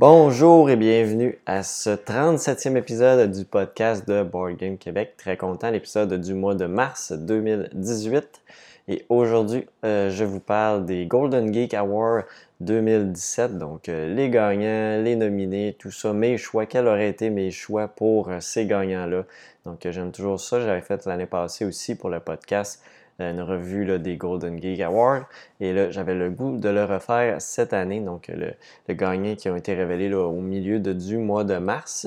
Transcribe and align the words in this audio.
Bonjour 0.00 0.70
et 0.70 0.76
bienvenue 0.76 1.40
à 1.44 1.64
ce 1.64 1.90
37e 1.90 2.76
épisode 2.76 3.32
du 3.32 3.44
podcast 3.44 4.06
de 4.06 4.22
Board 4.22 4.56
Game 4.56 4.78
Québec. 4.78 5.14
Très 5.16 5.36
content, 5.36 5.72
l'épisode 5.72 6.20
du 6.20 6.34
mois 6.34 6.54
de 6.54 6.66
mars 6.66 7.10
2018. 7.10 8.40
Et 8.86 9.04
aujourd'hui, 9.08 9.66
euh, 9.84 10.08
je 10.10 10.22
vous 10.22 10.38
parle 10.38 10.86
des 10.86 11.06
Golden 11.06 11.52
Geek 11.52 11.74
Awards 11.74 12.22
2017. 12.60 13.58
Donc, 13.58 13.88
euh, 13.88 14.14
les 14.14 14.30
gagnants, 14.30 15.02
les 15.02 15.16
nominés, 15.16 15.74
tout 15.76 15.90
ça, 15.90 16.12
mes 16.12 16.38
choix. 16.38 16.66
Quels 16.66 16.86
auraient 16.86 17.08
été 17.08 17.28
mes 17.28 17.50
choix 17.50 17.88
pour 17.88 18.28
euh, 18.28 18.38
ces 18.38 18.66
gagnants-là? 18.66 19.24
Donc, 19.64 19.80
j'aime 19.84 20.12
toujours 20.12 20.38
ça. 20.38 20.60
J'avais 20.60 20.80
fait 20.80 21.06
l'année 21.06 21.26
passée 21.26 21.64
aussi 21.64 21.96
pour 21.96 22.08
le 22.08 22.20
podcast 22.20 22.80
une 23.18 23.40
revue 23.40 23.98
des 23.98 24.16
Golden 24.16 24.60
Geek 24.60 24.80
Awards. 24.80 25.24
Et 25.60 25.72
là, 25.72 25.90
j'avais 25.90 26.14
le 26.14 26.30
goût 26.30 26.56
de 26.56 26.68
le 26.68 26.84
refaire 26.84 27.40
cette 27.40 27.72
année. 27.72 28.00
Donc, 28.00 28.28
le, 28.28 28.54
gagnant 28.94 29.34
qui 29.34 29.48
ont 29.48 29.56
été 29.56 29.74
révélés 29.74 30.12
au 30.14 30.40
milieu 30.40 30.78
du 30.80 31.16
mois 31.18 31.44
de 31.44 31.56
mars. 31.58 32.06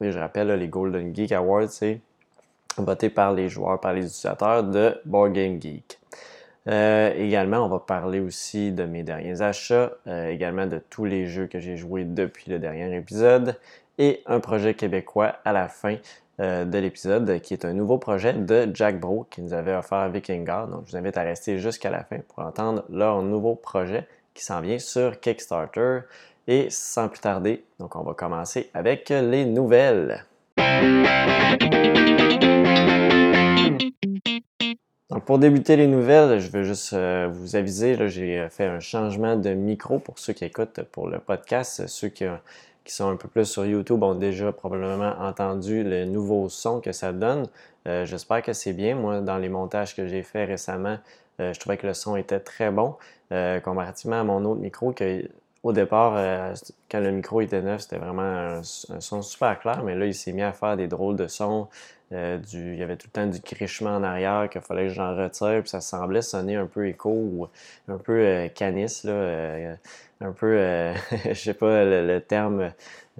Et 0.00 0.12
je 0.12 0.18
rappelle, 0.18 0.48
les 0.48 0.68
Golden 0.68 1.14
Geek 1.14 1.32
Awards, 1.32 1.68
c'est 1.68 2.00
voté 2.78 3.10
par 3.10 3.32
les 3.32 3.48
joueurs, 3.48 3.80
par 3.80 3.92
les 3.92 4.02
utilisateurs 4.02 4.64
de 4.64 4.98
Board 5.04 5.32
Game 5.32 5.60
Geek. 5.60 5.98
Euh, 6.68 7.12
également, 7.16 7.64
on 7.64 7.68
va 7.68 7.78
parler 7.78 8.20
aussi 8.20 8.70
de 8.70 8.84
mes 8.84 9.02
derniers 9.02 9.40
achats, 9.42 9.92
euh, 10.06 10.28
également 10.28 10.66
de 10.66 10.80
tous 10.90 11.04
les 11.04 11.26
jeux 11.26 11.46
que 11.46 11.58
j'ai 11.58 11.76
joués 11.76 12.04
depuis 12.04 12.50
le 12.50 12.58
dernier 12.58 12.94
épisode 12.94 13.56
et 13.98 14.22
un 14.26 14.40
projet 14.40 14.74
québécois 14.74 15.36
à 15.44 15.52
la 15.52 15.68
fin 15.68 15.96
euh, 16.40 16.64
de 16.64 16.78
l'épisode, 16.78 17.40
qui 17.40 17.52
est 17.52 17.66
un 17.66 17.74
nouveau 17.74 17.98
projet 17.98 18.32
de 18.32 18.70
Jack 18.72 18.98
Bro 18.98 19.26
qui 19.30 19.42
nous 19.42 19.52
avait 19.52 19.74
offert 19.74 20.08
Vikingar. 20.08 20.68
Donc, 20.68 20.84
je 20.86 20.92
vous 20.92 20.96
invite 20.96 21.18
à 21.18 21.22
rester 21.22 21.58
jusqu'à 21.58 21.90
la 21.90 22.02
fin 22.02 22.16
pour 22.28 22.38
entendre 22.38 22.84
leur 22.88 23.22
nouveau 23.22 23.54
projet 23.54 24.06
qui 24.32 24.42
s'en 24.42 24.62
vient 24.62 24.78
sur 24.78 25.20
Kickstarter. 25.20 26.00
Et 26.48 26.68
sans 26.70 27.08
plus 27.08 27.20
tarder, 27.20 27.62
donc 27.78 27.94
on 27.94 28.02
va 28.02 28.14
commencer 28.14 28.70
avec 28.72 29.10
les 29.10 29.44
nouvelles. 29.44 30.24
Donc 35.10 35.24
pour 35.24 35.38
débuter 35.38 35.76
les 35.76 35.86
nouvelles, 35.86 36.40
je 36.40 36.50
veux 36.50 36.62
juste 36.62 36.92
euh, 36.92 37.28
vous 37.30 37.56
aviser, 37.56 38.08
j'ai 38.08 38.48
fait 38.48 38.66
un 38.66 38.80
changement 38.80 39.36
de 39.36 39.50
micro 39.50 39.98
pour 39.98 40.18
ceux 40.18 40.32
qui 40.32 40.44
écoutent 40.44 40.82
pour 40.90 41.08
le 41.08 41.18
podcast. 41.18 41.86
Ceux 41.88 42.08
qui, 42.08 42.24
qui 42.84 42.94
sont 42.94 43.08
un 43.08 43.16
peu 43.16 43.28
plus 43.28 43.46
sur 43.46 43.64
YouTube 43.64 44.02
ont 44.02 44.14
déjà 44.14 44.52
probablement 44.52 45.14
entendu 45.20 45.84
le 45.84 46.04
nouveau 46.06 46.48
son 46.48 46.80
que 46.80 46.92
ça 46.92 47.12
donne. 47.12 47.46
Euh, 47.86 48.04
j'espère 48.06 48.42
que 48.42 48.52
c'est 48.52 48.72
bien. 48.72 48.94
Moi, 48.94 49.20
dans 49.20 49.38
les 49.38 49.48
montages 49.48 49.94
que 49.94 50.06
j'ai 50.06 50.22
fait 50.22 50.44
récemment, 50.44 50.98
euh, 51.40 51.52
je 51.52 51.60
trouvais 51.60 51.76
que 51.76 51.86
le 51.86 51.94
son 51.94 52.16
était 52.16 52.40
très 52.40 52.70
bon. 52.70 52.96
Euh, 53.32 53.60
comparativement 53.60 54.20
à 54.20 54.24
mon 54.24 54.44
autre 54.44 54.60
micro, 54.60 54.92
que 54.92 55.28
au 55.62 55.72
départ, 55.74 56.14
quand 56.90 57.00
le 57.00 57.10
micro 57.10 57.42
était 57.42 57.60
neuf, 57.60 57.82
c'était 57.82 57.98
vraiment 57.98 58.22
un, 58.22 58.62
son 58.62 59.20
super 59.20 59.58
clair, 59.60 59.82
mais 59.84 59.94
là, 59.94 60.06
il 60.06 60.14
s'est 60.14 60.32
mis 60.32 60.40
à 60.40 60.52
faire 60.52 60.74
des 60.78 60.88
drôles 60.88 61.16
de 61.16 61.26
sons. 61.26 61.68
il 62.10 62.76
y 62.76 62.82
avait 62.82 62.96
tout 62.96 63.08
le 63.08 63.12
temps 63.12 63.26
du 63.26 63.40
crichement 63.42 63.94
en 63.96 64.02
arrière 64.02 64.48
qu'il 64.50 64.62
fallait 64.62 64.86
que 64.86 64.94
j'en 64.94 65.14
retire, 65.14 65.60
puis 65.60 65.68
ça 65.68 65.82
semblait 65.82 66.22
sonner 66.22 66.56
un 66.56 66.64
peu 66.66 66.88
écho 66.88 67.10
ou 67.10 67.48
un 67.88 67.98
peu 67.98 68.48
canis. 68.54 69.02
Là, 69.04 69.76
un 70.20 70.32
peu, 70.32 70.58
euh, 70.58 70.94
je 71.24 71.34
sais 71.34 71.54
pas 71.54 71.84
le, 71.84 72.20
terme, 72.20 72.72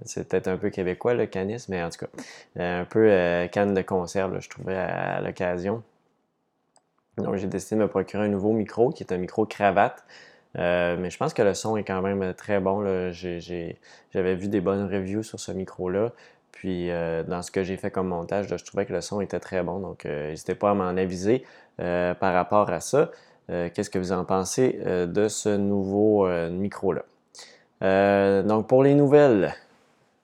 c'est 0.05 0.29
peut-être 0.29 0.49
un 0.49 0.57
peu 0.57 0.71
québécois 0.71 1.15
le 1.15 1.27
canis, 1.27 1.67
mais 1.69 1.83
en 1.83 1.91
tout 1.91 2.07
cas, 2.07 2.13
euh, 2.59 2.83
un 2.83 2.85
peu 2.85 3.11
euh, 3.11 3.49
canne 3.49 3.75
de 3.75 3.83
conserve, 3.83 4.39
je 4.41 4.49
trouvais 4.49 4.77
à, 4.77 5.21
l'occasion. 5.21 5.83
Donc 7.17 7.37
j'ai 7.37 7.47
décidé 7.47 7.77
de 7.77 7.83
me 7.83 7.89
procurer 7.89 8.25
un 8.25 8.29
nouveau 8.29 8.53
micro 8.53 8.91
qui 8.91 9.03
est 9.03 9.13
un 9.13 9.19
micro 9.19 9.45
cravate. 9.45 10.05
mais 10.55 11.11
je 11.11 11.17
pense 11.19 11.35
que 11.35 11.43
le 11.43 11.55
son 11.55 11.77
est 11.77 11.85
quand 11.85 12.01
même 12.01 12.33
très 12.35 12.61
bon. 12.61 13.11
J'avais 13.13 14.35
vu 14.37 14.49
des 14.49 14.61
bonnes 14.61 14.87
reviews 14.87 15.23
sur 15.23 15.39
ce 15.39 15.53
micro-là. 15.53 16.13
Puis 16.53 16.89
dans 16.89 17.43
ce 17.43 17.51
que 17.51 17.63
j'ai 17.63 17.77
fait 17.77 17.91
comme 17.91 18.09
montage, 18.09 18.47
je 18.49 18.65
trouvais 18.65 18.87
que 18.87 18.93
le 18.95 19.03
son 19.03 19.21
était 19.21 19.41
très 19.41 19.63
bon. 19.63 19.81
Donc 19.81 20.07
n'hésitez 20.07 20.55
pas 20.55 20.71
à 20.71 20.75
m'en 20.75 20.97
aviser 20.97 21.45
par 21.77 22.33
rapport 22.33 22.71
à 22.71 22.81
ça. 22.81 23.11
Euh, 23.51 23.69
qu'est-ce 23.73 23.91
que 23.91 23.99
vous 23.99 24.13
en 24.13 24.25
pensez 24.25 24.81
euh, 24.87 25.07
de 25.07 25.27
ce 25.29 25.49
nouveau 25.49 26.27
euh, 26.27 26.51
micro-là? 26.51 27.03
donc, 28.43 28.67
pour 28.67 28.83
les 28.83 28.95
nouvelles, 28.95 29.55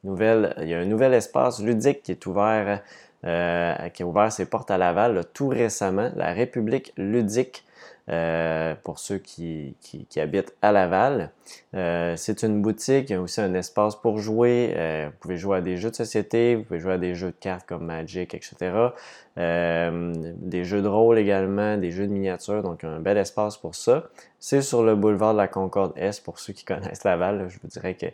nouvelles, 0.04 0.54
il 0.60 0.69
y 0.69 0.75
a 0.75 0.78
un 0.78 0.84
nouvel 0.84 1.14
espace 1.14 1.62
ludique 1.62 2.03
qui 2.03 2.12
est 2.12 2.26
ouvert, 2.26 2.82
qui 3.22 4.03
a 4.03 4.06
ouvert 4.06 4.31
ses 4.31 4.44
portes 4.44 4.70
à 4.70 4.76
Laval 4.76 5.25
tout 5.32 5.48
récemment, 5.48 6.10
la 6.16 6.34
République 6.34 6.92
ludique. 6.98 7.65
Pour 8.06 8.98
ceux 8.98 9.18
qui, 9.18 9.76
habitent 10.16 10.54
à 10.62 10.72
Laval. 10.72 11.30
c'est 11.72 12.42
une 12.42 12.62
boutique, 12.62 13.10
il 13.10 13.12
y 13.12 13.16
a 13.16 13.20
aussi 13.20 13.40
un 13.40 13.54
espace 13.54 13.96
pour 13.96 14.18
jouer. 14.18 14.74
vous 15.06 15.18
pouvez 15.20 15.36
jouer 15.36 15.58
à 15.58 15.60
des 15.60 15.76
jeux 15.76 15.90
de 15.90 15.96
société, 15.96 16.54
vous 16.54 16.64
pouvez 16.64 16.80
jouer 16.80 16.92
à 16.92 16.98
des 16.98 17.14
jeux 17.14 17.30
de 17.30 17.36
cartes 17.38 17.66
comme 17.66 17.84
Magic, 17.84 18.34
etc. 18.34 18.90
Euh, 19.38 20.14
des 20.38 20.64
jeux 20.64 20.80
de 20.80 20.88
rôle 20.88 21.18
également, 21.18 21.76
des 21.76 21.90
jeux 21.90 22.06
de 22.06 22.12
miniatures, 22.12 22.62
donc 22.62 22.84
un 22.84 23.00
bel 23.00 23.18
espace 23.18 23.58
pour 23.58 23.74
ça. 23.74 24.04
C'est 24.48 24.62
sur 24.62 24.84
le 24.84 24.94
boulevard 24.94 25.32
de 25.32 25.38
la 25.38 25.48
Concorde 25.48 25.92
Est 25.96 26.22
pour 26.22 26.38
ceux 26.38 26.52
qui 26.52 26.64
connaissent 26.64 27.02
Laval. 27.02 27.48
je 27.48 27.58
vous 27.60 27.66
dirais 27.66 27.94
que 27.94 28.06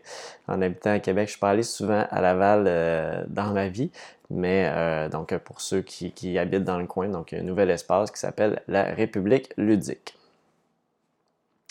en 0.48 0.62
habitant 0.62 0.92
à 0.92 0.98
Québec, 0.98 1.26
je 1.26 1.32
suis 1.32 1.38
pas 1.38 1.62
souvent 1.62 2.06
à 2.10 2.22
Laval 2.22 2.64
euh, 2.66 3.22
dans 3.26 3.52
ma 3.52 3.68
vie, 3.68 3.90
mais 4.30 4.66
euh, 4.72 5.10
donc 5.10 5.36
pour 5.36 5.60
ceux 5.60 5.82
qui, 5.82 6.10
qui, 6.12 6.38
habitent 6.38 6.64
dans 6.64 6.78
le 6.78 6.86
coin, 6.86 7.08
donc 7.08 7.32
il 7.32 7.34
y 7.34 7.38
a 7.38 7.42
un 7.42 7.46
nouvel 7.46 7.68
espace 7.68 8.10
qui 8.10 8.18
s'appelle 8.18 8.62
la 8.66 8.84
République 8.84 9.52
ludique. 9.58 10.16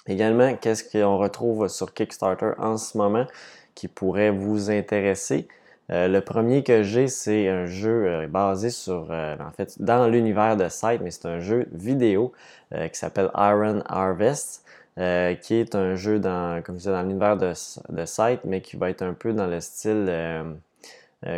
Également, 0.05 0.55
qu'est-ce 0.55 0.83
qu'on 0.83 1.17
retrouve 1.17 1.67
sur 1.67 1.91
Kickstarter 1.95 2.51
en 2.59 2.77
ce 2.77 3.00
moment 3.00 3.25
qui 3.73 3.88
pourrait 3.88 4.29
vous 4.29 4.69
intéresser? 4.69 5.47
Euh, 5.91 6.07
le 6.07 6.22
premier 6.22 6.63
que 6.63 6.84
j'ai, 6.84 7.07
c'est 7.07 7.50
un 7.50 7.66
jeu 7.66 8.07
euh, 8.07 8.28
basé 8.28 8.69
sur, 8.69 9.07
euh, 9.12 9.35
en 9.40 9.52
fait, 9.52 9.81
dans 9.81 10.07
l'univers 10.07 10.56
de 10.56 10.69
Sight, 10.69 11.02
mais 11.02 11.12
c'est 11.12 11.25
un 11.25 11.40
jeu 11.40 11.68
vidéo 11.72 12.31
qui 12.72 12.97
s'appelle 12.97 13.29
Iron 13.35 13.84
Harvest, 13.85 14.63
qui 14.96 15.56
est 15.56 15.75
un 15.75 15.96
jeu 15.96 16.19
dans, 16.19 16.62
comme 16.63 16.75
je 16.75 16.80
disais, 16.80 16.91
dans 16.91 17.01
l'univers 17.01 17.35
de, 17.35 17.51
de 17.90 18.06
Sight, 18.06 18.46
mais 18.46 18.62
qui 18.62 18.78
va 18.78 18.90
être 18.90 19.01
un 19.01 19.13
peu 19.13 19.34
dans 19.34 19.47
le 19.47 19.59
style 19.59 20.09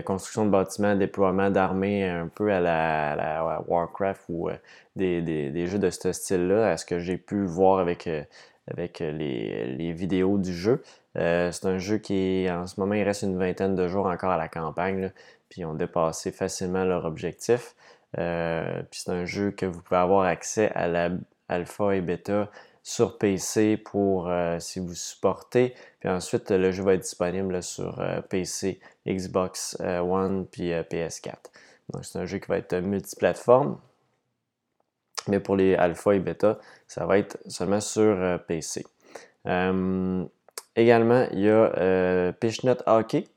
construction 0.05 0.45
de 0.45 0.51
bâtiments, 0.51 0.95
déploiement 0.95 1.49
d'armées, 1.49 2.07
un 2.07 2.27
peu 2.27 2.53
à 2.53 2.59
la, 2.59 3.63
Warcraft 3.67 4.25
ou 4.29 4.49
des, 4.95 5.65
jeux 5.65 5.79
de 5.79 5.89
ce 5.89 6.11
style-là, 6.11 6.73
à 6.73 6.77
ce 6.77 6.85
que 6.85 6.99
j'ai 6.99 7.17
pu 7.17 7.45
voir 7.45 7.79
avec, 7.79 8.07
avec 8.67 8.99
les 8.99 9.91
vidéos 9.91 10.37
du 10.37 10.53
jeu. 10.53 10.81
Euh, 11.17 11.51
c'est 11.51 11.65
un 11.65 11.77
jeu 11.77 11.97
qui, 11.97 12.47
en 12.49 12.67
ce 12.67 12.79
moment, 12.79 12.95
il 12.95 13.03
reste 13.03 13.23
une 13.23 13.37
vingtaine 13.37 13.75
de 13.75 13.87
jours 13.87 14.07
encore 14.07 14.31
à 14.31 14.37
la 14.37 14.47
campagne, 14.47 15.11
puis 15.49 15.61
ils 15.61 15.65
ont 15.65 15.73
dépassé 15.73 16.31
facilement 16.31 16.83
leur 16.83 17.05
objectif. 17.05 17.75
Euh, 18.17 18.81
puis 18.89 19.01
c'est 19.03 19.11
un 19.11 19.25
jeu 19.25 19.51
que 19.51 19.65
vous 19.65 19.81
pouvez 19.81 19.99
avoir 19.99 20.25
accès 20.25 20.71
à 20.71 20.87
la 20.87 21.09
alpha 21.49 21.95
et 21.95 22.01
bêta 22.01 22.49
sur 22.83 23.17
PC 23.17 23.77
pour 23.77 24.29
euh, 24.29 24.59
si 24.59 24.79
vous 24.79 24.93
supportez. 24.93 25.73
Puis 25.99 26.09
ensuite, 26.09 26.51
le 26.51 26.71
jeu 26.71 26.83
va 26.83 26.93
être 26.95 27.01
disponible 27.01 27.61
sur 27.63 28.03
PC, 28.29 28.79
Xbox 29.07 29.77
One 29.79 30.45
puis 30.47 30.71
PS4. 30.71 31.35
Donc 31.91 32.05
c'est 32.05 32.19
un 32.19 32.25
jeu 32.25 32.39
qui 32.39 32.47
va 32.47 32.57
être 32.57 32.75
multiplateforme. 32.75 33.77
Mais 35.27 35.39
pour 35.39 35.55
les 35.55 35.75
alpha 35.75 36.15
et 36.15 36.19
bêta, 36.19 36.59
ça 36.87 37.05
va 37.05 37.17
être 37.17 37.37
seulement 37.47 37.79
sur 37.79 38.39
PC. 38.47 38.85
Également, 40.75 41.27
il 41.31 41.39
y 41.41 41.49
a 41.49 41.71
euh, 41.77 42.31
Pishnut 42.31 42.81
Hockey, 42.87 43.27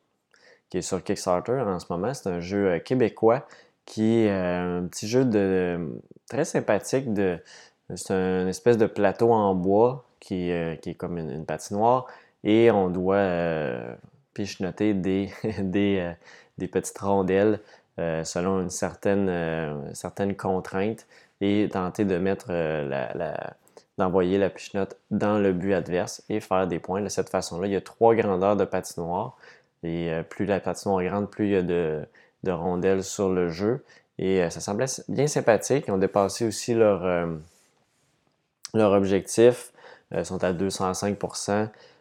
qui 0.70 0.78
est 0.78 0.82
sur 0.82 1.02
Kickstarter 1.02 1.60
en 1.60 1.78
ce 1.78 1.86
moment. 1.90 2.14
C'est 2.14 2.30
un 2.30 2.40
jeu 2.40 2.68
euh, 2.68 2.78
québécois 2.78 3.46
qui 3.84 4.20
est 4.20 4.30
euh, 4.30 4.80
un 4.80 4.86
petit 4.86 5.06
jeu 5.06 5.24
de, 5.24 6.00
très 6.28 6.44
sympathique. 6.46 7.12
De, 7.12 7.38
c'est 7.94 8.14
une 8.14 8.48
espèce 8.48 8.78
de 8.78 8.86
plateau 8.86 9.32
en 9.32 9.54
bois 9.54 10.06
qui, 10.18 10.50
qui 10.82 10.90
est 10.90 10.96
comme 10.96 11.18
une, 11.18 11.44
patinoire 11.44 12.06
et 12.42 12.70
on 12.72 12.88
doit 12.90 13.24
pichenoter 14.34 14.92
des, 14.92 15.30
des, 15.60 16.12
des, 16.58 16.66
petites 16.66 16.98
rondelles 16.98 17.60
selon 17.96 18.60
une 18.62 18.70
certaine, 18.70 19.94
certaine 19.94 20.34
contrainte 20.34 21.06
et 21.40 21.68
tenter 21.70 22.04
de 22.04 22.18
mettre 22.18 22.52
la 22.52 23.56
d'envoyer 23.98 24.38
la 24.38 24.50
pichenote 24.50 24.96
dans 25.10 25.38
le 25.38 25.52
but 25.52 25.72
adverse 25.72 26.22
et 26.28 26.40
faire 26.40 26.66
des 26.66 26.78
points 26.78 27.00
de 27.00 27.08
cette 27.08 27.30
façon-là. 27.30 27.66
Il 27.66 27.72
y 27.72 27.76
a 27.76 27.80
trois 27.80 28.14
grandeurs 28.14 28.56
de 28.56 28.64
patinoire 28.64 29.36
et 29.82 30.12
euh, 30.12 30.22
plus 30.22 30.44
la 30.46 30.60
patinoire 30.60 31.00
est 31.00 31.06
grande, 31.06 31.30
plus 31.30 31.46
il 31.46 31.52
y 31.52 31.56
a 31.56 31.62
de, 31.62 32.06
rondelles 32.46 33.02
sur 33.02 33.30
le 33.30 33.48
jeu. 33.48 33.84
Et 34.18 34.42
euh, 34.42 34.50
ça 34.50 34.60
semblait 34.60 34.86
bien 35.08 35.26
sympathique. 35.26 35.84
Ils 35.88 35.92
ont 35.92 35.98
dépassé 35.98 36.46
aussi 36.46 36.74
leur, 36.74 37.04
euh, 37.04 37.26
leur 38.74 38.92
objectif. 38.92 39.72
Ils 40.12 40.24
sont 40.24 40.44
à 40.44 40.52
205 40.52 41.18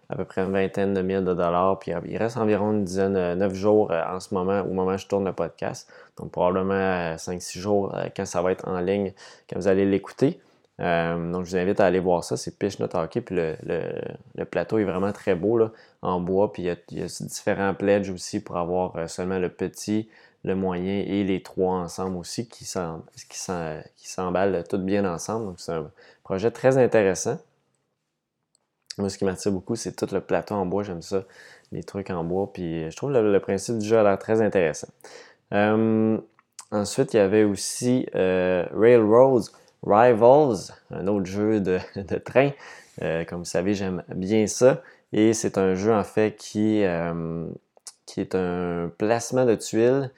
à 0.10 0.16
peu 0.16 0.26
près 0.26 0.42
une 0.42 0.52
vingtaine 0.52 0.94
de 0.94 1.02
mille 1.02 1.24
de 1.24 1.34
dollars. 1.34 1.80
Puis 1.80 1.92
il 2.08 2.18
reste 2.18 2.38
environ 2.38 2.72
une 2.72 2.84
dizaine, 2.84 3.14
neuf 3.36 3.54
jours 3.54 3.92
en 3.92 4.20
ce 4.20 4.34
moment, 4.34 4.62
au 4.62 4.74
moment 4.74 4.94
où 4.94 4.98
je 4.98 5.08
tourne 5.08 5.26
le 5.26 5.34
podcast. 5.34 5.90
Donc 6.18 6.32
probablement 6.32 7.16
5-6 7.16 7.60
jours 7.60 7.96
quand 8.16 8.26
ça 8.26 8.42
va 8.42 8.52
être 8.52 8.68
en 8.68 8.80
ligne, 8.80 9.14
quand 9.50 9.60
vous 9.60 9.68
allez 9.68 9.86
l'écouter. 9.86 10.40
donc, 10.80 11.46
je 11.46 11.52
vous 11.52 11.58
invite 11.58 11.80
à 11.80 11.86
aller 11.86 12.00
voir 12.00 12.24
ça. 12.24 12.38
C'est 12.38 12.58
Pitch 12.58 12.80
Not 12.80 12.96
Hockey. 12.96 13.22
Puis 13.22 13.36
le, 13.36 14.46
plateau 14.46 14.78
est 14.78 14.84
vraiment 14.84 15.12
très 15.12 15.36
beau 15.36 15.60
en 16.02 16.20
bois. 16.20 16.54
Puis 16.54 16.64
il 16.64 17.00
y, 17.00 17.02
a, 17.02 17.08
différents 17.22 17.74
pledges 17.74 18.10
aussi 18.10 18.42
pour 18.42 18.58
avoir 18.58 19.10
seulement 19.10 19.40
le 19.40 19.50
petit, 19.50 20.10
le 20.44 20.56
moyen 20.56 21.04
et 21.06 21.24
les 21.24 21.42
trois 21.42 21.74
ensemble 21.74 22.18
aussi 22.18 22.48
qui 22.48 22.66
s'emballent 22.66 24.64
tout 24.70 24.78
bien 24.78 25.06
ensemble. 25.12 25.48
Donc, 25.48 25.60
c'est 25.60 25.74
un 25.74 25.90
projet 26.24 26.52
très 26.52 26.78
intéressant. 26.78 27.40
Moi, 28.98 29.10
ce 29.10 29.18
qui 29.18 29.26
m'attire 29.26 29.52
beaucoup, 29.52 29.76
c'est 29.76 29.94
tout 29.96 30.08
le 30.14 30.22
plateau 30.22 30.56
en 30.56 30.66
bois. 30.66 30.84
J'aime 30.84 31.02
ça, 31.02 31.24
les 31.72 31.84
trucs 31.84 32.10
en 32.10 32.24
bois. 32.24 32.52
Puis 32.54 32.90
je 32.90 32.96
trouve 32.96 33.12
le, 33.12 33.40
principe 33.40 33.78
du 33.78 33.88
jeu 33.88 33.98
a 33.98 34.04
l'air 34.04 34.18
très 34.18 34.42
intéressant. 34.42 34.88
Euh, 35.54 36.18
ensuite, 36.72 37.14
il 37.14 37.18
y 37.18 37.20
avait 37.20 37.44
aussi 37.44 38.08
euh, 38.16 38.66
Railroads 38.74 39.50
Rivals, 39.86 40.74
un 40.92 41.08
autre 41.08 41.26
jeu 41.26 41.60
de, 41.60 41.80
train. 42.26 42.52
Euh, 43.02 43.26
comme 43.26 43.40
vous 43.40 43.46
savez, 43.46 43.74
j'aime 43.74 44.04
bien 44.16 44.48
ça. 44.48 44.82
Et 45.12 45.34
c'est 45.34 45.58
un 45.58 45.76
jeu 45.76 45.94
en 45.94 46.04
fait 46.04 46.36
qui, 46.36 46.84
qui 48.06 48.22
est 48.22 48.36
un 48.36 48.92
placement 48.98 49.46
de 49.46 49.56
tuiles 49.56 50.12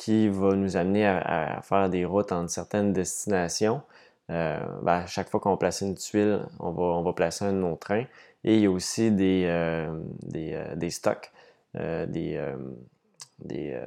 qui 0.00 0.28
va 0.28 0.54
nous 0.54 0.78
amener 0.78 1.06
à, 1.06 1.60
faire 1.62 1.90
des 1.90 2.06
routes 2.06 2.32
entre 2.32 2.50
certaines 2.50 2.94
destinations. 2.94 3.82
Ben, 4.30 5.02
à 5.02 5.06
chaque 5.06 5.28
fois 5.28 5.40
qu'on 5.40 5.56
place 5.56 5.80
une 5.80 5.96
tuile, 5.96 6.46
on 6.60 6.70
va, 6.70 6.82
on 6.82 7.02
va 7.02 7.12
placer 7.12 7.44
un 7.44 7.62
autre 7.62 7.80
train. 7.80 8.04
Et 8.44 8.56
il 8.56 8.60
y 8.60 8.66
a 8.66 8.70
aussi 8.70 9.10
des, 9.10 9.44
des, 10.22 10.62
des 10.76 10.90
stocks, 10.90 11.30
des, 11.74 12.54
des, 13.40 13.80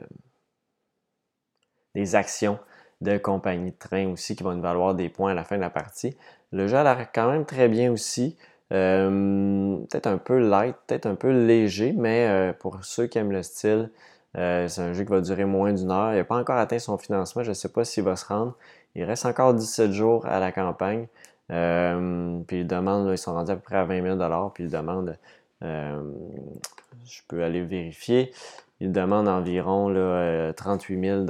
des 1.95 2.15
actions 2.15 2.59
de 3.01 3.17
compagnie 3.17 3.71
de 3.71 3.77
train 3.77 4.07
aussi 4.07 4.35
qui 4.35 4.43
vont 4.43 4.53
nous 4.53 4.61
valoir 4.61 4.95
des 4.95 5.09
points 5.09 5.31
à 5.31 5.33
la 5.33 5.43
fin 5.43 5.55
de 5.55 5.61
la 5.61 5.69
partie. 5.69 6.17
Le 6.51 6.67
jeu 6.67 6.77
a 6.77 6.83
l'air 6.83 7.11
quand 7.13 7.31
même 7.31 7.45
très 7.45 7.67
bien 7.67 7.91
aussi. 7.91 8.37
Euh, 8.71 9.77
peut-être 9.89 10.07
un 10.07 10.17
peu 10.17 10.39
light, 10.39 10.75
peut-être 10.87 11.05
un 11.05 11.15
peu 11.15 11.29
léger, 11.31 11.93
mais 11.93 12.27
euh, 12.27 12.53
pour 12.53 12.83
ceux 12.83 13.07
qui 13.07 13.17
aiment 13.17 13.31
le 13.31 13.43
style, 13.43 13.91
euh, 14.37 14.67
c'est 14.67 14.81
un 14.81 14.93
jeu 14.93 15.03
qui 15.03 15.11
va 15.11 15.21
durer 15.21 15.45
moins 15.45 15.73
d'une 15.73 15.91
heure. 15.91 16.13
Il 16.13 16.17
n'a 16.17 16.23
pas 16.23 16.37
encore 16.37 16.57
atteint 16.57 16.79
son 16.79 16.97
financement, 16.97 17.43
je 17.43 17.49
ne 17.49 17.53
sais 17.53 17.69
pas 17.69 17.83
s'il 17.83 18.03
va 18.03 18.15
se 18.15 18.25
rendre. 18.25 18.55
Il 18.95 19.03
reste 19.03 19.25
encore 19.25 19.53
17 19.53 19.91
jours 19.91 20.25
à 20.25 20.39
la 20.39 20.51
campagne. 20.51 21.07
puis 21.47 22.59
ils 22.59 22.67
demandent, 22.67 23.09
ils 23.11 23.17
sont 23.17 23.33
rendus 23.33 23.51
à 23.51 23.55
peu 23.55 23.61
près 23.61 23.77
à 23.77 23.85
20 23.85 24.17
000 24.17 24.49
puis 24.53 24.65
ils 24.65 24.69
demandent, 24.69 25.17
je 25.61 27.21
peux 27.27 27.43
aller 27.43 27.61
vérifier, 27.61 28.31
ils 28.79 28.91
demandent 28.91 29.27
environ 29.27 29.89
là, 29.89 30.53
38 30.53 30.99
000 30.99 31.25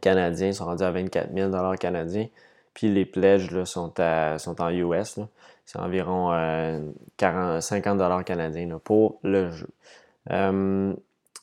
canadiens 0.00 0.52
sont 0.52 0.66
rendus 0.66 0.82
à 0.82 0.90
24 0.90 1.34
000 1.34 1.76
canadiens. 1.76 2.28
Puis 2.72 2.92
les 2.92 3.04
pledges 3.04 3.64
sont, 3.64 3.92
sont 4.38 4.60
en 4.60 4.70
US. 4.70 5.20
C'est 5.64 5.78
environ 5.78 6.30
50 7.60 8.00
euh, 8.00 8.22
canadiens 8.22 8.78
pour 8.82 9.18
le 9.22 9.50
jeu. 9.50 9.68
Euh, 10.30 10.92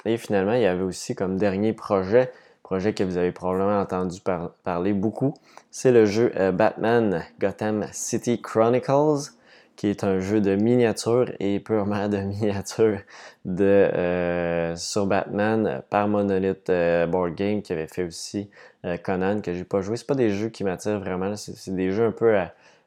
et 0.05 0.17
finalement, 0.17 0.53
il 0.53 0.61
y 0.61 0.65
avait 0.65 0.83
aussi 0.83 1.15
comme 1.15 1.37
dernier 1.37 1.73
projet, 1.73 2.31
projet 2.71 2.93
que 2.93 3.03
vous 3.03 3.17
avez 3.17 3.33
probablement 3.33 3.81
entendu 3.81 4.21
parler 4.63 4.93
beaucoup, 4.93 5.33
c'est 5.71 5.91
le 5.91 6.05
jeu 6.05 6.31
euh, 6.37 6.53
Batman 6.53 7.21
Gotham 7.37 7.85
City 7.91 8.41
Chronicles 8.41 9.33
qui 9.75 9.87
est 9.87 10.05
un 10.05 10.21
jeu 10.21 10.39
de 10.39 10.55
miniature 10.55 11.33
et 11.41 11.59
purement 11.59 12.07
de 12.07 12.17
miniature 12.39 12.99
de, 13.43 13.65
euh, 13.65 14.73
sur 14.77 15.05
Batman 15.05 15.81
par 15.89 16.07
Monolith 16.07 16.69
euh, 16.69 17.07
Board 17.07 17.35
Game 17.35 17.61
qui 17.61 17.73
avait 17.73 17.87
fait 17.87 18.05
aussi 18.05 18.49
euh, 18.85 18.95
Conan 18.95 19.41
que 19.41 19.53
j'ai 19.53 19.65
pas 19.65 19.81
joué. 19.81 19.97
C'est 19.97 20.07
pas 20.07 20.15
des 20.15 20.29
jeux 20.29 20.47
qui 20.47 20.63
m'attirent 20.63 21.01
vraiment, 21.01 21.35
c'est 21.35 21.75
des 21.75 21.91
jeux 21.91 22.05
un 22.05 22.11
peu 22.11 22.37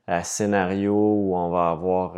à, 0.06 0.24
scénario 0.24 0.94
où 0.94 1.36
on 1.36 1.50
va 1.50 1.68
avoir 1.68 2.14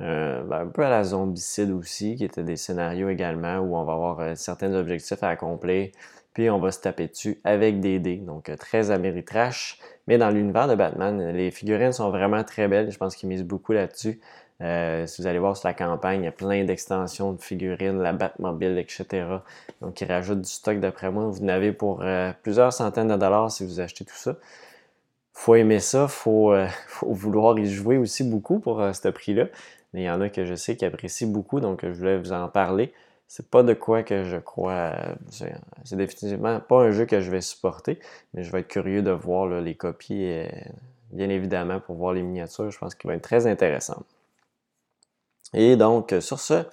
ben, 0.00 0.50
un 0.50 0.66
peu 0.66 0.84
à 0.84 0.90
la 0.90 1.04
zombicide 1.04 1.70
aussi, 1.70 2.16
qui 2.16 2.24
étaient 2.24 2.42
des 2.42 2.56
scénarios 2.56 3.08
également 3.08 3.58
où 3.58 3.76
on 3.76 3.84
va 3.84 3.92
avoir 3.92 4.36
certains 4.36 4.74
objectifs 4.74 5.22
à 5.22 5.28
accomplir 5.28 5.92
puis 6.32 6.50
on 6.50 6.58
va 6.58 6.72
se 6.72 6.80
taper 6.80 7.08
dessus 7.08 7.40
avec 7.44 7.80
des 7.80 7.98
dés. 7.98 8.16
Donc 8.16 8.48
euh, 8.48 8.56
très 8.56 8.90
Ameritrash. 8.90 9.78
Mais 10.06 10.18
dans 10.18 10.30
l'univers 10.30 10.68
de 10.68 10.74
Batman, 10.74 11.30
les 11.30 11.50
figurines 11.50 11.92
sont 11.92 12.10
vraiment 12.10 12.42
très 12.44 12.68
belles. 12.68 12.90
Je 12.90 12.98
pense 12.98 13.14
qu'ils 13.14 13.28
misent 13.28 13.44
beaucoup 13.44 13.72
là-dessus. 13.72 14.20
Euh, 14.60 15.06
si 15.06 15.22
vous 15.22 15.28
allez 15.28 15.38
voir 15.38 15.56
sur 15.56 15.68
la 15.68 15.74
campagne, 15.74 16.22
il 16.22 16.24
y 16.24 16.28
a 16.28 16.32
plein 16.32 16.64
d'extensions 16.64 17.32
de 17.32 17.40
figurines, 17.40 17.98
la 18.00 18.12
Batmobile, 18.12 18.78
etc. 18.78 19.26
Donc, 19.80 20.00
ils 20.00 20.06
rajoutent 20.06 20.42
du 20.42 20.50
stock 20.50 20.78
d'après 20.78 21.10
moi. 21.10 21.26
Vous 21.26 21.42
en 21.42 21.48
avez 21.48 21.72
pour 21.72 22.02
euh, 22.02 22.32
plusieurs 22.42 22.72
centaines 22.72 23.08
de 23.08 23.16
dollars 23.16 23.50
si 23.50 23.64
vous 23.64 23.80
achetez 23.80 24.04
tout 24.04 24.16
ça. 24.16 24.36
Faut 25.32 25.54
aimer 25.54 25.80
ça, 25.80 26.08
faut, 26.08 26.54
faut 26.86 27.12
vouloir 27.12 27.58
y 27.58 27.66
jouer 27.66 27.96
aussi 27.96 28.24
beaucoup 28.24 28.60
pour 28.60 28.82
ce 28.94 29.08
prix-là. 29.08 29.46
Mais 29.92 30.02
il 30.02 30.04
y 30.04 30.10
en 30.10 30.20
a 30.20 30.28
que 30.28 30.44
je 30.44 30.54
sais 30.54 30.76
qui 30.76 30.84
apprécient 30.84 31.28
beaucoup, 31.28 31.60
donc 31.60 31.80
je 31.82 31.92
voulais 31.92 32.18
vous 32.18 32.32
en 32.32 32.48
parler 32.48 32.92
c'est 33.34 33.48
pas 33.48 33.62
de 33.62 33.72
quoi 33.72 34.02
que 34.02 34.24
je 34.24 34.36
crois. 34.36 34.92
C'est 35.30 35.96
définitivement 35.96 36.60
pas 36.60 36.82
un 36.82 36.90
jeu 36.90 37.06
que 37.06 37.22
je 37.22 37.30
vais 37.30 37.40
supporter, 37.40 37.98
mais 38.34 38.42
je 38.42 38.52
vais 38.52 38.60
être 38.60 38.68
curieux 38.68 39.00
de 39.00 39.10
voir 39.10 39.46
les 39.62 39.74
copies, 39.74 40.22
et, 40.22 40.50
bien 41.12 41.30
évidemment, 41.30 41.80
pour 41.80 41.96
voir 41.96 42.12
les 42.12 42.20
miniatures. 42.20 42.70
Je 42.70 42.78
pense 42.78 42.94
qu'il 42.94 43.08
va 43.08 43.14
être 43.14 43.22
très 43.22 43.46
intéressant. 43.46 44.02
Et 45.54 45.76
donc, 45.76 46.14
sur 46.20 46.38
ce, 46.40 46.64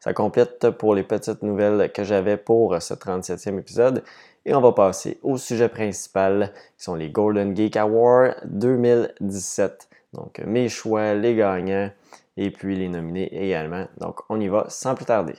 ça 0.00 0.12
complète 0.12 0.70
pour 0.70 0.96
les 0.96 1.04
petites 1.04 1.44
nouvelles 1.44 1.92
que 1.92 2.02
j'avais 2.02 2.36
pour 2.36 2.82
ce 2.82 2.94
37e 2.94 3.56
épisode. 3.56 4.02
Et 4.44 4.54
on 4.54 4.60
va 4.60 4.72
passer 4.72 5.20
au 5.22 5.36
sujet 5.36 5.68
principal, 5.68 6.52
qui 6.76 6.82
sont 6.82 6.96
les 6.96 7.10
Golden 7.10 7.54
Geek 7.54 7.76
Awards 7.76 8.34
2017. 8.46 9.88
Donc, 10.14 10.40
mes 10.44 10.68
choix, 10.68 11.14
les 11.14 11.36
gagnants, 11.36 11.92
et 12.36 12.50
puis 12.50 12.74
les 12.74 12.88
nominés 12.88 13.32
également. 13.32 13.86
Donc, 13.98 14.22
on 14.28 14.40
y 14.40 14.48
va 14.48 14.66
sans 14.68 14.96
plus 14.96 15.04
tarder. 15.04 15.36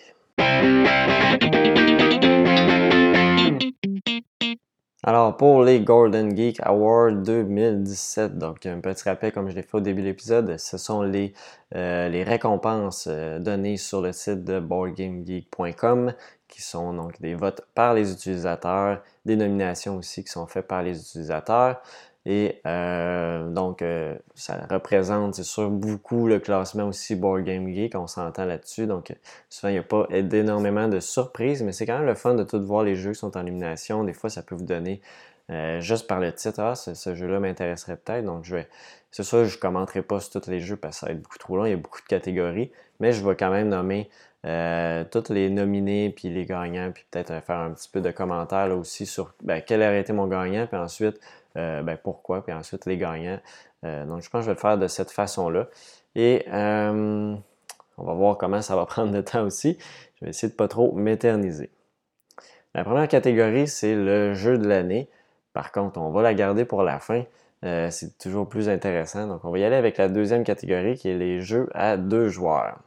Alors, 5.10 5.38
pour 5.38 5.64
les 5.64 5.80
Golden 5.80 6.36
Geek 6.36 6.60
Awards 6.62 7.14
2017, 7.14 8.38
donc 8.38 8.66
un 8.66 8.80
petit 8.80 9.08
rappel 9.08 9.32
comme 9.32 9.50
je 9.50 9.56
l'ai 9.56 9.64
fait 9.64 9.78
au 9.78 9.80
début 9.80 10.02
de 10.02 10.08
l'épisode, 10.08 10.60
ce 10.60 10.78
sont 10.78 11.02
les, 11.02 11.34
euh, 11.74 12.24
récompenses 12.28 13.08
euh, 13.10 13.40
données 13.40 13.78
sur 13.78 14.02
le 14.02 14.12
site 14.12 14.44
de 14.44 14.60
boardgamegeek.com 14.60 16.14
qui 16.48 16.62
sont 16.62 16.94
donc 16.94 17.20
des 17.22 17.34
votes 17.34 17.62
par 17.74 17.94
les 17.94 18.12
utilisateurs, 18.12 19.02
des 19.26 19.36
nominations 19.36 19.96
aussi 19.96 20.24
qui 20.24 20.32
sont 20.32 20.48
faites 20.48 20.68
par 20.68 20.84
les 20.84 21.00
utilisateurs. 21.00 21.82
Et 22.26 22.60
euh, 22.66 23.50
donc, 23.50 23.82
euh, 23.82 24.16
ça 24.36 24.68
représente, 24.70 25.36
c'est 25.36 25.44
sûr, 25.44 25.70
beaucoup 25.70 26.28
le 26.28 26.40
classement 26.40 26.86
aussi 26.88 27.16
Board 27.16 27.44
Game 27.44 27.68
Geek, 27.74 27.96
on 27.96 28.08
s'entend 28.08 28.46
là-dessus. 28.46 28.88
Donc, 28.88 29.16
souvent, 29.50 29.70
il 29.70 29.74
n'y 29.74 29.80
a 29.80 29.84
pas 29.84 30.06
énormément 30.12 30.88
de 30.88 31.00
surprises, 31.00 31.64
mais 31.64 31.72
c'est 31.72 31.86
quand 31.86 31.98
même 31.98 32.08
le 32.08 32.16
fun 32.16 32.36
de 32.36 32.44
tout 32.44 32.62
voir 32.62 32.84
les 32.84 32.96
jeux 32.96 33.14
qui 33.14 33.20
sont 33.20 33.38
en 33.38 33.42
élimination. 33.42 34.04
Des 34.04 34.14
fois, 34.14 34.30
ça 34.30 34.44
peut 34.44 34.56
vous 34.56 34.66
donner, 34.66 35.02
euh, 35.50 35.80
juste 35.80 36.08
par 36.08 36.20
le 36.20 36.34
titre, 36.34 36.60
ah, 36.60 36.76
ce, 36.76 37.16
jeu-là 37.16 37.40
m'intéresserait 37.40 37.96
peut-être. 37.96 38.26
Donc, 38.26 38.44
je 38.44 38.56
vais, 38.56 38.68
c'est 39.12 39.24
sûr, 39.24 39.46
je 39.46 39.56
ne 39.56 39.62
commenterai 39.62 40.02
pas 40.02 40.20
sur 40.20 40.42
tous 40.42 40.50
les 40.50 40.60
jeux 40.60 40.76
parce 40.76 40.98
que 40.98 41.00
ça 41.00 41.06
va 41.08 41.14
être 41.14 41.22
beaucoup 41.22 41.38
trop 41.38 41.56
long, 41.56 41.66
il 41.66 41.72
y 41.72 41.74
a 41.74 41.78
beaucoup 41.78 42.02
de 42.02 42.08
catégories, 42.08 42.72
mais 43.00 43.14
je 43.14 43.26
vais 43.26 43.36
quand 43.36 43.50
même 43.50 43.70
nommer 43.70 44.10
tous 44.42 45.34
les 45.34 45.50
nominés 45.50 46.12
puis 46.16 46.30
les 46.30 46.46
gagnants, 46.46 46.92
puis 46.94 47.06
peut-être 47.12 47.44
faire 47.44 47.58
un 47.58 47.72
petit 47.72 47.90
peu 47.90 48.00
de 48.00 48.10
commentaires 48.12 48.70
là 48.70 48.76
aussi 48.76 49.06
sur 49.06 49.34
ben, 49.44 49.62
quel 49.66 49.82
aurait 49.82 50.00
été 50.00 50.14
mon 50.14 50.28
gagnant, 50.28 50.66
puis 50.66 50.78
ensuite 50.78 51.20
euh, 51.60 51.84
ben, 51.84 51.98
pourquoi, 52.02 52.44
puis 52.44 52.54
ensuite 52.54 52.86
les 52.86 52.98
gagnants. 52.98 53.40
Euh, 53.84 54.06
donc, 54.06 54.22
je 54.22 54.30
pense 54.30 54.42
que 54.42 54.46
je 54.46 54.50
vais 54.50 54.56
le 54.56 54.60
faire 54.60 54.78
de 54.78 54.88
cette 54.88 55.12
façon-là. 55.12 55.68
Et 56.16 56.46
euh, 56.52 57.36
on 57.98 58.04
va 58.04 58.14
voir 58.14 58.38
comment 58.38 58.62
ça 58.62 58.76
va 58.76 58.86
prendre 58.88 59.12
de 59.12 59.22
temps 59.22 59.44
aussi. 59.44 59.78
Je 60.16 60.26
vais 60.26 60.30
essayer 60.32 60.48
de 60.48 60.54
ne 60.54 60.58
pas 60.58 60.68
trop 60.68 60.94
m'éterniser. 60.94 61.70
La 62.74 62.84
première 62.84 63.08
catégorie, 63.08 63.68
c'est 63.68 63.96
le 63.96 64.34
jeu 64.34 64.58
de 64.58 64.68
l'année. 64.68 65.10
Par 65.54 65.72
contre, 65.72 66.00
on 66.00 66.12
va 66.12 66.22
la 66.22 66.34
garder 66.34 66.66
pour 66.66 66.84
la 66.84 67.00
fin. 67.00 67.24
c'est 67.64 68.18
toujours 68.20 68.48
plus 68.48 68.70
intéressant. 68.70 69.28
Donc, 69.28 69.44
on 69.44 69.52
va 69.52 69.60
y 69.60 69.64
aller 69.64 69.76
avec 69.76 69.98
la 69.98 70.08
deuxième 70.08 70.44
catégorie 70.44 70.96
qui 70.96 71.10
est 71.10 71.18
les 71.18 71.42
jeux 71.42 71.68
à 71.74 71.98
deux 71.98 72.30
joueurs. 72.30 72.80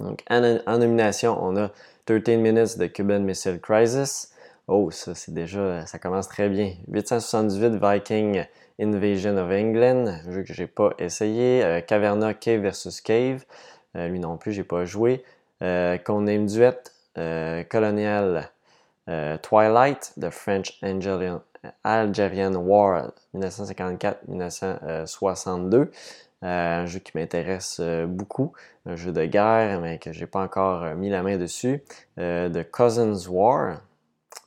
Donc, 0.00 0.22
en, 0.30 0.58
en 0.66 0.78
nomination, 0.78 1.38
on 1.40 1.56
a 1.56 1.70
13 2.06 2.38
Minutes 2.38 2.78
de 2.78 2.86
Cuban 2.86 3.20
Missile 3.20 3.60
Crisis, 3.60 4.32
Oh, 4.68 4.90
ça, 4.90 5.14
c'est 5.14 5.32
déjà, 5.32 5.86
ça 5.86 5.98
commence 5.98 6.28
très 6.28 6.48
bien. 6.48 6.72
878 6.88 7.78
Viking 7.80 8.44
Invasion 8.80 9.36
of 9.36 9.50
England, 9.50 10.06
un 10.26 10.32
jeu 10.32 10.42
que 10.42 10.52
j'ai 10.52 10.66
pas 10.66 10.90
essayé. 10.98 11.64
Euh, 11.64 11.80
Caverna 11.80 12.34
Cave 12.34 12.66
vs 12.66 13.00
Cave, 13.00 13.44
euh, 13.96 14.08
lui 14.08 14.18
non 14.20 14.36
plus, 14.36 14.52
j'ai 14.52 14.64
pas 14.64 14.84
joué. 14.84 15.24
Euh, 15.62 15.96
Duet, 16.46 16.78
euh, 17.18 17.64
Colonial 17.64 18.50
Twilight, 19.42 20.12
The 20.20 20.30
French 20.30 20.78
Algerian, 20.82 21.40
Algerian 21.84 22.54
War 22.56 23.12
1954-1962. 23.34 25.90
un 26.42 26.86
jeu 26.86 26.98
qui 26.98 27.16
m'intéresse 27.16 27.80
beaucoup, 28.08 28.52
un 28.84 28.96
jeu 28.96 29.12
de 29.12 29.24
guerre, 29.26 29.80
mais 29.80 29.98
que 29.98 30.12
j'ai 30.12 30.26
pas 30.26 30.40
encore 30.40 30.84
mis 30.96 31.08
la 31.08 31.22
main 31.22 31.36
dessus. 31.36 31.84
The 32.16 32.68
Cousins 32.70 33.28
War, 33.28 33.80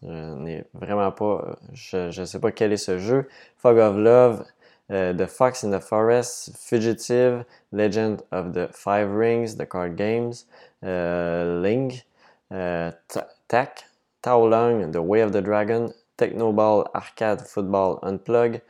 je 0.01 0.33
n'ai 0.35 0.63
vraiment 0.73 1.11
pas. 1.11 1.57
Je 1.73 2.19
ne 2.19 2.25
sais 2.25 2.39
pas 2.39 2.51
quel 2.51 2.71
est 2.73 2.77
ce 2.77 2.97
jeu. 2.97 3.27
Fog 3.57 3.77
of 3.77 3.97
Love, 3.97 4.45
The 4.89 5.25
Fox 5.27 5.63
in 5.63 5.71
the 5.71 5.81
Forest, 5.81 6.57
Fugitive, 6.57 7.45
Legend 7.71 8.23
of 8.31 8.53
the 8.53 8.67
Five 8.71 9.13
Rings, 9.13 9.55
The 9.55 9.67
Card 9.67 9.95
Games, 9.95 10.47
Ling, 10.81 12.01
Tak, 12.49 13.85
Taolong, 14.21 14.91
The 14.91 14.97
Way 14.97 15.21
of 15.21 15.31
the 15.31 15.41
Dragon, 15.41 15.93
Technoball 16.17 16.89
Arcade 16.93 17.41
Football 17.41 17.99
Unplug, 18.01 18.61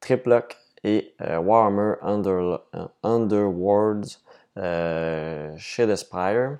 Triplock 0.00 0.56
et 0.84 1.14
Warhammer 1.20 1.96
Under, 2.02 2.58
Underworlds 3.02 4.18
chez 5.56 5.86
The 5.86 5.96
Spire. 5.96 6.58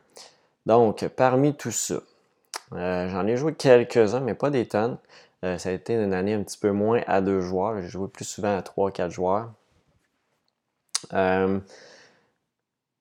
Donc, 0.65 1.05
parmi 1.17 1.55
tout 1.55 1.73
ça, 1.73 1.97
j'en 2.75 3.27
ai 3.27 3.37
joué 3.37 3.55
quelques-uns, 3.55 4.21
mais 4.21 4.35
pas 4.35 4.51
des 4.51 4.67
tonnes. 4.67 4.99
Euh, 5.45 5.59
ça 5.59 5.71
a 5.71 5.73
été 5.73 5.95
une 5.95 6.15
année 6.15 6.35
un 6.35 6.43
petit 6.43 6.59
peu 6.59 6.71
moins 6.71 7.01
à 7.07 7.21
deux 7.21 7.41
joueurs. 7.41 7.81
J'ai 7.81 7.89
joué 7.89 8.09
plus 8.09 8.25
souvent 8.25 8.57
à 8.57 8.61
3-4 8.61 9.11
joueurs. 9.11 9.53
Euh, 11.13 11.59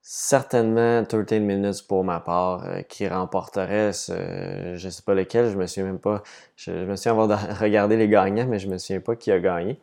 certainement 0.01 1.05
13 1.05 1.39
minutes 1.39 1.87
pour 1.87 2.03
ma 2.03 2.19
part 2.19 2.65
euh, 2.65 2.81
qui 2.81 3.07
remporterait 3.07 3.93
ce, 3.93 4.73
je 4.75 4.89
sais 4.89 5.03
pas 5.03 5.13
lequel, 5.13 5.51
je 5.51 5.57
me 5.57 5.67
souviens 5.67 5.85
même 5.85 5.99
pas. 5.99 6.23
Je, 6.55 6.71
me 6.71 6.95
souviens 6.95 7.11
avoir 7.11 7.59
regardé 7.59 7.95
les 7.95 8.07
gagnants, 8.07 8.47
mais 8.47 8.57
je 8.59 8.67
me 8.67 8.77
souviens 8.79 9.01
pas 9.01 9.15
qui 9.15 9.31
a 9.31 9.39
gagné. 9.39 9.79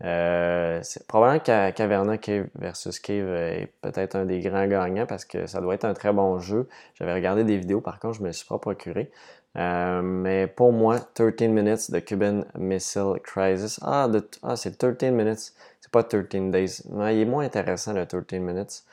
C'est 0.00 1.06
probablement 1.06 1.40
que 1.40 1.70
Caverna 1.70 2.18
Cave 2.18 2.48
versus 2.54 2.98
Cave 2.98 3.28
est 3.28 3.72
peut-être 3.80 4.16
un 4.16 4.26
des 4.26 4.40
grands 4.40 4.66
gagnants 4.66 5.06
parce 5.06 5.24
que 5.24 5.46
ça 5.46 5.60
doit 5.60 5.74
être 5.74 5.84
un 5.84 5.94
très 5.94 6.12
bon 6.12 6.38
jeu. 6.38 6.68
J'avais 6.94 7.14
regardé 7.14 7.44
des 7.44 7.56
vidéos, 7.56 7.80
par 7.80 7.98
contre, 7.98 8.18
je 8.18 8.22
me 8.22 8.32
suis 8.32 8.46
pas 8.46 8.58
procuré. 8.58 9.10
Euh, 9.56 10.02
mais 10.02 10.46
pour 10.46 10.72
moi, 10.72 10.98
13 11.00 11.48
minutes 11.48 11.90
de 11.90 11.98
Cuban 12.00 12.44
Missile 12.58 13.14
Crisis. 13.22 13.80
Ah, 13.82 14.08
ah 14.42 14.56
c'est 14.56 14.76
13 14.76 15.12
minutes. 15.12 15.52
C'est 15.80 15.90
pas 15.90 16.02
13 16.02 16.50
days. 16.50 16.82
il 16.90 17.20
est 17.20 17.24
moins 17.24 17.44
intéressant 17.44 17.92
le 17.94 18.06
13 18.06 18.40
minutes. 18.40 18.84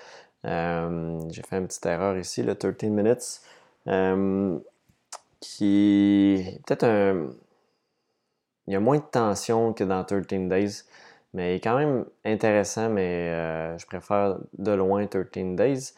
Euh, 0.46 1.20
j'ai 1.32 1.42
fait 1.42 1.58
une 1.58 1.68
petite 1.68 1.86
erreur 1.86 2.18
ici, 2.18 2.44
le 2.44 2.56
13 2.56 2.90
minutes. 2.90 3.42
Euh, 3.88 4.58
qui 5.42 6.62
peut-être 6.66 6.86
un. 6.86 7.28
Il 8.68 8.74
y 8.74 8.76
a 8.76 8.80
moins 8.80 8.98
de 8.98 9.04
tension 9.04 9.74
que 9.74 9.84
dans 9.84 10.04
13 10.04 10.26
days. 10.50 10.84
Mais 11.34 11.54
il 11.54 11.56
est 11.58 11.60
quand 11.60 11.78
même 11.78 12.06
intéressant, 12.26 12.90
mais 12.90 13.78
je 13.78 13.86
préfère 13.86 14.38
de 14.58 14.72
loin 14.72 15.08
13 15.08 15.56
days. 15.56 15.94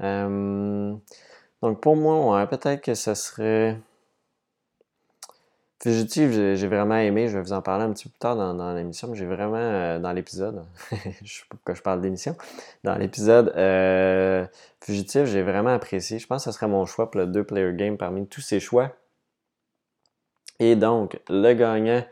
donc 0.00 1.80
pour 1.80 1.96
moi, 1.96 2.46
peut-être 2.46 2.82
que 2.82 2.94
ce 2.94 3.14
serait. 3.14 3.78
Fugitive, 5.82 6.56
j'ai 6.56 6.66
vraiment 6.68 6.96
aimé. 6.96 7.28
Je 7.28 7.38
vais 7.38 7.42
vous 7.42 7.54
en 7.54 7.62
parler 7.62 7.84
un 7.84 7.92
petit 7.92 8.04
peu 8.04 8.10
plus 8.10 8.18
tard 8.18 8.36
dans, 8.36 8.74
l'émission. 8.74 9.14
J'ai 9.14 9.24
vraiment, 9.24 9.56
euh, 9.56 9.98
dans 9.98 10.12
l'épisode, 10.12 10.62
je 11.22 11.32
sais 11.32 11.42
pas 11.48 11.56
pourquoi 11.56 11.74
je 11.74 11.80
parle 11.80 12.02
d'émission, 12.02 12.36
dans 12.84 12.96
l'épisode 12.96 13.50
euh, 13.56 14.46
Fugitive, 14.82 15.24
j'ai 15.24 15.42
vraiment 15.42 15.70
apprécié. 15.70 16.18
Je 16.18 16.26
pense 16.26 16.44
que 16.44 16.50
ce 16.50 16.56
serait 16.56 16.68
mon 16.68 16.84
choix 16.84 17.10
pour 17.10 17.22
le 17.22 17.26
deux-player 17.26 17.72
game 17.72 17.96
parmi 17.96 18.26
tous 18.26 18.42
ces 18.42 18.60
choix. 18.60 18.92
Et 20.60 20.76
donc, 20.76 21.18
le 21.28 21.52
gagnant, 21.54 22.04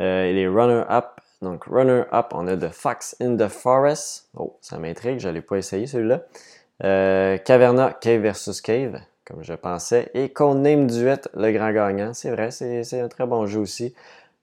euh, 0.00 0.28
il 0.30 0.38
est 0.38 0.48
runner-up. 0.48 1.20
Donc, 1.40 1.64
runner-up, 1.64 2.32
on 2.32 2.48
a 2.48 2.56
The 2.56 2.70
Fox 2.70 3.14
in 3.20 3.36
the 3.36 3.48
Forest. 3.48 4.28
Oh, 4.36 4.56
ça 4.60 4.78
m'intrigue, 4.78 5.20
je 5.20 5.28
n'allais 5.28 5.42
pas 5.42 5.56
essayer 5.56 5.86
celui-là. 5.86 6.22
Caverna, 7.44 7.92
Cave 8.00 8.22
versus 8.22 8.60
Cave 8.60 9.00
comme 9.28 9.44
je 9.44 9.52
pensais. 9.52 10.10
Et 10.14 10.30
Codename 10.30 10.86
Duet, 10.86 11.20
le 11.34 11.52
grand 11.52 11.70
gagnant. 11.72 12.14
C'est 12.14 12.30
vrai, 12.30 12.50
c'est 12.50 13.00
un 13.00 13.08
très 13.08 13.26
bon 13.26 13.46
jeu 13.46 13.60
aussi. 13.60 13.94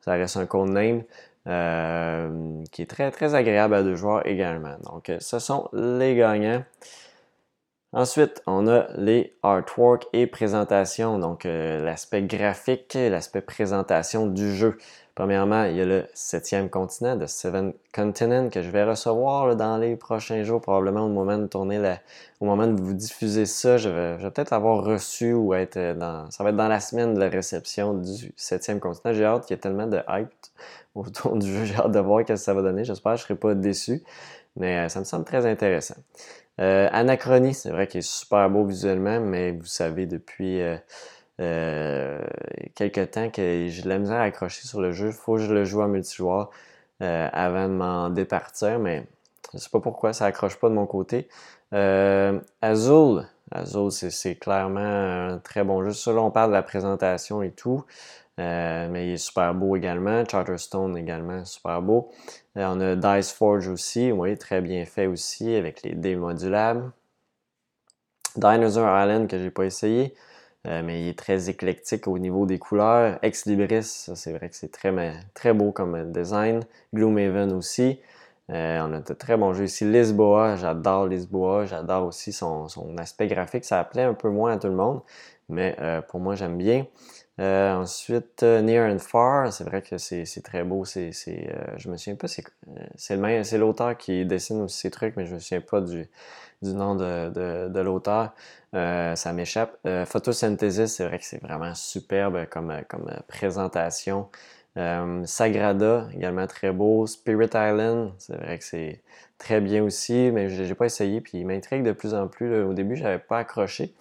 Ça 0.02 0.14
reste 0.14 0.38
un 0.38 0.46
Codename 0.46 1.04
euh, 1.48 2.64
qui 2.72 2.84
est 2.84 2.90
très, 2.90 3.10
très 3.12 3.34
agréable 3.34 3.74
à 3.74 3.84
deux 3.84 3.96
joueurs 3.96 4.26
également. 4.28 4.76
Donc, 4.84 5.12
ce 5.20 5.40
sont 5.40 5.70
les 5.74 6.16
gagnants. 6.16 6.64
Ensuite, 7.96 8.44
on 8.46 8.68
a 8.68 8.88
les 8.98 9.34
artwork 9.42 10.08
et 10.12 10.28
présentation, 10.28 11.18
donc 11.18 11.46
euh, 11.46 11.82
l'aspect 11.82 12.24
graphique, 12.24 12.94
l'aspect 12.94 13.40
présentation 13.40 14.28
du 14.28 14.54
jeu. 14.54 14.78
Premièrement, 15.16 15.64
il 15.64 15.78
y 15.78 15.82
a 15.82 15.86
le 15.86 16.04
septième 16.14 16.70
continent, 16.70 17.16
de 17.16 17.26
Seven 17.26 17.72
Continent, 17.94 18.50
que 18.50 18.62
je 18.62 18.70
vais 18.70 18.84
recevoir 18.84 19.56
dans 19.56 19.78
les 19.78 19.96
prochains 19.96 20.44
jours, 20.44 20.60
probablement 20.60 21.06
au 21.06 21.08
moment 21.10 21.38
de 21.38 21.48
tourner 21.48 21.80
la, 21.80 22.00
au 22.42 22.46
moment 22.46 22.68
de 22.68 22.78
vous 22.78 22.94
diffuser 22.94 23.46
ça. 23.46 23.78
Je 23.78 23.88
vais, 23.88 24.30
peut-être 24.30 24.52
avoir 24.52 24.84
reçu 24.84 25.32
ou 25.32 25.54
être 25.54 25.98
dans. 25.98 26.30
Ça 26.32 26.44
va 26.44 26.50
être 26.50 26.58
dans 26.58 26.68
la 26.68 26.82
semaine 26.82 27.14
de 27.14 27.20
la 27.22 27.30
réception 27.30 27.94
du 27.94 28.34
septième 28.36 28.82
continent. 28.82 29.14
J'ai 29.14 29.24
hâte 29.24 29.46
qu'il 29.46 29.56
y 29.56 29.58
ait 29.58 29.62
tellement 29.62 29.88
de 29.88 30.02
hype 30.10 30.28
autour 30.96 31.38
du 31.38 31.48
jeu. 31.50 31.64
J'ai 31.64 31.78
hâte 31.78 31.94
de 31.94 32.00
voir 32.00 32.24
ce 32.24 32.34
que 32.34 32.36
ça 32.36 32.54
va 32.54 32.62
donner. 32.62 32.84
J'espère 32.84 33.14
que 33.14 33.20
je 33.20 33.24
serai 33.24 33.36
pas 33.36 33.56
déçu. 33.56 34.04
Mais 34.58 34.80
euh, 34.80 34.90
ça 34.90 35.00
me 35.00 35.06
semble 35.06 35.24
très 35.24 35.46
intéressant. 35.46 35.96
Euh, 36.62 36.88
Anachronie, 36.92 37.54
c'est 37.54 37.70
vrai 37.70 37.88
qu'il 37.88 38.00
est 38.00 38.02
super 38.02 38.50
beau 38.50 38.66
visuellement, 38.66 39.20
mais 39.20 39.52
vous 39.52 39.66
savez 39.66 40.06
depuis. 40.06 40.62
Euh, 40.62 40.78
euh, 41.42 42.22
quelques 42.76 43.12
temps 43.12 43.30
que 43.30 43.68
j'ai 43.68 43.82
de 43.82 43.90
la 43.90 43.98
misère 43.98 44.18
à 44.18 44.24
accrocher 44.24 44.66
sur 44.66 44.80
le 44.82 44.92
jeu. 44.94 45.08
Il 45.08 45.14
faut 45.14 45.36
que 45.36 45.42
je 45.42 45.54
le 45.54 45.66
joue 45.66 45.82
en 45.82 45.90
multijoueur 45.90 46.50
euh, 47.02 47.28
avant 47.34 47.68
de 47.68 47.74
m'en 47.74 48.10
départir, 48.10 48.80
mais 48.80 49.06
je 49.52 49.58
ne 49.58 49.62
sais 49.62 49.70
pas 49.70 49.82
pourquoi 49.82 50.14
ça 50.14 50.26
accroche 50.26 50.58
pas 50.58 50.70
de 50.70 50.76
mon 50.76 50.86
côté. 50.86 51.28
Azul, 52.62 53.28
Azul 53.52 53.92
c'est 53.92 54.36
clairement 54.36 54.80
un 54.80 55.40
très 55.40 55.64
bon 55.66 55.84
jeu. 55.84 56.14
Là, 56.14 56.22
on 56.22 56.32
parle 56.32 56.52
de 56.52 56.56
la 56.56 56.64
présentation 56.64 57.42
et 57.42 57.52
tout. 57.52 57.84
Euh, 58.40 58.90
mais 58.90 59.08
il 59.08 59.14
est 59.14 59.18
super 59.18 59.54
beau 59.54 59.76
également. 59.76 60.24
Charterstone 60.30 60.98
également, 60.98 61.46
super 61.46 61.82
beau. 61.82 62.12
on 62.56 62.80
a 62.82 62.96
Dice 62.96 63.32
Forge 63.32 63.68
aussi, 63.68 64.12
oui, 64.12 64.38
très 64.38 64.62
bien 64.62 64.86
fait 64.86 65.08
aussi 65.08 65.56
avec 65.56 65.84
les 65.84 65.96
dés 65.96 66.16
modulables. 66.16 66.92
Dinosaur 68.36 68.88
Island 68.88 69.28
que 69.28 69.38
j'ai 69.38 69.52
pas 69.52 69.66
essayé. 69.66 70.14
Euh, 70.68 70.82
mais 70.84 71.02
il 71.02 71.10
est 71.10 71.18
très 71.18 71.50
éclectique 71.50 72.08
au 72.08 72.18
niveau 72.18 72.46
des 72.46 72.58
couleurs. 72.58 73.20
Ex 73.22 73.46
Libris, 73.46 73.84
c'est 73.84 74.34
vrai 74.34 74.50
que 74.50 74.56
c'est 74.56 74.72
très, 74.72 74.92
très 75.34 75.54
beau 75.54 75.72
comme 75.72 76.12
design. 76.12 76.62
Gloomhaven 76.94 77.54
aussi. 77.54 78.00
Euh, 78.52 78.80
on 78.82 78.94
a 78.94 79.00
de 79.00 79.14
très 79.14 79.38
bons 79.38 79.54
jeux 79.54 79.66
ici. 79.66 79.86
Lisboa, 79.86 80.56
j'adore 80.56 81.08
Lisboa. 81.08 81.66
J'adore 81.66 82.06
aussi 82.08 82.32
son, 82.34 82.68
aspect 82.98 83.28
graphique. 83.28 83.66
Ça 83.66 83.84
plaît 83.84 84.04
un 84.04 84.14
peu 84.14 84.30
moins 84.30 84.54
à 84.54 84.58
tout 84.58 84.68
le 84.68 84.76
monde, 84.76 85.02
mais 85.50 85.76
euh, 85.80 86.02
pour 86.02 86.20
moi, 86.20 86.36
j'aime 86.36 86.58
bien. 86.58 86.86
Ensuite, 87.38 88.44
Near 88.44 88.92
and 88.94 89.00
Far, 89.00 89.52
c'est 89.52 89.64
vrai 89.64 89.82
que 89.82 89.98
c'est 89.98 90.44
très 90.44 90.64
beau. 90.64 90.86
C'est, 90.86 91.12
je 91.12 91.90
me 91.90 91.98
souviens 91.98 92.16
pas, 92.16 92.28
c'est 92.28 93.58
l'auteur 93.58 93.98
qui 93.98 94.26
dessine 94.26 94.62
aussi 94.62 94.80
ces 94.80 94.92
trucs, 94.92 95.16
mais 95.18 95.26
je 95.26 95.34
me 95.34 95.40
souviens 95.40 95.62
pas 95.62 95.82
du, 95.82 96.08
nom 96.62 96.96
de, 96.96 97.80
l'auteur. 97.80 98.34
Euh, 98.74 99.16
ça 99.16 99.34
m'échappe. 99.34 99.78
Euh, 99.86 100.06
Photosynthesis, 100.06 100.88
c'est 100.88 101.06
vrai 101.06 101.20
que 101.20 101.26
c'est 101.26 101.42
vraiment 101.42 101.74
superbe 101.76 102.46
comme, 102.50 102.74
présentation. 103.28 104.30
Euh, 104.78 105.26
Sagrada, 105.26 106.08
également 106.14 106.48
très 106.48 106.72
beau. 106.72 107.08
Spirit 107.08 107.50
Island, 107.54 108.12
c'est 108.18 108.36
vrai 108.36 108.58
que 108.58 108.64
c'est 108.64 109.02
très 109.38 109.62
bien 109.62 109.84
aussi, 109.84 110.32
mais 110.34 110.50
je 110.50 110.74
pas 110.74 110.86
essayé, 110.86 111.22
puis 111.22 111.40
il 111.40 111.46
m'intrigue 111.46 111.84
de 111.84 111.94
plus 111.94 112.14
en 112.14 112.28
plus. 112.28 112.64
Au 112.64 112.74
début, 112.74 112.96
je 112.96 113.04
n'avais 113.04 113.20
pas 113.20 113.40
accroché, 113.40 113.94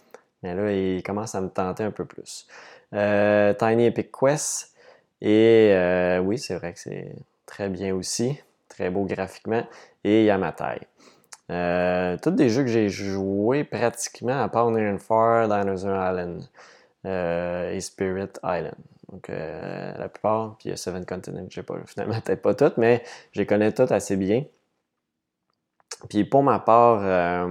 mais 0.42 0.54
là, 0.54 0.72
il 0.72 1.02
commence 1.02 1.34
à 1.34 1.40
me 1.40 1.48
tenter 1.48 1.84
un 1.84 1.90
peu 1.92 2.04
plus. 2.04 2.46
Tiny 2.92 3.86
Epic 3.86 4.10
Quest, 4.12 4.74
et 5.20 5.74
oui, 6.22 6.38
c'est 6.38 6.56
vrai 6.56 6.72
que 6.72 6.78
c'est 6.78 7.14
très 7.46 7.68
bien 7.68 7.94
aussi, 7.94 8.38
très 8.68 8.90
beau 8.90 9.04
graphiquement, 9.04 9.64
et 10.04 10.24
Yamatai. 10.24 10.80
Euh, 11.50 12.16
tous 12.22 12.30
des 12.30 12.48
jeux 12.48 12.62
que 12.62 12.70
j'ai 12.70 12.88
joués 12.88 13.64
pratiquement, 13.64 14.42
à 14.42 14.48
part 14.48 14.70
Near 14.70 14.94
and 14.94 14.98
Far, 14.98 15.48
Dinosaur 15.48 15.94
Island 15.94 16.48
euh, 17.06 17.72
et 17.72 17.80
Spirit 17.80 18.30
Island. 18.42 18.74
Donc, 19.12 19.28
euh, 19.28 19.92
la 19.98 20.08
plupart, 20.08 20.56
puis 20.58 20.76
Seven 20.76 21.04
Continents, 21.04 21.46
je 21.50 21.56
sais 21.56 21.62
pas, 21.62 21.76
finalement, 21.86 22.20
peut-être 22.20 22.42
pas 22.42 22.54
toutes, 22.54 22.78
mais 22.78 23.02
je 23.32 23.40
les 23.40 23.46
connais 23.46 23.72
toutes 23.72 23.92
assez 23.92 24.16
bien. 24.16 24.44
Puis 26.08 26.24
pour 26.24 26.42
ma 26.42 26.58
part, 26.58 27.48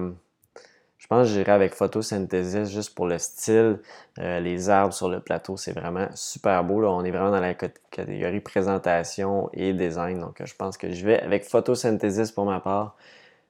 je 1.04 1.08
pense 1.10 1.28
que 1.28 1.34
j'irai 1.34 1.52
avec 1.52 1.76
Photosynthesis 1.76 2.72
juste 2.72 2.96
pour 2.96 3.08
le 3.08 3.18
style. 3.18 3.82
les 4.18 4.70
arbres 4.70 4.94
sur 4.94 5.10
le 5.10 5.20
plateau, 5.20 5.58
c'est 5.58 5.74
vraiment 5.74 6.08
super 6.16 6.64
beau. 6.64 6.80
Là. 6.80 6.92
On 6.92 7.04
est 7.04 7.12
vraiment 7.12 7.30
dans 7.30 7.42
la 7.42 7.54
catégorie 7.54 8.40
présentation 8.40 9.50
et 9.52 9.74
design. 9.74 10.22
Donc, 10.22 10.42
je 10.42 10.56
pense 10.56 10.78
que 10.78 10.94
je 10.94 11.06
vais 11.06 11.20
avec 11.20 11.44
Photosynthesis 11.44 12.32
pour 12.32 12.46
ma 12.46 12.62
part. 12.62 12.96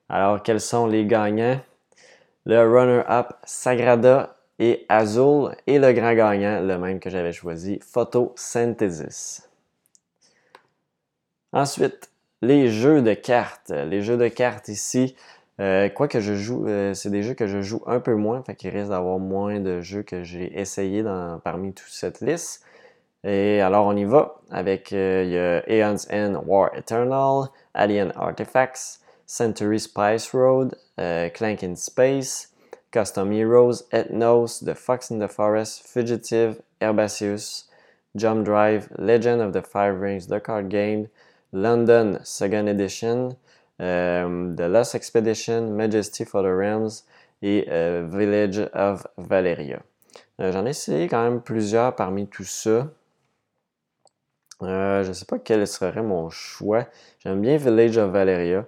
Alors, 0.10 0.42
quels 0.42 0.62
sont 0.62 0.88
les 0.88 1.06
gagnants? 1.06 1.62
Le 2.46 2.60
runner-up 2.60 3.34
Sagrada 3.44 4.36
et 4.58 4.88
Azul 4.90 5.56
et 5.68 5.78
le 5.78 5.94
grand 5.94 6.16
gagnant, 6.16 6.60
le 6.60 6.80
même 6.80 7.00
que 7.00 7.12
j'avais 7.12 7.34
choisi, 7.34 7.80
Photosynthesis. 7.84 9.48
Ensuite, 11.52 12.10
les 12.42 12.70
jeux 12.70 13.04
de 13.04 13.14
cartes. 13.14 13.70
Les 13.70 14.02
jeux 14.02 14.18
de 14.18 14.28
cartes 14.28 14.70
ici, 14.70 15.16
euh, 15.60 15.90
quoi 15.90 16.08
que 16.08 16.20
je 16.20 16.34
joue, 16.34 16.68
euh, 16.68 16.94
c'est 16.94 17.10
des 17.10 17.24
jeux 17.24 17.36
que 17.36 17.48
je 17.48 17.62
joue 17.62 17.82
un 17.86 18.00
peu 18.00 18.16
moins, 18.16 18.44
fait 18.44 18.56
qu'il 18.56 18.72
risque 18.72 18.90
d'avoir 18.90 19.20
moins 19.20 19.60
de 19.60 19.82
jeux 19.82 20.04
que 20.04 20.24
j'ai 20.24 20.60
essayé 20.60 21.04
parmi 21.44 21.74
toute 21.74 21.92
cette 21.92 22.22
liste. 22.22 22.64
Et 23.24 23.62
alors, 23.62 23.86
on 23.86 23.96
y 23.96 24.04
va 24.04 24.42
avec 24.52 24.92
euh, 24.92 25.62
Aeon's 25.68 26.08
End 26.12 26.44
War 26.46 26.72
Eternal, 26.76 27.50
Alien 27.74 28.12
Artifacts, 28.16 29.00
Century 29.26 29.80
Spice 29.80 30.32
Road, 30.34 30.76
euh, 31.00 31.30
Clank 31.30 31.64
in 31.64 31.76
Space, 31.76 32.50
Custom 32.92 33.32
Heroes, 33.32 33.86
Ethnos, 33.92 34.64
The 34.66 34.74
Fox 34.74 35.10
in 35.10 35.20
the 35.20 35.30
Forest, 35.30 35.88
Fugitive, 35.88 36.62
Herbaceous, 36.82 37.70
Jump 38.16 38.44
Drive, 38.44 38.90
Legend 38.98 39.42
of 39.42 39.54
the 39.54 39.66
Five 39.66 40.02
Rings, 40.02 40.28
The 40.28 40.42
Card 40.42 40.68
Game, 40.70 41.08
London 41.54 42.20
Second 42.24 42.68
Edition, 42.68 43.38
The 43.80 44.68
Lost 44.70 44.96
Expedition, 44.96 45.76
Majesty 45.76 46.26
for 46.26 46.44
the 46.44 46.54
Realms 46.56 47.04
et 47.42 47.66
Village 48.08 48.70
of 48.74 49.06
Valeria. 49.18 49.82
J'en 50.40 50.66
ai 50.66 50.70
essayé 50.70 51.08
quand 51.08 51.24
même 51.24 51.42
plusieurs 51.42 51.96
parmi 51.96 52.28
tout 52.28 52.44
ça. 52.44 52.88
Euh, 54.64 55.04
je 55.04 55.10
ne 55.10 55.14
sais 55.14 55.26
pas 55.26 55.40
quel 55.40 55.68
serait 55.68 56.02
mon 56.02 56.30
choix. 56.30 56.86
J'aime 57.20 57.42
bien 57.42 57.58
Village 57.58 57.98
of 57.98 58.12
Valeria. 58.12 58.66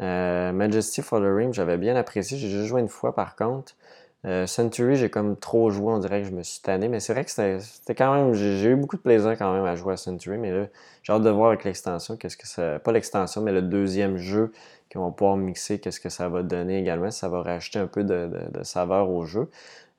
Euh, 0.00 0.52
Majesty 0.52 1.02
for 1.02 1.20
the 1.20 1.24
Ring, 1.26 1.52
j'avais 1.52 1.76
bien 1.76 1.96
apprécié. 1.96 2.36
J'ai 2.36 2.48
juste 2.48 2.66
joué 2.66 2.80
une 2.80 2.88
fois 2.88 3.14
par 3.14 3.36
contre. 3.36 3.74
Euh, 4.24 4.46
Century, 4.46 4.96
j'ai 4.96 5.10
comme 5.10 5.36
trop 5.36 5.70
joué, 5.70 5.92
on 5.92 5.98
dirait 5.98 6.22
que 6.22 6.28
je 6.28 6.32
me 6.32 6.42
suis 6.42 6.60
tanné. 6.60 6.88
Mais 6.88 7.00
c'est 7.00 7.12
vrai 7.12 7.24
que 7.24 7.30
c'était 7.30 7.94
quand 7.94 8.14
même. 8.14 8.34
J'ai 8.34 8.68
eu 8.70 8.76
beaucoup 8.76 8.96
de 8.96 9.02
plaisir 9.02 9.36
quand 9.38 9.52
même 9.52 9.64
à 9.64 9.74
jouer 9.76 9.94
à 9.94 9.96
Century. 9.96 10.38
Mais 10.38 10.50
là, 10.52 10.66
j'ai 11.02 11.12
hâte 11.12 11.22
de 11.22 11.30
voir 11.30 11.48
avec 11.48 11.64
l'extension, 11.64 12.16
qu'est-ce 12.16 12.36
que 12.36 12.46
ça. 12.46 12.78
Pas 12.78 12.92
l'extension, 12.92 13.42
mais 13.42 13.52
le 13.52 13.62
deuxième 13.62 14.16
jeu 14.16 14.52
qu'on 14.92 15.06
va 15.06 15.10
pouvoir 15.10 15.36
mixer, 15.36 15.80
qu'est-ce 15.80 16.00
que 16.00 16.08
ça 16.08 16.28
va 16.28 16.42
donner 16.42 16.78
également. 16.78 17.10
Ça 17.10 17.28
va 17.28 17.42
rajouter 17.42 17.78
un 17.78 17.86
peu 17.86 18.04
de, 18.04 18.30
saveur 18.62 19.10
au 19.10 19.24
jeu. 19.24 19.50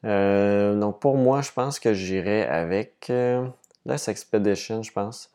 donc 0.03 0.99
pour 0.99 1.17
moi, 1.17 1.41
je 1.41 1.51
pense 1.51 1.79
que 1.79 1.93
j'irai 1.93 2.43
avec. 2.45 3.11
Lost 3.85 4.07
Expedition, 4.07 4.81
je 4.83 4.91
pense. 4.91 5.31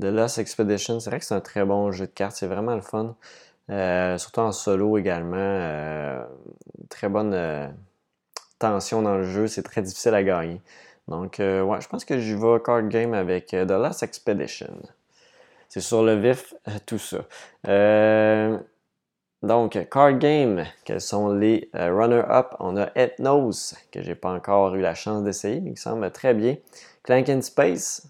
The 0.00 0.06
Lost 0.06 0.38
Expedition, 0.38 1.00
c'est 1.00 1.10
vrai 1.10 1.18
que 1.18 1.24
c'est 1.24 1.34
un 1.34 1.40
très 1.40 1.64
bon 1.64 1.90
jeu 1.92 2.06
de 2.06 2.12
cartes, 2.12 2.36
c'est 2.36 2.46
vraiment 2.46 2.74
le 2.74 2.82
fun. 2.82 3.16
Euh, 3.70 4.18
surtout 4.18 4.40
en 4.40 4.52
solo 4.52 4.98
également. 4.98 5.36
Euh, 5.38 6.24
très 6.88 7.08
bonne 7.08 7.32
euh, 7.34 7.68
tension 8.58 9.02
dans 9.02 9.16
le 9.16 9.24
jeu, 9.24 9.46
c'est 9.46 9.62
très 9.62 9.82
difficile 9.82 10.14
à 10.14 10.22
gagner. 10.22 10.60
Donc, 11.08 11.36
ouais, 11.38 11.80
je 11.80 11.88
pense 11.88 12.04
que 12.04 12.18
j'y 12.18 12.34
vais 12.34 12.60
card 12.64 12.88
game 12.88 13.14
avec 13.14 13.48
The 13.48 13.70
Last 13.70 14.02
Expedition. 14.02 14.70
C'est 15.68 15.80
sur 15.80 16.02
le 16.02 16.14
vif, 16.14 16.54
tout 16.86 16.98
ça. 16.98 17.18
donc, 19.42 19.78
card 19.90 20.18
game, 20.18 20.64
quels 20.84 21.00
sont 21.00 21.32
les 21.32 21.70
runner-up? 21.74 22.54
On 22.58 22.76
a 22.76 22.90
Ethnos, 22.96 23.74
que 23.92 24.02
j'ai 24.02 24.16
pas 24.16 24.32
encore 24.32 24.74
eu 24.74 24.80
la 24.80 24.94
chance 24.94 25.22
d'essayer, 25.22 25.60
mais 25.60 25.74
qui 25.74 25.80
semble 25.80 26.10
très 26.10 26.34
bien. 26.34 26.56
Clank 27.04 27.28
in 27.28 27.40
Space. 27.40 28.08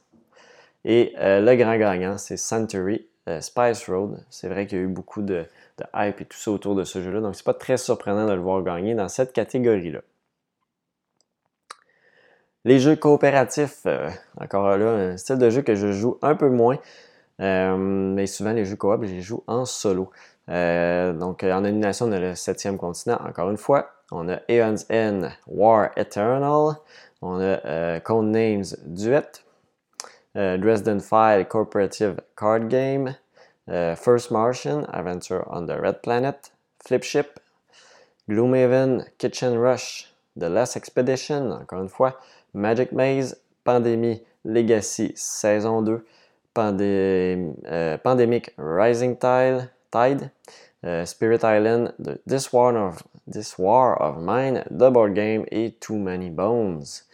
Et 0.87 1.15
euh, 1.19 1.41
le 1.41 1.57
grand 1.57 1.77
gagnant, 1.77 2.17
c'est 2.17 2.37
Century 2.37 3.07
euh, 3.29 3.41
Spice 3.41 3.89
Road. 3.89 4.25
C'est 4.31 4.49
vrai 4.49 4.67
qu'il 4.67 4.79
y 4.79 4.81
a 4.81 4.85
eu 4.85 4.89
beaucoup 4.89 5.21
de, 5.21 5.45
hype 5.95 6.21
et 6.21 6.25
tout 6.25 6.39
ça 6.39 6.53
autour 6.53 6.77
de 6.77 6.85
ce 6.85 7.03
jeu-là, 7.03 7.21
donc 7.21 7.35
c'est 7.35 7.45
pas 7.45 7.55
très 7.55 7.77
surprenant 7.77 8.27
de 8.27 8.33
le 8.33 8.41
voir 8.41 8.63
gagner 8.63 8.95
dans 8.95 9.09
cette 9.09 9.33
catégorie-là. 9.33 10.01
Les 12.67 12.79
jeux 12.79 12.97
coopératifs, 12.97 13.81
euh, 13.87 14.11
encore 14.39 14.77
là, 14.77 14.91
un 14.91 15.17
style 15.17 15.39
de 15.39 15.49
jeu 15.49 15.63
que 15.63 15.75
je 15.75 15.93
joue 15.93 16.19
un 16.21 16.35
peu 16.35 16.51
moins, 16.51 16.77
mais 17.39 18.27
souvent 18.27 18.53
les 18.53 18.67
jeux 18.67 18.77
coop, 18.77 19.05
je 19.05 19.13
les 19.13 19.23
joue 19.23 19.43
en 19.47 19.65
solo. 19.65 20.11
donc 20.49 21.43
en 21.43 21.65
animation, 21.65 22.07
on 22.07 22.13
a 22.13 22.19
le 22.19 22.35
septième 22.35 22.77
continent, 22.77 23.19
encore 23.27 23.51
une 23.51 23.57
fois. 23.57 23.93
On 24.13 24.29
a 24.29 24.41
Aeon's 24.49 24.85
End 24.91 25.31
War 25.47 25.89
Eternal. 25.97 26.77
On 27.23 27.41
a 27.41 27.65
euh, 27.65 28.01
Codenames 28.01 28.77
Duet, 28.85 29.43
euh, 30.37 30.59
Dresden 30.59 31.01
File 31.01 31.47
Cooperative 31.49 32.21
Card 32.37 32.69
Game, 32.69 33.17
euh, 33.69 33.97
First 33.97 34.31
Martian 34.31 34.85
Adventure 34.93 35.45
on 35.51 35.67
the 35.67 35.73
Red 35.73 36.03
Planet, 36.03 36.53
Flipship, 36.85 37.41
Gloomhaven 38.29 39.07
Kitchen 39.19 39.59
Rush, 39.59 40.13
The 40.39 40.45
Last 40.45 40.77
Expedition, 40.77 41.51
encore 41.53 41.83
une 41.83 41.89
fois, 41.89 42.21
Magic 42.57 42.91
Maze, 42.91 43.37
Pandémie 43.65 44.23
Legacy 44.45 45.13
saison 45.15 45.83
2, 45.83 46.05
Pandemic 46.55 48.55
Rising 48.57 49.17
Tide, 49.17 49.69
Tide 49.91 50.31
Spirit 51.05 51.45
Island, 51.45 51.93
This 52.27 52.53
War 52.53 52.77
of 52.77 53.03
This 53.31 53.59
War 53.59 54.01
of 54.01 54.23
Mine, 54.23 54.65
The 54.71 54.91
Board 54.91 55.15
Game 55.15 55.45
et 55.51 55.79
Too 55.81 55.97
Many 55.97 56.31
Bones. 56.31 57.05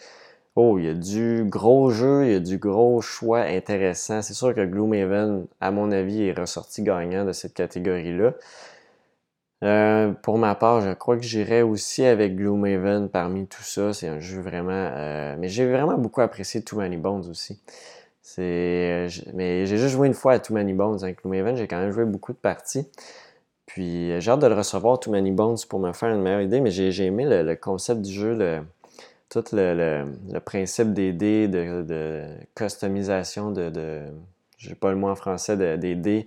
Oh, 0.54 0.78
il 0.78 0.84
y 0.84 0.88
a 0.90 0.94
du 0.94 1.44
gros 1.46 1.90
jeu, 1.90 2.26
il 2.26 2.32
y 2.32 2.34
a 2.34 2.40
du 2.40 2.58
gros 2.58 3.00
choix 3.00 3.40
intéressant. 3.40 4.20
C'est 4.20 4.34
sûr 4.34 4.54
que 4.54 4.64
Gloomhaven, 4.64 5.46
à 5.60 5.70
mon 5.70 5.90
avis, 5.90 6.28
est 6.28 6.38
ressorti 6.38 6.82
gagnant 6.82 7.24
de 7.24 7.32
cette 7.32 7.54
catégorie-là. 7.54 8.34
Euh, 9.62 10.12
pour 10.22 10.38
ma 10.38 10.54
part, 10.56 10.80
je 10.80 10.90
crois 10.92 11.16
que 11.16 11.22
j'irai 11.22 11.62
aussi 11.62 12.04
avec 12.04 12.34
Gloomhaven 12.36 13.08
parmi 13.08 13.46
tout 13.46 13.62
ça. 13.62 13.92
C'est 13.92 14.08
un 14.08 14.18
jeu 14.18 14.40
vraiment. 14.40 14.72
Euh, 14.72 15.36
mais 15.38 15.48
j'ai 15.48 15.66
vraiment 15.70 15.96
beaucoup 15.98 16.20
apprécié 16.20 16.62
Too 16.62 16.78
Many 16.78 16.96
Bones 16.96 17.28
aussi. 17.30 17.60
C'est, 18.22 19.08
mais 19.34 19.66
j'ai 19.66 19.76
juste 19.78 19.92
joué 19.94 20.08
une 20.08 20.14
fois 20.14 20.32
à 20.34 20.38
Too 20.40 20.54
Many 20.54 20.72
Bones 20.72 20.98
avec 21.02 21.22
Gloomhaven. 21.22 21.56
J'ai 21.56 21.68
quand 21.68 21.78
même 21.78 21.92
joué 21.92 22.04
beaucoup 22.04 22.32
de 22.32 22.38
parties. 22.38 22.88
Puis 23.66 24.12
euh, 24.12 24.20
j'ai 24.20 24.30
hâte 24.32 24.40
de 24.40 24.46
le 24.48 24.54
recevoir, 24.54 24.98
Too 24.98 25.12
Many 25.12 25.30
Bones, 25.30 25.58
pour 25.68 25.78
me 25.78 25.92
faire 25.92 26.10
une 26.10 26.22
meilleure 26.22 26.40
idée, 26.42 26.60
mais 26.60 26.70
j'ai 26.70 27.04
aimé 27.04 27.24
le, 27.26 27.54
concept 27.54 28.02
du 28.02 28.12
jeu, 28.12 28.60
tout 29.28 29.44
le, 29.52 30.04
principe 30.44 30.92
des 30.92 31.12
dés, 31.12 31.46
de, 31.48 32.26
customisation, 32.56 33.52
de, 33.52 33.70
de 33.70 34.00
j'ai 34.58 34.74
pas 34.74 34.90
le 34.90 34.96
mot 34.96 35.08
en 35.08 35.14
français, 35.14 35.56
des 35.78 35.94
dés. 35.94 36.26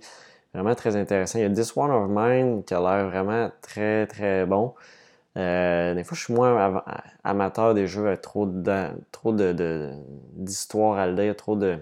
Vraiment 0.54 0.74
très 0.74 0.96
intéressant. 0.96 1.38
Il 1.38 1.42
y 1.42 1.44
a 1.44 1.50
This 1.50 1.76
One 1.76 1.90
of 1.90 2.08
Mine 2.08 2.64
qui 2.64 2.74
a 2.74 2.80
l'air 2.80 3.08
vraiment 3.10 3.50
très 3.60 4.06
très 4.06 4.46
bon. 4.46 4.74
Euh, 5.36 5.94
des 5.94 6.02
fois, 6.04 6.16
je 6.16 6.24
suis 6.24 6.34
moins 6.34 6.82
amateur 7.24 7.74
des 7.74 7.86
jeux 7.86 8.06
avec 8.06 8.22
trop 8.22 8.48
trop 9.12 9.32
d'histoire 9.32 10.98
à 10.98 11.06
le 11.06 11.14
dire, 11.14 11.36
trop 11.36 11.56
de. 11.56 11.78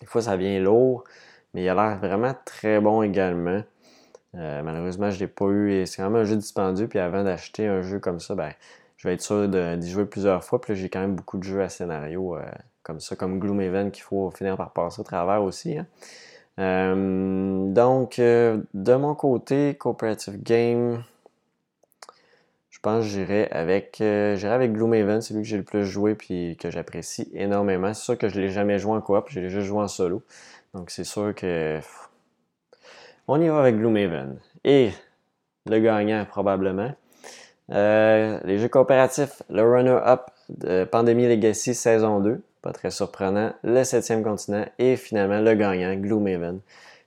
Des 0.00 0.06
fois, 0.06 0.22
ça 0.22 0.36
vient 0.36 0.60
lourd, 0.60 1.04
mais 1.54 1.64
il 1.64 1.68
a 1.68 1.74
l'air 1.74 1.98
vraiment 1.98 2.34
très 2.44 2.80
bon 2.80 3.02
également. 3.02 3.62
Euh, 4.36 4.62
malheureusement, 4.62 5.10
je 5.10 5.16
ne 5.16 5.20
l'ai 5.20 5.26
pas 5.26 5.46
eu. 5.46 5.86
C'est 5.86 6.02
vraiment 6.02 6.18
un 6.18 6.24
jeu 6.24 6.36
dispendieux. 6.36 6.88
Puis 6.88 6.98
avant 6.98 7.24
d'acheter 7.24 7.66
un 7.66 7.82
jeu 7.82 7.98
comme 7.98 8.20
ça, 8.20 8.34
ben, 8.34 8.52
je 8.96 9.08
vais 9.08 9.14
être 9.14 9.22
sûr 9.22 9.48
d'y 9.48 9.90
jouer 9.90 10.04
plusieurs 10.04 10.44
fois. 10.44 10.60
Puis 10.60 10.76
j'ai 10.76 10.88
quand 10.88 11.00
même 11.00 11.16
beaucoup 11.16 11.38
de 11.38 11.44
jeux 11.44 11.62
à 11.62 11.68
scénario 11.68 12.36
euh, 12.36 12.42
comme 12.82 13.00
ça, 13.00 13.16
comme 13.16 13.40
Gloomhaven, 13.40 13.90
qu'il 13.90 14.02
faut 14.04 14.30
finir 14.30 14.56
par 14.56 14.72
passer 14.72 15.00
au 15.00 15.04
travers 15.04 15.42
aussi. 15.42 15.78
Hein. 15.78 15.86
Euh, 16.58 17.72
donc, 17.72 18.18
de 18.18 18.94
mon 18.94 19.14
côté, 19.14 19.74
Cooperative 19.74 20.42
Game, 20.42 21.02
je 22.70 22.78
pense 22.80 23.04
que 23.04 23.10
j'irai 23.10 23.48
avec, 23.50 24.00
avec 24.00 24.72
Gloomhaven. 24.72 25.20
C'est 25.20 25.34
lui 25.34 25.42
que 25.42 25.48
j'ai 25.48 25.58
le 25.58 25.64
plus 25.64 25.84
joué 25.84 26.14
puis 26.14 26.56
que 26.58 26.70
j'apprécie 26.70 27.28
énormément. 27.34 27.92
C'est 27.94 28.04
sûr 28.04 28.18
que 28.18 28.28
je 28.28 28.36
ne 28.36 28.42
l'ai 28.42 28.50
jamais 28.50 28.78
joué 28.78 28.92
en 28.92 29.00
coop, 29.00 29.26
j'ai 29.28 29.48
juste 29.48 29.66
joué 29.66 29.80
en 29.80 29.88
solo. 29.88 30.22
Donc, 30.74 30.90
c'est 30.90 31.04
sûr 31.04 31.34
que 31.34 31.80
on 33.28 33.40
y 33.40 33.48
va 33.48 33.60
avec 33.60 33.76
Gloomhaven. 33.76 34.38
Et 34.64 34.90
le 35.66 35.80
gagnant, 35.80 36.24
probablement. 36.24 36.92
Euh, 37.72 38.38
les 38.44 38.58
jeux 38.58 38.68
coopératifs, 38.68 39.42
le 39.50 39.62
runner-up 39.62 40.30
de 40.48 40.84
Pandémie 40.84 41.26
Legacy 41.26 41.74
saison 41.74 42.20
2, 42.20 42.40
pas 42.66 42.72
très 42.72 42.90
surprenant, 42.90 43.52
le 43.62 43.84
septième 43.84 44.24
continent 44.24 44.64
et 44.80 44.96
finalement 44.96 45.38
le 45.38 45.54
gagnant, 45.54 45.94
Gloomhaven. 45.94 46.58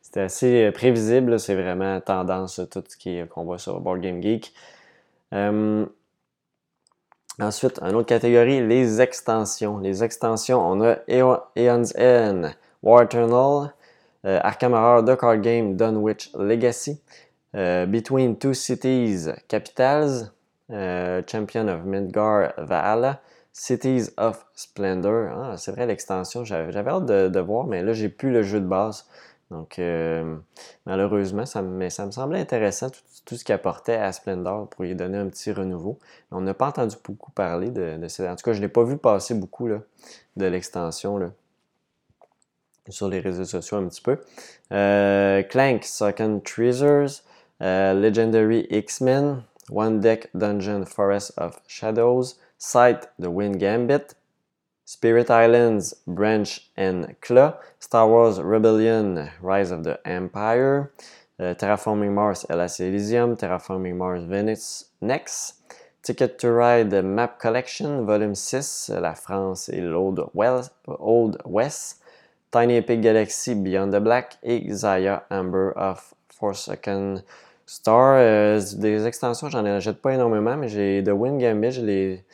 C'était 0.02 0.22
assez 0.22 0.63
euh, 0.63 0.72
prévisible, 0.72 1.38
c'est 1.38 1.54
vraiment 1.54 2.00
tendance 2.00 2.62
tout 2.72 2.82
ce 2.88 3.26
qu'on 3.26 3.43
voit 3.43 3.58
sur 3.58 3.82
Board 3.82 4.00
Game 4.00 4.24
Geek. 4.24 4.54
Euh, 5.34 5.86
ensuite, 7.41 7.82
une 7.82 7.93
autre 7.95 8.08
catégorie, 8.08 8.65
les 8.65 9.02
extensions. 9.02 9.80
Les 9.80 10.02
extensions, 10.02 10.62
on 10.65 10.82
a 10.82 10.95
Aeon's 11.10 11.93
End, 11.98 12.52
War 12.82 13.04
Eternal, 13.04 13.74
euh, 14.26 14.39
Arkham 14.41 14.74
Horror 14.74 15.04
The 15.04 15.17
Card 15.17 15.41
Game 15.41 15.76
Dunwich 15.76 16.32
Legacy, 16.36 17.02
euh, 17.58 17.86
Between 17.86 18.38
Two 18.38 18.54
Cities 18.54 19.28
Capitals, 19.50 20.32
euh, 20.72 21.22
Champion 21.28 21.67
of 21.67 21.84
Midgar 21.84 22.54
Valhalla, 22.58 23.19
Cities 23.53 24.09
of 24.17 24.45
Splendor. 24.53 25.29
Ah, 25.35 25.57
c'est 25.57 25.71
vrai, 25.71 25.85
l'extension, 25.85 26.45
j'avais 26.45 26.89
hâte 26.89 27.05
de, 27.05 27.39
voir, 27.39 27.67
mais 27.67 27.83
là, 27.83 27.93
j'ai 27.93 28.09
plus 28.09 28.31
le 28.31 28.43
jeu 28.43 28.59
de 28.59 28.65
base. 28.65 29.05
Donc, 29.51 29.81
malheureusement, 30.85 31.45
ça, 31.45 31.62
mais 31.62 31.89
ça 31.89 32.05
me 32.05 32.12
semblait 32.12 32.39
intéressant, 32.39 32.89
tout, 33.25 33.35
ce 33.35 33.43
qu'il 33.43 33.53
apportait 33.53 33.95
à 33.95 34.12
Splendor 34.12 34.69
pour 34.69 34.83
lui 34.83 34.95
donner 34.95 35.17
un 35.17 35.27
petit 35.27 35.51
renouveau. 35.51 35.97
On 36.31 36.41
n'a 36.41 36.53
pas 36.53 36.67
entendu 36.67 36.95
beaucoup 37.03 37.31
parler 37.31 37.69
de, 37.69 37.97
de 37.97 38.27
En 38.27 38.35
tout 38.35 38.43
cas, 38.43 38.53
je 38.53 38.57
ne 38.57 38.62
l'ai 38.62 38.69
pas 38.69 38.83
vu 38.83 38.97
passer 38.97 39.33
beaucoup 39.33 39.67
de 39.67 40.45
l'extension 40.45 41.31
sur 42.89 43.07
les 43.07 43.19
réseaux 43.19 43.45
sociaux 43.45 43.77
un 43.77 43.88
petit 43.88 44.01
peu. 44.01 44.17
Euh, 44.71 45.43
Clank, 45.43 45.83
Second 45.83 46.41
Treasures, 46.43 47.21
euh, 47.62 47.93
Legendary 47.93 48.67
X-Men, 48.69 49.43
One 49.71 49.99
Deck 49.99 50.29
Dungeon 50.33 50.85
Forest 50.85 51.33
of 51.38 51.59
Shadows, 51.67 52.35
Sight, 52.62 53.08
The 53.17 53.32
Wind 53.32 53.58
Gambit, 53.62 54.15
Spirit 54.84 55.32
Islands, 55.32 55.93
Branch 56.06 56.69
and 56.76 57.15
Claw, 57.22 57.54
Star 57.80 58.06
Wars 58.06 58.38
Rebellion, 58.41 59.32
Rise 59.41 59.72
of 59.72 59.86
the 59.86 59.98
Empire, 60.06 60.91
uh, 61.39 61.56
Terraforming 61.56 62.13
Mars, 62.13 62.45
LS 62.50 62.82
Elysium, 62.82 63.38
Terraforming 63.38 63.95
Mars, 63.95 64.26
Venice 64.26 64.89
Next, 65.00 65.54
Ticket 66.04 66.38
to 66.39 66.52
Ride 66.52 66.91
Map 67.02 67.39
Collection, 67.39 68.06
Volume 68.06 68.36
6, 68.36 68.89
La 68.89 69.13
France 69.13 69.69
et 69.69 69.80
l'Old 69.80 70.28
West, 71.45 72.02
Tiny 72.52 72.76
Epic 72.76 73.00
Galaxy 73.00 73.56
Beyond 73.56 73.91
the 73.93 74.02
Black 74.02 74.38
et 74.43 74.67
Amber 75.32 75.72
of 75.78 76.13
Forsaken 76.28 77.24
Star. 77.65 78.17
Euh, 78.17 78.60
des 78.76 79.06
extensions, 79.06 79.48
j'en 79.50 79.63
achète 79.63 80.02
pas 80.02 80.13
énormément, 80.13 80.58
mais 80.58 80.67
j'ai 80.67 81.02
The 81.06 81.12
Wind 81.12 81.39
Gambit, 81.39 81.72
je 81.72 81.82
les... 81.82 82.26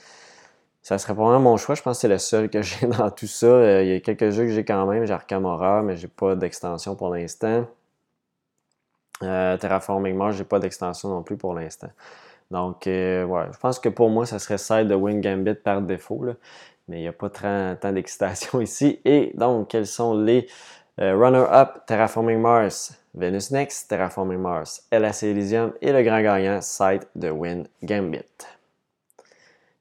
ça 0.85 0.99
serait 0.99 1.15
probablement 1.15 1.51
mon 1.51 1.57
choix. 1.57 1.73
Je 1.73 1.81
pense 1.81 1.97
que 1.97 2.01
c'est 2.01 2.07
le 2.07 2.19
seul 2.19 2.47
que 2.47 2.61
j'ai 2.61 2.85
dans 2.85 3.09
tout 3.09 3.25
ça. 3.25 3.47
Euh, 3.47 3.83
il 3.83 3.89
y 3.89 3.95
a 3.95 3.99
quelques 4.01 4.29
jeux 4.29 4.43
que 4.43 4.51
j'ai 4.51 4.63
quand 4.63 4.85
même. 4.85 5.03
J'ai 5.03 5.13
Arkham 5.13 5.43
Horror, 5.43 5.81
mais 5.81 5.95
j'ai 5.97 6.07
pas 6.07 6.35
d'extension 6.35 6.95
pour 6.95 7.09
l'instant. 7.09 7.65
Euh, 9.23 9.57
Terraforming 9.57 10.15
Mars, 10.15 10.37
j'ai 10.37 10.43
pas 10.43 10.59
d'extension 10.59 11.09
non 11.09 11.23
plus 11.23 11.37
pour 11.37 11.55
l'instant. 11.55 11.89
Donc, 12.51 12.85
euh, 12.85 13.23
ouais, 13.25 13.45
je 13.51 13.57
pense 13.57 13.79
que 13.79 13.89
pour 13.89 14.11
moi, 14.11 14.27
ça 14.27 14.37
serait 14.37 14.59
Side 14.59 14.87
de 14.87 14.93
Wing 14.93 15.21
Gambit 15.21 15.55
par 15.55 15.81
défaut. 15.81 16.23
Mais 16.87 16.99
il 16.99 17.01
n'y 17.01 17.07
a 17.07 17.13
pas 17.13 17.31
tant, 17.31 17.91
d'excitation 17.91 18.61
ici. 18.61 18.99
Et 19.05 19.31
donc, 19.33 19.69
quels 19.69 19.87
sont 19.87 20.15
les 20.15 20.47
euh, 21.01 21.17
runner-up 21.17 21.83
Terraforming 21.87 22.39
Mars, 22.39 22.93
Venus 23.15 23.49
Next, 23.49 23.89
Terraforming 23.89 24.37
Mars, 24.37 24.83
LAC 24.91 25.23
Elysium 25.23 25.73
et 25.81 25.91
le 25.91 26.03
grand 26.03 26.21
gagnant 26.21 26.61
Side 26.61 27.05
de 27.15 27.31
Win 27.31 27.67
Gambit. 27.81 28.54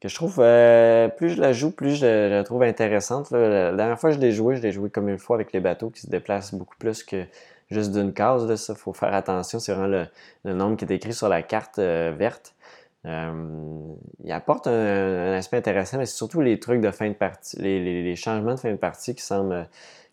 Que 0.04 0.10
je 0.10 0.16
trouve, 0.16 0.36
euh, 0.40 1.08
plus 1.08 1.30
je 1.30 1.40
la 1.40 1.54
joue, 1.54 1.70
plus 1.70 1.94
je, 1.94 2.28
la 2.28 2.44
trouve 2.44 2.62
intéressante. 2.62 3.30
La 3.30 3.72
dernière 3.72 3.98
fois 3.98 4.10
que 4.10 4.16
je 4.16 4.20
l'ai 4.20 4.32
joué, 4.32 4.54
je 4.54 4.60
l'ai 4.60 4.70
joué 4.70 4.90
comme 4.90 5.08
une 5.08 5.16
fois 5.16 5.36
avec 5.36 5.54
les 5.54 5.60
bateaux 5.60 5.88
qui 5.88 6.02
se 6.02 6.10
déplacent 6.10 6.54
beaucoup 6.54 6.76
plus 6.78 7.02
que 7.02 7.24
juste 7.70 7.90
d'une 7.90 8.12
case. 8.12 8.46
Là, 8.46 8.58
ça, 8.58 8.74
faut 8.74 8.92
faire 8.92 9.14
attention. 9.14 9.60
C'est 9.60 9.72
vraiment 9.72 10.06
le, 10.44 10.52
nombre 10.52 10.76
qui 10.76 10.84
est 10.84 10.90
écrit 10.90 11.14
sur 11.14 11.30
la 11.30 11.42
carte 11.42 11.78
euh, 11.78 12.12
verte. 12.14 12.54
Euh, 13.06 13.32
il 14.22 14.30
apporte 14.30 14.66
un, 14.66 15.32
aspect 15.32 15.56
intéressant, 15.56 15.96
mais 15.96 16.04
c'est 16.04 16.16
surtout 16.16 16.42
les 16.42 16.60
trucs 16.60 16.82
de 16.82 16.90
fin 16.90 17.08
de 17.08 17.14
partie, 17.14 17.56
les, 17.56 18.14
changements 18.14 18.56
de 18.56 18.60
fin 18.60 18.72
de 18.72 18.76
partie 18.76 19.14
qui 19.14 19.22
semblent 19.22 19.66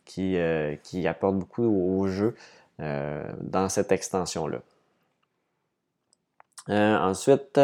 qui, 0.05 0.37
qui 0.83 1.05
apportent 1.05 1.37
beaucoup 1.37 1.65
au, 1.65 2.07
jeu 2.07 2.33
dans 2.79 3.67
cette 3.67 3.91
extension-là. 3.91 4.61
ensuite, 6.69 7.59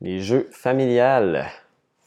les 0.00 0.20
jeux 0.20 0.48
familiales. 0.52 1.50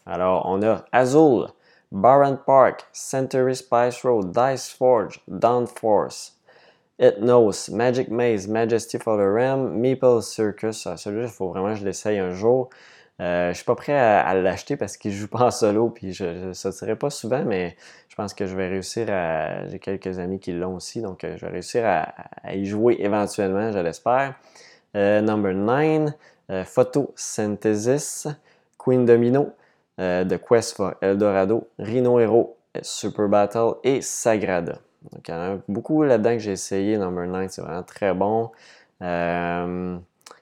Alors, 0.05 0.45
on 0.45 0.61
a 0.63 0.85
Azul, 0.91 1.47
Baron 1.91 2.37
Park, 2.45 2.85
Century 2.91 3.55
Spice 3.55 4.03
Road, 4.03 4.31
Dice 4.31 4.69
Forge, 4.69 5.21
Dawn 5.27 5.65
Force, 5.65 6.33
Ethnos, 6.99 7.69
Magic 7.69 8.09
Maze, 8.09 8.47
Majesty 8.47 8.97
for 8.97 9.17
the 9.17 9.27
Ram, 9.27 9.81
Maple 9.81 10.21
Circus. 10.21 10.87
Ah, 10.87 10.95
celui-là, 10.97 11.25
il 11.25 11.31
faut 11.31 11.49
vraiment 11.49 11.73
que 11.73 11.79
je 11.79 11.85
l'essaye 11.85 12.19
un 12.19 12.31
jour. 12.31 12.69
Euh, 13.21 13.49
je 13.49 13.55
suis 13.55 13.65
pas 13.65 13.75
prêt 13.75 13.97
à, 13.97 14.33
l'acheter 14.35 14.75
parce 14.75 14.97
qu'il 14.97 15.11
joue 15.11 15.27
pas 15.27 15.45
en 15.45 15.51
solo, 15.51 15.89
puis 15.89 16.13
je 16.13 16.47
ne 16.47 16.53
sortirai 16.53 16.95
pas 16.97 17.09
souvent, 17.09 17.43
mais 17.45 17.77
je 18.09 18.15
pense 18.15 18.33
que 18.33 18.45
je 18.45 18.55
vais 18.55 18.67
réussir 18.67 19.07
à. 19.09 19.67
J'ai 19.67 19.79
quelques 19.79 20.19
amis 20.19 20.39
qui 20.39 20.51
l'ont 20.51 20.75
aussi, 20.75 21.01
donc 21.01 21.23
euh, 21.23 21.35
je 21.37 21.45
vais 21.45 21.51
réussir 21.51 21.83
à, 21.85 22.53
y 22.53 22.65
jouer 22.65 22.97
éventuellement, 22.99 23.71
je 23.71 23.79
l'espère. 23.79 24.35
Euh, 24.95 25.21
number 25.21 25.53
9, 25.53 26.13
euh, 26.51 26.63
Photosynthesis, 26.63 28.27
Queen 28.77 29.05
Domino, 29.05 29.53
The 29.97 30.37
Quest 30.37 30.75
for 30.75 30.95
Eldorado, 31.01 31.67
Rhino 31.79 32.19
Hero, 32.19 32.55
Super 32.81 33.27
Battle 33.27 33.75
et 33.83 34.01
Sagrada. 34.01 34.79
Donc, 35.11 35.27
il 35.27 35.31
y 35.31 35.33
en 35.33 35.39
a 35.39 35.57
beaucoup 35.67 36.03
là-dedans 36.03 36.33
que 36.33 36.39
j'ai 36.39 36.53
essayé. 36.53 36.97
Number 36.97 37.27
9, 37.27 37.51
c'est 37.51 37.61
vraiment 37.61 37.83
très 37.83 38.13
bon. 38.13 38.51
Euh, 39.01 39.97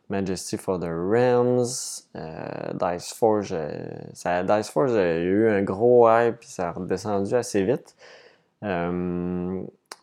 Majesty 0.10 0.58
for 0.58 0.80
the 0.80 0.90
Realms, 0.90 2.04
euh, 2.16 2.74
Dice 2.74 3.14
Forge. 3.14 3.54
Euh, 3.54 3.72
ça, 4.14 4.44
Dice 4.44 4.70
Forge, 4.70 4.96
a 4.96 5.18
eu 5.18 5.50
un 5.50 5.64
gros 5.64 6.08
hype, 6.10 6.40
puis 6.40 6.50
ça 6.50 6.70
a 6.70 6.72
redescendu 6.72 7.34
assez 7.36 7.64
vite. 7.64 7.96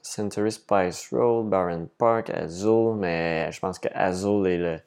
Century 0.03 0.51
Spice 0.51 1.11
Road, 1.13 1.49
Baron 1.49 1.89
Park, 1.99 2.31
Azul, 2.31 2.97
mais 2.97 3.51
je 3.53 3.61
pense 3.61 3.79
que 3.79 3.89
Azul 3.95 4.47
est 4.47 4.59
le, 4.59 4.81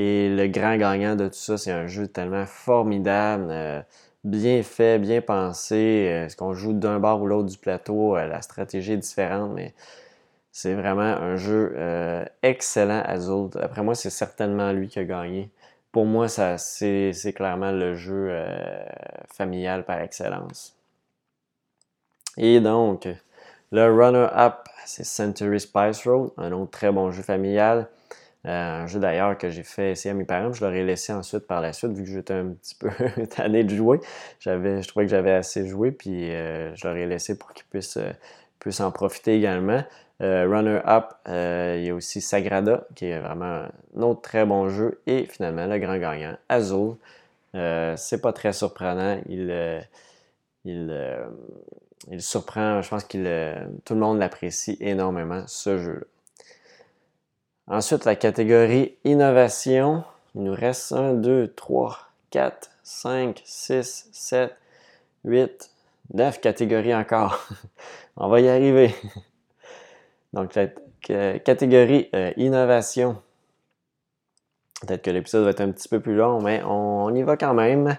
est 0.00 0.28
le 0.36 0.46
grand 0.48 0.76
gagnant 0.76 1.16
de 1.16 1.28
tout 1.28 1.34
ça. 1.34 1.58
C'est 1.58 1.72
un 1.72 1.86
jeu 1.86 2.06
tellement 2.06 2.46
formidable 2.46 3.84
bien 4.24 4.62
fait, 4.62 4.98
bien 4.98 5.20
pensé. 5.20 5.76
Est-ce 5.76 6.36
qu'on 6.36 6.54
joue 6.54 6.72
d'un 6.72 6.98
bord 7.00 7.22
ou 7.22 7.26
l'autre 7.26 7.48
du 7.48 7.58
plateau? 7.58 8.16
Euh, 8.16 8.26
la 8.26 8.42
stratégie 8.42 8.92
est 8.92 8.98
différente, 8.98 9.52
mais 9.54 9.74
c'est 10.52 10.74
vraiment 10.74 11.02
un 11.02 11.36
jeu 11.36 11.74
euh, 11.76 12.24
excellent, 12.42 13.02
Azul. 13.04 13.50
Après 13.60 13.82
moi, 13.82 13.94
c'est 13.94 14.10
certainement 14.10 14.72
lui 14.72 14.88
qui 14.88 14.98
a 14.98 15.04
gagné. 15.04 15.50
Pour 15.92 16.04
moi, 16.06 16.28
c'est, 16.28 17.12
clairement 17.34 17.72
le 17.72 17.94
jeu 17.94 18.28
euh, 18.30 18.84
familial 19.28 19.84
par 19.84 20.00
excellence. 20.00 20.76
Et 22.36 22.60
donc, 22.60 23.08
le 23.72 23.84
runner-up, 23.90 24.68
c'est 24.84 25.04
Century 25.04 25.60
Spice 25.60 26.06
Road, 26.06 26.30
un 26.36 26.52
autre 26.52 26.70
très 26.70 26.92
bon 26.92 27.10
jeu 27.10 27.22
familial. 27.22 27.88
Euh, 28.46 28.82
un 28.82 28.86
jeu 28.86 29.00
d'ailleurs 29.00 29.36
que 29.36 29.50
j'ai 29.50 29.64
fait 29.64 29.92
essayer 29.92 30.12
à 30.12 30.14
mes 30.14 30.24
parents, 30.24 30.52
je 30.52 30.64
leur 30.64 30.72
ai 30.72 30.84
laissé 30.84 31.12
ensuite 31.12 31.46
par 31.46 31.60
la 31.60 31.72
suite, 31.72 31.92
vu 31.92 32.04
que 32.04 32.10
j'étais 32.10 32.34
un 32.34 32.50
petit 32.50 32.74
peu 32.76 32.90
tanné 33.30 33.64
de 33.64 33.74
jouer. 33.74 34.00
J'avais, 34.40 34.82
je 34.82 34.88
trouvais 34.88 35.06
que 35.06 35.10
j'avais 35.10 35.32
assez 35.32 35.66
joué, 35.66 35.90
puis 35.90 36.30
euh, 36.30 36.74
je 36.76 36.86
leur 36.86 36.96
ai 36.96 37.06
laissé 37.06 37.36
pour 37.36 37.52
qu'ils 37.52 37.66
puissent, 37.66 37.98
euh, 37.98 38.84
en 38.84 38.90
profiter 38.92 39.34
également. 39.36 39.82
Runner-up, 40.20 41.14
il 41.26 41.84
y 41.84 41.90
a 41.90 41.94
aussi 41.94 42.20
Sagrada, 42.20 42.86
qui 42.96 43.06
est 43.06 43.20
vraiment 43.20 43.68
un 43.96 44.02
autre 44.02 44.20
très 44.20 44.44
bon 44.44 44.68
jeu. 44.68 45.00
Et 45.06 45.26
finalement, 45.26 45.66
le 45.66 45.78
grand 45.78 45.96
gagnant, 45.96 46.36
Azul. 46.48 46.96
c'est 47.54 48.20
pas 48.20 48.32
très 48.32 48.52
surprenant. 48.52 49.20
Il, 49.28 49.80
il, 50.64 50.92
il 52.10 52.20
surprend, 52.20 52.82
je 52.82 52.90
pense 52.90 53.04
que 53.04 53.54
tout 53.84 53.94
le 53.94 54.00
monde 54.00 54.18
l'apprécie 54.18 54.76
énormément, 54.80 55.44
ce 55.46 55.78
jeu-là. 55.78 56.17
Ensuite, 57.70 58.06
la 58.06 58.16
catégorie 58.16 58.96
innovation. 59.04 60.02
Il 60.34 60.44
nous 60.44 60.54
reste 60.54 60.92
1, 60.92 61.14
2, 61.14 61.52
3, 61.54 61.98
4, 62.30 62.70
5, 62.82 63.42
6, 63.44 64.08
7, 64.10 64.56
8, 65.24 65.70
9 66.14 66.40
catégories 66.40 66.94
encore. 66.94 67.46
On 68.16 68.28
va 68.28 68.40
y 68.40 68.48
arriver. 68.48 68.94
Donc, 70.32 70.54
la 70.54 71.38
catégorie 71.38 72.08
euh, 72.14 72.32
innovation. 72.38 73.20
Peut-être 74.80 75.02
que 75.02 75.10
l'épisode 75.10 75.44
va 75.44 75.50
être 75.50 75.60
un 75.60 75.70
petit 75.70 75.88
peu 75.88 76.00
plus 76.00 76.14
long, 76.14 76.40
mais 76.40 76.62
on, 76.64 77.14
y 77.14 77.22
va 77.22 77.36
quand 77.36 77.54
même. 77.54 77.98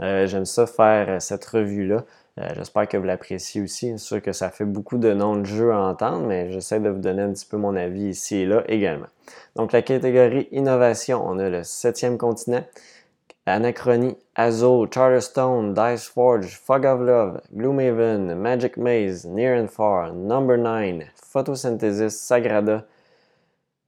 Euh, 0.00 0.26
j'aime 0.26 0.44
ça 0.44 0.66
faire 0.66 1.08
euh, 1.08 1.20
cette 1.20 1.44
revue-là. 1.44 2.04
Euh, 2.40 2.48
j'espère 2.56 2.88
que 2.88 2.96
vous 2.96 3.04
l'appréciez 3.04 3.60
aussi. 3.60 3.90
C'est 3.90 3.98
sûr 3.98 4.22
que 4.22 4.32
ça 4.32 4.50
fait 4.50 4.64
beaucoup 4.64 4.98
de 4.98 5.12
noms 5.12 5.36
de 5.36 5.44
jeux 5.44 5.72
à 5.72 5.80
entendre, 5.80 6.26
mais 6.26 6.50
j'essaie 6.50 6.80
de 6.80 6.88
vous 6.88 7.00
donner 7.00 7.22
un 7.22 7.32
petit 7.32 7.46
peu 7.46 7.56
mon 7.56 7.76
avis 7.76 8.08
ici 8.08 8.36
et 8.38 8.46
là 8.46 8.62
également. 8.68 9.08
Donc, 9.56 9.72
la 9.72 9.82
catégorie 9.82 10.48
innovation, 10.50 11.22
on 11.26 11.38
a 11.38 11.50
le 11.50 11.62
septième 11.64 12.16
continent, 12.18 12.64
Anachronie, 13.46 14.16
Azul, 14.36 14.88
Charterstone, 14.92 15.74
Dice 15.74 16.06
Forge, 16.08 16.56
Fog 16.56 16.86
of 16.86 17.00
Love, 17.00 17.40
Gloomhaven, 17.54 18.34
Magic 18.34 18.76
Maze, 18.76 19.26
Near 19.26 19.60
and 19.60 19.68
Far, 19.68 20.12
Number 20.12 20.56
9, 20.56 21.02
Photosynthesis, 21.16 22.10
Sagrada, 22.10 22.86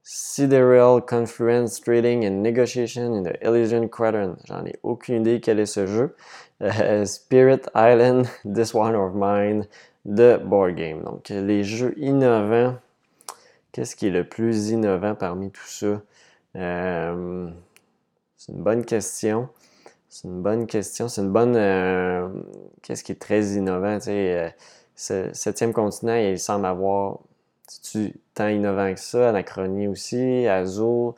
Sidereal 0.05 0.99
Confluence 0.99 1.79
Trading 1.79 2.25
and 2.25 2.43
Negotiation 2.43 3.13
in 3.13 3.23
the 3.23 3.41
Elysian 3.41 3.87
Quadrant. 3.87 4.37
J'en 4.45 4.65
ai 4.65 4.75
aucune 4.83 5.21
idée 5.21 5.39
quel 5.39 5.61
est 5.61 5.65
ce 5.65 5.87
jeu. 5.87 6.15
Euh, 6.61 7.05
Spirit 7.05 7.61
Island, 7.73 8.27
This 8.43 8.73
One 8.73 8.95
of 8.95 9.13
Mine, 9.15 9.65
The 10.05 10.43
Board 10.43 10.75
Game. 10.75 11.03
Donc, 11.03 11.29
les 11.29 11.63
jeux 11.63 11.93
innovants. 11.97 12.75
Qu'est-ce 13.71 13.95
qui 13.95 14.07
est 14.07 14.11
le 14.11 14.27
plus 14.27 14.71
innovant 14.71 15.15
parmi 15.15 15.51
tout 15.51 15.67
ça? 15.67 16.01
Euh, 16.57 17.49
c'est 18.35 18.51
une 18.51 18.61
bonne 18.61 18.83
question. 18.83 19.47
C'est 20.09 20.27
une 20.27 20.41
bonne 20.41 20.67
question. 20.67 21.07
C'est 21.07 21.21
une 21.21 21.31
bonne. 21.31 21.55
Euh, 21.55 22.27
qu'est-ce 22.81 23.05
qui 23.05 23.13
est 23.13 23.21
très 23.21 23.53
innovant? 23.53 23.97
Tu 23.99 24.11
sais, 24.95 25.33
septième 25.33 25.71
continent, 25.71 26.15
il 26.15 26.37
semble 26.37 26.65
avoir 26.65 27.19
tu 27.83 28.13
tant 28.33 28.47
innovant 28.47 28.93
que 28.93 28.99
ça, 28.99 29.29
Anachronie 29.29 29.87
aussi, 29.87 30.47
Azul. 30.47 31.13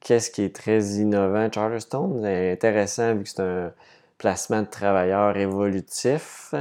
Qu'est-ce 0.00 0.30
qui 0.30 0.42
est 0.42 0.54
très 0.54 0.80
innovant? 0.94 1.50
Charterstone, 1.52 2.20
c'est 2.22 2.52
intéressant 2.52 3.14
vu 3.14 3.24
que 3.24 3.28
c'est 3.30 3.40
un 3.42 3.72
placement 4.18 4.62
de 4.62 4.66
travailleurs 4.66 5.36
évolutif. 5.36 6.54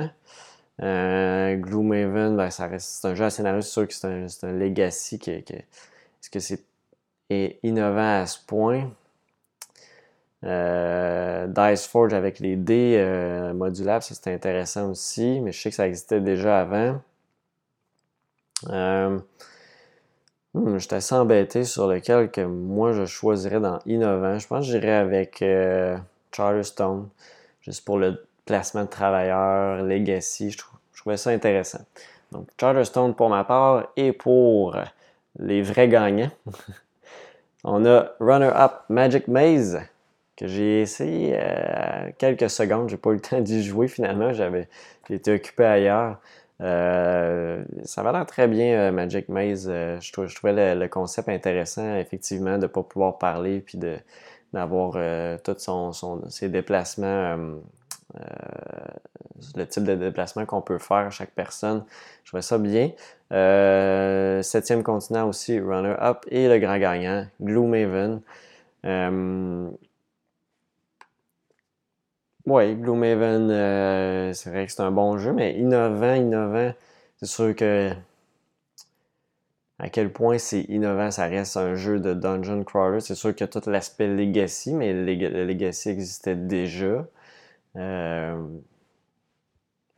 Euh, 0.82 1.56
Gloomhaven, 1.56 2.38
ben, 2.38 2.50
c'est 2.50 3.08
un 3.08 3.16
jeu 3.16 3.26
à 3.26 3.30
scénario, 3.30 3.62
c'est 3.62 3.72
sûr 3.72 3.88
que 3.88 3.94
c'est 3.94 4.44
un, 4.46 4.52
legacy. 4.54 5.20
est-ce 5.28 6.30
que 6.30 6.40
c'est 6.40 6.64
innovant 7.64 8.22
à 8.22 8.26
ce 8.26 8.40
point? 8.46 8.92
Dice 10.42 11.88
Forge 11.88 12.14
avec 12.14 12.40
les 12.40 12.56
dés 12.56 13.52
modulables, 13.54 14.04
ça 14.04 14.16
c'était 14.16 14.34
intéressant 14.34 14.90
aussi, 14.90 15.42
mais 15.42 15.52
je 15.52 15.62
sais 15.62 15.70
que 15.70 15.76
ça 15.76 15.88
existait 15.88 16.22
déjà 16.22 16.62
avant. 16.62 17.02
Hmm, 18.68 19.20
je 20.56 20.80
suis 20.80 20.96
assez 20.96 21.16
embêté 21.16 21.64
sur 21.64 21.88
lequel 21.88 22.32
que 22.32 22.42
moi 22.42 22.92
je 22.94 23.06
choisirais 23.06 23.60
dans 23.60 23.80
innovant. 23.86 24.38
Je 24.40 24.48
pense 24.48 24.66
que 24.66 24.72
j'irais 24.72 24.94
avec 24.94 25.44
Charterstone, 26.32 27.10
juste 27.62 27.86
pour 27.86 27.98
le 27.98 28.26
placement 28.46 28.84
de 28.84 28.90
travailleurs, 28.90 29.84
legacy. 29.84 30.52
Je, 30.52 30.58
trouvais 30.98 31.18
ça 31.18 31.30
intéressant. 31.30 31.86
Donc, 32.32 32.48
Charterstone 32.60 33.14
pour 33.14 33.30
ma 33.30 33.44
part 33.44 33.88
et 33.96 34.12
pour 34.12 34.76
les 35.38 35.62
vrais 35.62 35.88
gagnants. 35.88 36.32
On 37.64 37.86
a 37.86 38.12
Runner-Up 38.20 38.84
Magic 38.90 39.28
Maze 39.28 39.80
que 40.38 40.48
j'ai 40.48 40.82
essayé 40.82 41.36
euh, 41.38 42.10
quelques 42.18 42.50
secondes. 42.50 42.90
J'ai 42.90 42.98
pas 42.98 43.10
eu 43.12 43.16
le 43.16 43.22
temps 43.22 43.42
d'y 43.42 43.64
jouer 43.64 43.90
finalement. 43.90 44.34
J'avais 44.34 44.70
été 45.10 45.34
occupé 45.34 45.66
ailleurs. 45.66 46.18
Euh, 46.62 47.64
ça 47.84 48.04
va 48.04 48.12
l'air 48.12 48.26
très 48.26 48.48
bien, 48.48 48.78
euh, 48.78 48.92
Magic 48.92 49.30
Maze. 49.30 49.68
Je, 49.70 50.36
trouvais 50.36 50.76
le, 50.76 50.88
concept 50.88 51.30
intéressant, 51.30 51.96
effectivement, 51.96 52.58
de 52.58 52.64
ne 52.64 52.68
pas 52.68 52.84
pouvoir 52.84 53.18
parler 53.18 53.62
puis 53.62 53.78
d'avoir 54.54 54.98
tous 55.44 56.04
ses 56.30 56.50
déplacements 56.50 57.38
euh, 58.16 58.22
le 59.56 59.66
type 59.68 59.84
de 59.84 59.96
déplacement 59.96 60.46
qu'on 60.46 60.62
peut 60.62 60.80
faire 60.80 61.12
chaque 61.12 61.32
personne. 61.32 61.86
Je 62.24 62.32
trouvais 62.32 62.42
ça 62.42 62.58
bien. 62.58 62.92
Euh, 63.32 64.42
septième 64.42 64.84
continent 64.84 65.28
aussi, 65.28 65.60
runner-up. 65.60 66.26
Et 66.30 66.48
le 66.48 66.58
grand 66.60 66.78
gagnant, 66.78 67.26
Gloomhaven. 67.42 68.22
Oui, 72.50 72.76
Gloomhaven, 72.76 73.50
euh, 73.52 74.34
c'est 74.34 74.50
vrai 74.50 74.66
que 74.66 74.72
c'est 74.72 74.82
un 74.82 74.92
bon 74.92 75.18
jeu, 75.20 75.34
mais 75.34 75.54
innovant, 75.60 76.16
innovant, 76.16 76.74
c'est 77.18 77.28
sûr 77.28 77.56
que 77.56 77.92
à 79.80 79.90
quel 79.90 80.12
point 80.12 80.38
c'est 80.38 80.62
innovant, 80.70 81.12
ça 81.12 81.26
reste 81.26 81.58
un 81.58 81.76
jeu 81.76 82.00
de 82.00 82.14
dungeon 82.14 82.64
crawler. 82.64 83.00
C'est 83.02 83.16
sûr 83.16 83.34
a 83.40 83.48
tout 83.48 83.70
l'aspect 83.70 84.08
legacy, 84.08 84.74
mais 84.74 84.94
le 84.94 85.46
legacy 85.46 85.90
existait 85.90 86.36
déjà. 86.36 87.06
Euh, 87.78 88.38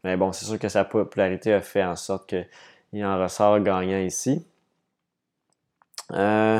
mais 0.03 0.15
bon, 0.17 0.31
c'est 0.31 0.45
sûr 0.45 0.59
que 0.59 0.69
sa 0.69 0.83
popularité 0.83 1.53
a 1.53 1.61
fait 1.61 1.83
en 1.83 1.95
sorte 1.95 2.29
qu'il 2.29 3.05
en 3.05 3.21
ressort 3.21 3.59
gagnant 3.59 3.99
ici. 3.99 4.45
Euh, 6.11 6.59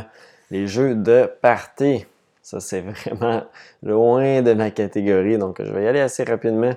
les 0.50 0.68
jeux 0.68 0.96
de 0.96 1.30
party. 1.42 2.06
Ça, 2.52 2.60
c'est 2.60 2.82
vraiment 3.06 3.44
loin 3.82 4.42
de 4.42 4.52
ma 4.52 4.72
catégorie, 4.72 5.38
donc 5.38 5.62
je 5.64 5.72
vais 5.72 5.86
y 5.86 5.88
aller 5.88 6.02
assez 6.02 6.26
rapidement. 6.26 6.74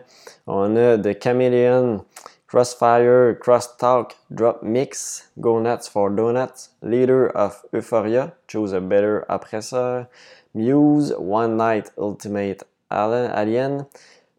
On 0.47 0.77
a 0.77 0.97
The 0.97 1.21
Chameleon, 1.21 2.05
Crossfire, 2.47 3.37
Crosstalk, 3.41 4.15
Drop 4.31 4.63
Mix, 4.63 5.33
Go 5.37 5.59
Nuts 5.59 5.89
for 5.91 6.11
Donuts, 6.11 6.71
Leader 6.81 7.33
of 7.35 7.65
Euphoria, 7.75 8.37
Choose 8.47 8.73
a 8.73 8.79
Better 8.79 9.25
Oppressor, 9.29 10.07
Muse, 10.55 11.13
One 11.19 11.57
Night 11.57 11.91
Ultimate 11.99 12.63
Alien, 12.93 13.87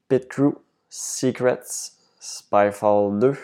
Pit 0.07 0.29
Crew, 0.29 0.61
Secrets, 0.87 1.97
Spyfall 2.21 3.19
2, 3.19 3.37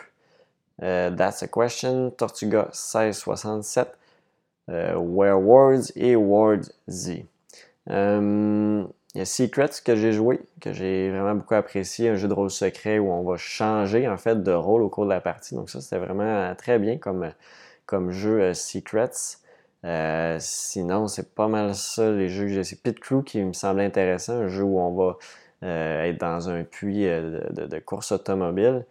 euh, 0.81 1.09
That's 1.09 1.41
a 1.41 1.47
Question, 1.49 2.11
Tortuga 2.11 2.69
1667, 2.71 3.97
euh, 4.69 4.95
Werewolves 4.95 5.91
et 5.97 6.15
Ward 6.15 6.71
Z. 6.89 7.25
Euh, 7.89 8.85
il 9.13 9.17
y 9.17 9.21
a 9.21 9.25
Secrets 9.25 9.81
que 9.83 9.95
j'ai 9.95 10.13
joué, 10.13 10.41
que 10.61 10.71
j'ai 10.71 11.09
vraiment 11.09 11.35
beaucoup 11.35 11.55
apprécié, 11.55 12.09
un 12.09 12.15
jeu 12.15 12.27
de 12.27 12.33
rôle 12.33 12.49
secret 12.49 12.99
où 12.99 13.11
on 13.11 13.23
va 13.23 13.37
changer 13.37 14.07
en 14.07 14.17
fait 14.17 14.41
de 14.41 14.51
rôle 14.51 14.83
au 14.83 14.89
cours 14.89 15.05
de 15.05 15.09
la 15.09 15.21
partie. 15.21 15.55
Donc 15.55 15.69
ça, 15.69 15.81
c'était 15.81 15.97
vraiment 15.97 16.55
très 16.55 16.79
bien 16.79 16.97
comme, 16.97 17.31
comme 17.85 18.11
jeu 18.11 18.53
Secrets. 18.53 19.37
sinon, 20.39 21.07
c'est 21.07 21.35
pas 21.35 21.47
mal 21.47 21.75
ça 21.75 22.11
les 22.11 22.29
jeux 22.29 22.45
que 22.45 22.51
j'ai. 22.53 22.63
C'est 22.63 22.81
Pit 22.81 22.99
Crew 22.99 23.23
qui 23.25 23.43
me 23.43 23.53
semble 23.53 23.81
intéressant, 23.81 24.33
un 24.33 24.47
jeu 24.47 24.63
où 24.63 24.79
on 24.79 24.93
va 24.93 25.17
euh, 25.63 26.03
être 26.05 26.19
dans 26.19 26.49
un 26.49 26.63
puits 26.63 27.07
euh, 27.07 27.39
de, 27.51 27.79
course 27.79 28.11
automobile. 28.11 28.85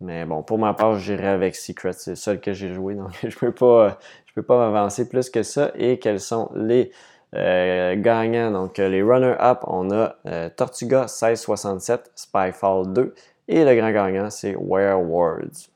Mais 0.00 0.24
bon, 0.24 0.42
pour 0.42 0.58
ma 0.58 0.74
part, 0.74 0.98
j'irai 0.98 1.28
avec 1.28 1.54
Secret. 1.54 1.92
C'est 1.92 2.12
le 2.12 2.16
seul 2.16 2.40
que 2.40 2.52
j'ai 2.52 2.74
joué, 2.74 2.94
donc 2.96 3.10
je 3.28 3.36
peux 3.38 3.52
pas, 3.52 3.98
peux 4.34 4.42
pas 4.42 4.58
m'avancer 4.58 5.08
plus 5.08 5.30
que 5.30 5.42
ça. 5.42 5.70
Et 5.76 5.98
quels 5.98 6.20
sont 6.20 6.50
les 6.54 6.90
euh, 7.34 7.96
gagnants? 7.96 8.50
Donc, 8.50 8.78
les 8.78 9.02
runner-up, 9.02 9.60
on 9.64 9.90
a 9.90 10.16
Tortuga 10.50 11.00
1667, 11.00 12.12
Spyfall 12.14 12.92
2. 12.92 13.14
Et 13.48 13.64
le 13.64 13.74
grand 13.76 13.92
gagnant, 13.92 14.30
c'est 14.30 14.54
Werewords. 14.54 15.68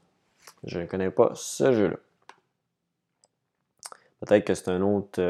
Je 0.65 0.81
ne 0.81 0.87
connais 0.87 1.11
pas 1.11 1.33
ce 1.35 1.73
jeu-là. 1.73 1.97
Peut-être 4.21 4.45
que 4.45 4.55
c'est 4.55 4.69
un 4.69 4.83
autre. 4.83 5.21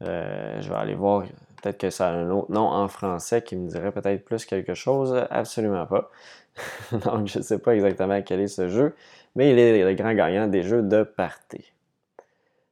je 0.00 0.68
vais 0.68 0.74
aller 0.74 0.94
voir 0.94 1.24
Peut-être 1.62 1.78
que 1.78 1.90
ça 1.90 2.08
a 2.08 2.12
un 2.12 2.28
autre 2.30 2.50
nom 2.50 2.66
en 2.66 2.88
français 2.88 3.40
qui 3.40 3.54
me 3.54 3.68
dirait 3.68 3.92
peut-être 3.92 4.24
plus 4.24 4.44
quelque 4.44 4.74
chose. 4.74 5.14
Absolument 5.30 5.86
pas. 5.86 6.10
Donc, 7.04 7.28
je 7.28 7.38
ne 7.38 7.42
sais 7.42 7.58
pas 7.58 7.74
exactement 7.74 8.20
quel 8.22 8.40
est 8.40 8.48
ce 8.48 8.68
jeu, 8.68 8.96
mais 9.36 9.52
il 9.52 9.58
est 9.58 9.84
le 9.84 9.94
grand 9.94 10.12
gagnant 10.12 10.48
des 10.48 10.64
jeux 10.64 10.82
de 10.82 11.04
party. 11.04 11.72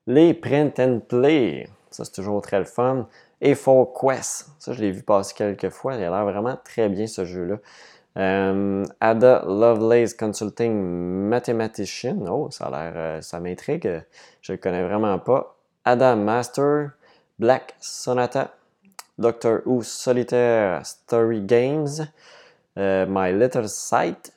Les 0.09 0.35
print 0.35 0.79
and 0.81 1.01
play, 1.09 1.69
ça 1.91 2.05
c'est 2.05 2.13
toujours 2.13 2.43
très 2.43 2.59
le 2.59 2.65
fun. 2.65 3.09
Et 3.41 3.55
for 3.55 3.93
Quest, 3.93 4.49
ça 4.59 4.73
je 4.73 4.81
l'ai 4.81 4.91
vu 4.91 5.03
passer 5.03 5.35
quelques 5.35 5.71
fois, 5.71 5.95
il 5.95 6.05
a 6.05 6.11
l'air 6.11 6.25
vraiment 6.25 6.59
très 6.63 6.89
bien 6.89 7.07
ce 7.07 7.25
jeu-là. 7.25 7.57
Euh, 8.19 8.85
Ada 9.01 9.45
Lovelace 9.47 10.15
Consulting 10.15 10.73
Mathematician, 11.29 12.27
oh 12.29 12.51
ça 12.51 12.67
a 12.67 12.71
l'air, 12.71 12.93
euh, 12.97 13.21
ça 13.21 13.39
m'intrigue, 13.39 14.03
je 14.43 14.53
le 14.53 14.59
connais 14.59 14.83
vraiment 14.83 15.19
pas. 15.19 15.57
Ada 15.85 16.17
Master, 16.17 16.91
Black 17.39 17.75
Sonata, 17.81 18.55
Doctor 19.17 19.61
Who 19.65 19.83
Solitaire 19.83 20.85
Story 20.85 21.41
Games, 21.43 22.09
euh, 22.79 23.07
My 23.09 23.33
Little 23.33 23.69
Sight, 23.69 24.33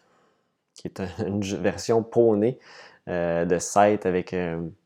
qui 0.75 0.87
est 0.87 1.01
une 1.27 1.41
version 1.41 2.03
poney 2.03 2.59
de 3.05 3.57
Sight 3.59 4.05
avec 4.05 4.33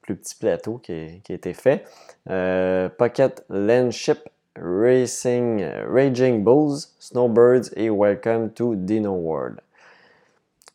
plus 0.08 0.15
petit 0.15 0.36
plateau 0.36 0.78
qui, 0.78 0.93
a 0.93 1.34
été 1.34 1.54
fait. 1.54 1.84
Euh, 2.30 2.88
Pocket 2.89 3.43
Landship 3.50 4.30
Racing, 4.56 5.63
Raging 5.86 6.43
Bulls, 6.43 6.80
Snowbirds 7.00 7.70
et 7.76 7.89
Welcome 7.89 8.52
to 8.52 8.76
Dino 8.76 9.12
World. 9.12 9.60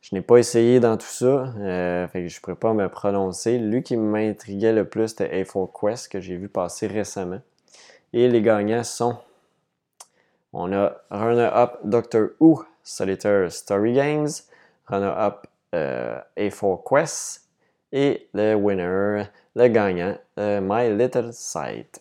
Je 0.03 0.15
n'ai 0.15 0.21
pas 0.21 0.37
essayé 0.37 0.81
dans 0.81 0.99
tout 0.99 1.07
ça, 1.07 1.53
que 1.57 2.09
je 2.13 2.37
ne 2.37 2.41
pourrais 2.41 2.57
pas 2.57 2.75
me 2.75 2.89
prononcer. 2.89 3.59
Lui 3.59 3.83
qui 3.83 3.97
m'intriguait 3.97 4.73
le 4.73 4.85
plus, 4.85 5.09
c'était 5.09 5.43
A4 5.43 5.71
Quest 5.73 6.13
que 6.13 6.21
j'ai 6.21 6.37
vu 6.37 6.49
passer 6.49 6.87
récemment. 6.87 7.41
Et 8.13 8.29
les 8.29 8.43
gagnants 8.43 8.85
sont. 8.85 9.17
On 10.53 10.71
a 10.75 10.93
runner-up 11.11 11.79
Doctor 11.85 12.29
Who 12.41 12.63
Solitaire 12.83 13.51
Story 13.51 13.95
Games, 13.95 14.29
runner-up 14.87 15.47
euh, 15.75 16.19
A4 16.37 16.83
Quest 16.87 17.42
et 17.93 18.29
le 18.35 18.55
winner, 18.55 19.25
le 19.55 19.69
gagnant, 19.69 20.17
euh, 20.39 20.61
My 20.63 20.91
Little 20.97 21.33
Sight. 21.33 22.01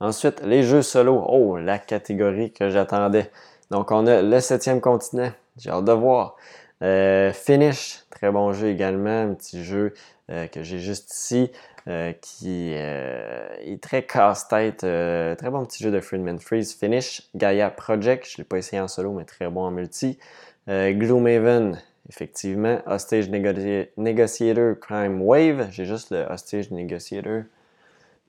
Ensuite, 0.00 0.42
les 0.42 0.62
jeux 0.62 0.82
solo. 0.82 1.24
Oh, 1.28 1.56
la 1.56 1.78
catégorie 1.78 2.52
que 2.52 2.68
j'attendais. 2.68 3.30
Donc, 3.70 3.90
on 3.90 4.06
a 4.06 4.22
le 4.22 4.40
septième 4.40 4.80
continent. 4.80 5.32
J'ai 5.56 5.70
hâte 5.70 5.84
de 5.84 5.92
voir. 5.92 6.36
Euh, 6.82 7.32
Finish, 7.32 8.04
très 8.10 8.30
bon 8.30 8.52
jeu 8.52 8.68
également. 8.68 9.22
Un 9.22 9.34
petit 9.34 9.64
jeu 9.64 9.94
que 10.28 10.62
j'ai 10.62 10.78
juste 10.78 11.14
ici. 11.14 11.50
Euh, 11.86 12.14
qui 12.22 12.72
euh, 12.74 13.46
est 13.60 13.82
très 13.82 14.04
casse-tête. 14.04 14.84
Euh, 14.84 15.34
très 15.34 15.50
bon 15.50 15.66
petit 15.66 15.82
jeu 15.82 15.90
de 15.90 16.00
Friedman 16.00 16.38
Freeze. 16.38 16.72
Finish, 16.72 17.28
Gaia 17.34 17.68
Project, 17.68 18.26
je 18.26 18.34
ne 18.34 18.36
l'ai 18.38 18.44
pas 18.44 18.56
essayé 18.56 18.80
en 18.80 18.88
solo, 18.88 19.12
mais 19.12 19.24
très 19.24 19.48
bon 19.50 19.64
en 19.64 19.70
multi. 19.70 20.18
Gloomhaven, 20.66 21.78
effectivement. 22.08 22.78
Hostage 22.86 23.28
Negotiator 23.30 24.78
Crime 24.80 25.22
Wave, 25.22 25.68
j'ai 25.70 25.84
juste 25.84 26.10
le 26.10 26.24
Hostage 26.30 26.70
Negotiator 26.70 27.44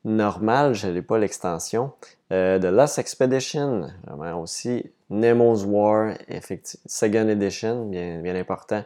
normal, 0.06 0.76
je 0.76 0.88
n'ai 0.88 1.02
pas 1.02 1.18
l'extension. 1.18 1.92
The 2.30 2.64
Lost 2.64 3.00
Expedition, 3.00 3.90
vraiment 4.08 4.42
aussi. 4.42 4.92
Nemo's 5.10 5.66
War, 5.66 6.14
Second 6.86 7.28
Edition, 7.28 7.86
bien, 7.90 8.22
bien 8.22 8.36
important. 8.36 8.84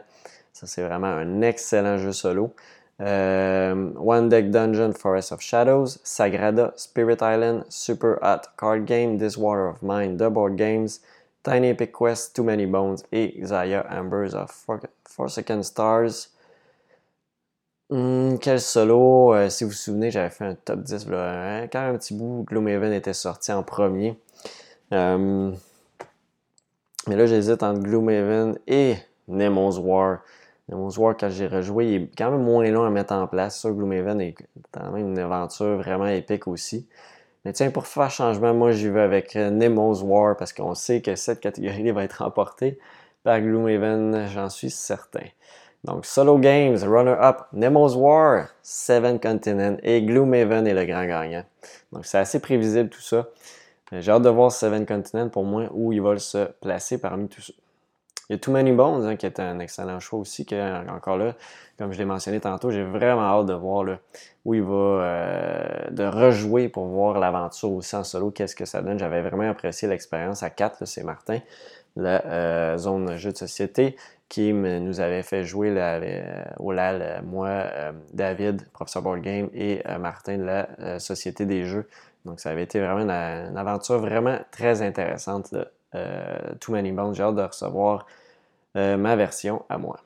Ça, 0.52 0.66
c'est 0.66 0.82
vraiment 0.82 1.06
un 1.06 1.42
excellent 1.42 1.98
jeu 1.98 2.12
solo. 2.12 2.52
Euh, 3.00 3.92
One 3.96 4.28
Deck 4.28 4.50
Dungeon, 4.50 4.92
Forest 4.92 5.32
of 5.32 5.40
Shadows, 5.40 5.98
Sagrada, 6.04 6.74
Spirit 6.76 7.22
Island, 7.22 7.64
Super 7.70 8.18
Hot 8.20 8.50
Card 8.58 8.84
Game, 8.84 9.18
This 9.18 9.38
Water 9.38 9.68
of 9.68 9.80
Mine, 9.80 10.18
The 10.18 10.28
Board 10.28 10.56
Games, 10.56 11.00
Tiny 11.42 11.68
Epic 11.68 11.92
Quest, 11.92 12.36
Too 12.36 12.44
Many 12.44 12.66
Bones 12.66 12.98
et 13.12 13.40
Xaya 13.40 13.86
Ambers 13.90 14.34
of 14.34 14.66
Forsaken 15.08 15.62
Stars. 15.62 16.28
Hmm, 17.90 18.36
quel 18.38 18.60
solo, 18.60 19.34
euh, 19.34 19.48
si 19.48 19.64
vous 19.64 19.70
vous 19.70 19.76
souvenez, 19.76 20.12
j'avais 20.12 20.30
fait 20.30 20.44
un 20.44 20.54
top 20.54 20.82
10 20.82 21.08
là, 21.08 21.66
quand 21.66 21.80
un 21.80 21.96
petit 21.98 22.14
bout, 22.14 22.44
Gloomhaven 22.46 22.92
était 22.92 23.12
sorti 23.14 23.52
en 23.52 23.64
premier. 23.64 24.16
Euh, 24.92 25.50
mais 27.08 27.16
là, 27.16 27.26
j'hésite 27.26 27.62
entre 27.64 27.80
Gloomhaven 27.80 28.58
et 28.68 28.94
Nemo's 29.26 29.78
War. 29.78 30.20
Nemo's 30.68 30.98
War, 30.98 31.16
quand 31.16 31.30
j'ai 31.30 31.48
rejoué, 31.48 31.86
il 31.86 32.02
est 32.02 32.10
quand 32.16 32.30
même 32.30 32.42
moins 32.44 32.70
long 32.70 32.84
à 32.84 32.90
mettre 32.90 33.12
en 33.12 33.26
place. 33.26 33.60
Ça, 33.60 33.70
Gloomhaven 33.70 34.20
est 34.20 34.36
quand 34.70 34.92
même 34.92 35.08
une 35.08 35.18
aventure 35.18 35.78
vraiment 35.78 36.06
épique 36.06 36.46
aussi. 36.46 36.86
Mais 37.44 37.52
tiens, 37.52 37.70
pour 37.70 37.86
faire 37.86 38.10
changement, 38.10 38.52
moi, 38.52 38.72
j'y 38.72 38.88
vais 38.88 39.00
avec 39.00 39.34
Nemo's 39.34 40.02
War 40.02 40.36
parce 40.36 40.52
qu'on 40.52 40.74
sait 40.74 41.00
que 41.00 41.16
cette 41.16 41.40
catégorie 41.40 41.90
va 41.90 42.04
être 42.04 42.22
remportée 42.22 42.78
par 43.22 43.40
Gloomhaven, 43.40 44.26
j'en 44.28 44.48
suis 44.48 44.70
certain. 44.70 45.26
Donc, 45.84 46.04
Solo 46.04 46.38
Games, 46.38 46.76
Runner-Up, 46.82 47.46
Nemo's 47.52 47.96
War, 47.96 48.48
Seven 48.62 49.18
Continents 49.18 49.78
et 49.82 50.02
Gloomhaven 50.02 50.66
est 50.66 50.74
le 50.74 50.84
grand 50.84 51.06
gagnant. 51.06 51.44
Donc, 51.92 52.04
c'est 52.04 52.18
assez 52.18 52.40
prévisible 52.40 52.90
tout 52.90 53.00
ça. 53.00 53.28
J'ai 53.92 54.12
hâte 54.12 54.22
de 54.22 54.28
voir 54.28 54.52
Seven 54.52 54.84
Continents 54.84 55.30
pour 55.30 55.44
moi 55.44 55.68
où 55.72 55.92
il 55.92 56.02
va 56.02 56.18
se 56.18 56.50
placer 56.60 56.98
parmi 56.98 57.28
tous 57.28 57.40
ça. 57.40 57.52
Il 58.30 58.34
y 58.34 58.36
a 58.36 58.38
Too 58.38 58.52
Many 58.52 58.70
Bones 58.70 59.04
hein, 59.04 59.16
qui 59.16 59.26
est 59.26 59.40
un 59.40 59.58
excellent 59.58 59.98
choix 59.98 60.20
aussi, 60.20 60.46
que, 60.46 60.88
encore 60.88 61.18
là, 61.18 61.34
comme 61.76 61.92
je 61.92 61.98
l'ai 61.98 62.04
mentionné 62.04 62.38
tantôt, 62.38 62.70
j'ai 62.70 62.84
vraiment 62.84 63.22
hâte 63.22 63.46
de 63.46 63.54
voir 63.54 63.84
où 64.44 64.54
il 64.54 64.62
va 64.62 64.72
euh, 64.72 65.90
de 65.90 66.04
rejouer 66.04 66.68
pour 66.68 66.84
voir 66.86 67.18
l'aventure 67.18 67.72
aussi 67.72 67.96
en 67.96 68.04
solo, 68.04 68.30
qu'est-ce 68.30 68.54
que 68.54 68.66
ça 68.66 68.82
donne. 68.82 69.00
J'avais 69.00 69.20
vraiment 69.20 69.50
apprécié 69.50 69.88
l'expérience 69.88 70.44
à 70.44 70.50
4, 70.50 70.84
c'est 70.86 71.02
Martin, 71.02 71.40
la 71.96 72.24
euh, 72.24 72.76
zone 72.76 73.16
jeu 73.16 73.32
de 73.32 73.36
société 73.36 73.96
qui 74.28 74.52
nous 74.52 75.00
avait 75.00 75.24
fait 75.24 75.42
jouer 75.42 75.70
au 76.60 76.70
LAL, 76.70 77.24
moi, 77.26 77.48
euh, 77.48 77.90
David, 78.14 78.64
professeur 78.70 79.02
Board 79.02 79.22
Game, 79.22 79.50
et 79.54 79.82
Martin 79.98 80.38
de 80.38 80.44
la 80.44 81.00
Société 81.00 81.46
des 81.46 81.64
Jeux. 81.64 81.88
Donc, 82.24 82.38
ça 82.38 82.50
avait 82.50 82.62
été 82.62 82.78
vraiment 82.78 83.00
une, 83.00 83.58
aventure 83.58 83.98
vraiment 83.98 84.38
très 84.52 84.82
intéressante. 84.82 85.52
Too 86.60 86.72
Many 86.72 86.92
Bones, 86.92 87.12
j'ai 87.16 87.24
hâte 87.24 87.34
de 87.34 87.42
recevoir 87.42 88.06
ma 88.74 89.16
version 89.16 89.64
à 89.68 89.78
moi. 89.78 90.00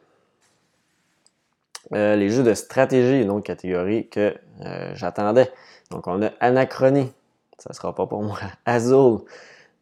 Euh, 1.92 2.16
les 2.16 2.30
jeux 2.30 2.42
de 2.42 2.54
stratégie, 2.54 3.22
une 3.22 3.30
autre 3.30 3.44
catégorie 3.44 4.08
que 4.08 4.34
euh, 4.64 4.92
j'attendais. 4.94 5.50
Donc, 5.90 6.06
on 6.06 6.22
a 6.22 6.30
Anachronie, 6.40 7.12
ça 7.58 7.70
ne 7.70 7.74
sera 7.74 7.94
pas 7.94 8.06
pour 8.06 8.22
moi. 8.22 8.38
Azul, 8.66 9.18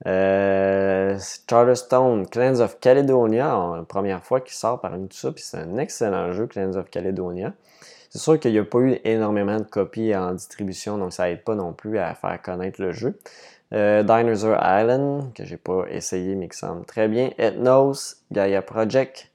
euh, 0.06 1.18
Charterstone, 1.48 2.26
Clans 2.28 2.60
of 2.60 2.80
Caledonia, 2.80 3.84
première 3.88 4.24
fois 4.24 4.40
qu'il 4.40 4.54
sort 4.54 4.80
parmi 4.80 5.08
tout 5.08 5.16
ça, 5.16 5.30
puis 5.30 5.44
c'est 5.44 5.58
un 5.58 5.78
excellent 5.78 6.32
jeu, 6.32 6.46
Clans 6.46 6.74
of 6.74 6.90
Caledonia. 6.90 7.52
C'est 8.10 8.18
sûr 8.18 8.38
qu'il 8.38 8.52
n'y 8.52 8.58
a 8.58 8.64
pas 8.64 8.78
eu 8.78 8.98
énormément 9.04 9.56
de 9.56 9.64
copies 9.64 10.14
en 10.14 10.32
distribution, 10.32 10.98
donc 10.98 11.12
ça 11.12 11.30
aide 11.30 11.44
pas 11.44 11.54
non 11.54 11.72
plus 11.72 11.98
à 11.98 12.14
faire 12.14 12.42
connaître 12.42 12.82
le 12.82 12.92
jeu. 12.92 13.18
Dinosaur 13.72 14.58
Island, 14.60 15.32
que 15.34 15.44
j'ai 15.44 15.56
pas 15.56 15.86
essayé 15.90 16.34
mais 16.34 16.48
qui 16.48 16.58
semble 16.58 16.84
très 16.84 17.08
bien. 17.08 17.30
Ethnos, 17.38 18.16
Gaia 18.30 18.60
Project, 18.62 19.30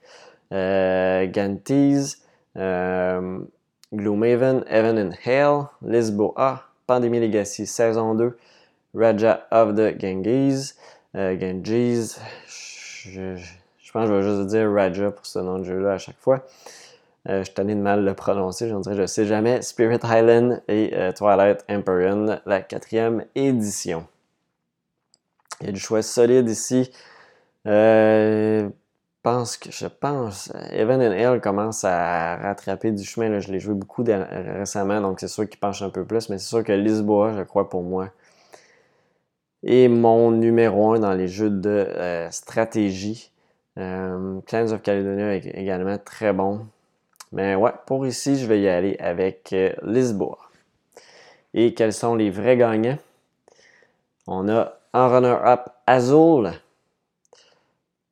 Gantes, 0.52 2.17
euh, 2.58 3.39
Gloomhaven, 3.93 4.63
Heaven 4.67 4.97
and 4.97 5.12
Hell, 5.23 5.69
Lisboa, 5.82 6.63
Pandemic 6.88 7.21
Legacy 7.21 7.65
saison 7.65 8.15
2, 8.15 8.38
Raja 8.95 9.47
of 9.52 9.76
the 9.76 9.95
Ganges, 9.97 10.73
euh, 11.15 11.36
Ganges, 11.36 12.17
je, 12.47 13.38
pense 13.93 14.08
que 14.08 14.08
je 14.08 14.13
vais 14.13 14.23
juste 14.23 14.47
dire 14.47 14.71
Raja 14.71 15.12
pour 15.12 15.26
ce 15.26 15.39
nom 15.39 15.60
de 15.60 15.63
jeu-là 15.63 15.93
à 15.93 15.97
chaque 15.97 16.19
fois. 16.19 16.45
Euh, 17.30 17.43
je 17.43 17.52
tanné 17.52 17.76
de 17.76 17.82
mal 17.82 18.04
le 18.04 18.13
prononcer, 18.13 18.69
je 18.69 18.76
ne 18.76 18.95
je 18.95 19.06
sais 19.06 19.26
jamais. 19.26 19.62
Spirit 19.62 20.00
Island 20.04 20.62
et 20.67 20.93
Twilight 21.15 21.63
Empyrean, 21.69 22.39
la 22.45 22.62
quatrième 22.62 23.26
édition. 23.36 24.06
Il 25.61 25.67
y 25.67 25.69
a 25.69 25.71
du 25.71 25.79
choix 25.79 26.01
solide 26.01 26.49
ici. 26.49 26.91
Euh, 27.65 28.69
pense 29.27 29.57
que 29.57 29.69
je 29.73 29.87
pense 29.87 30.53
Evan 30.71 31.01
and 31.01 31.39
commence 31.41 31.83
à 31.83 32.37
rattraper 32.37 32.93
du 32.93 33.03
chemin. 33.03 33.41
Je 33.41 33.51
l'ai 33.51 33.59
joué 33.59 33.73
beaucoup 33.73 34.05
récemment, 34.05 35.01
donc 35.01 35.19
c'est 35.19 35.27
sûr 35.27 35.49
qu'il 35.49 35.59
penche 35.59 35.81
un 35.81 35.89
peu 35.89 36.05
plus, 36.05 36.29
mais 36.29 36.37
c'est 36.37 36.47
sûr 36.47 36.63
que 36.63 36.71
Lisboa, 36.71 37.33
je 37.35 37.43
crois 37.43 37.67
pour 37.67 37.83
moi, 37.83 38.09
est 39.65 39.89
mon 39.89 40.31
numéro 40.31 40.93
un 40.93 40.99
dans 40.99 41.11
les 41.11 41.27
jeux 41.27 41.49
de 41.49 41.69
euh, 41.69 42.31
stratégie. 42.31 43.33
Euh, 43.77 44.39
Clans 44.45 44.71
of 44.71 44.81
Caledonia 44.81 45.35
est 45.35 45.47
également 45.55 45.97
très 45.97 46.31
bon. 46.31 46.65
Mais 47.33 47.55
ouais, 47.55 47.73
pour 47.85 48.07
ici, 48.07 48.37
je 48.37 48.47
vais 48.47 48.61
y 48.61 48.69
aller 48.69 48.95
avec 48.97 49.51
euh, 49.51 49.73
Lisboa. 49.83 50.37
Et 51.53 51.73
quels 51.73 51.91
sont 51.91 52.15
les 52.15 52.29
vrais 52.29 52.55
gagnants? 52.55 52.97
On 54.25 54.47
a 54.47 54.76
en 54.93 55.10
runner-up 55.10 55.69
Azul, 55.86 56.52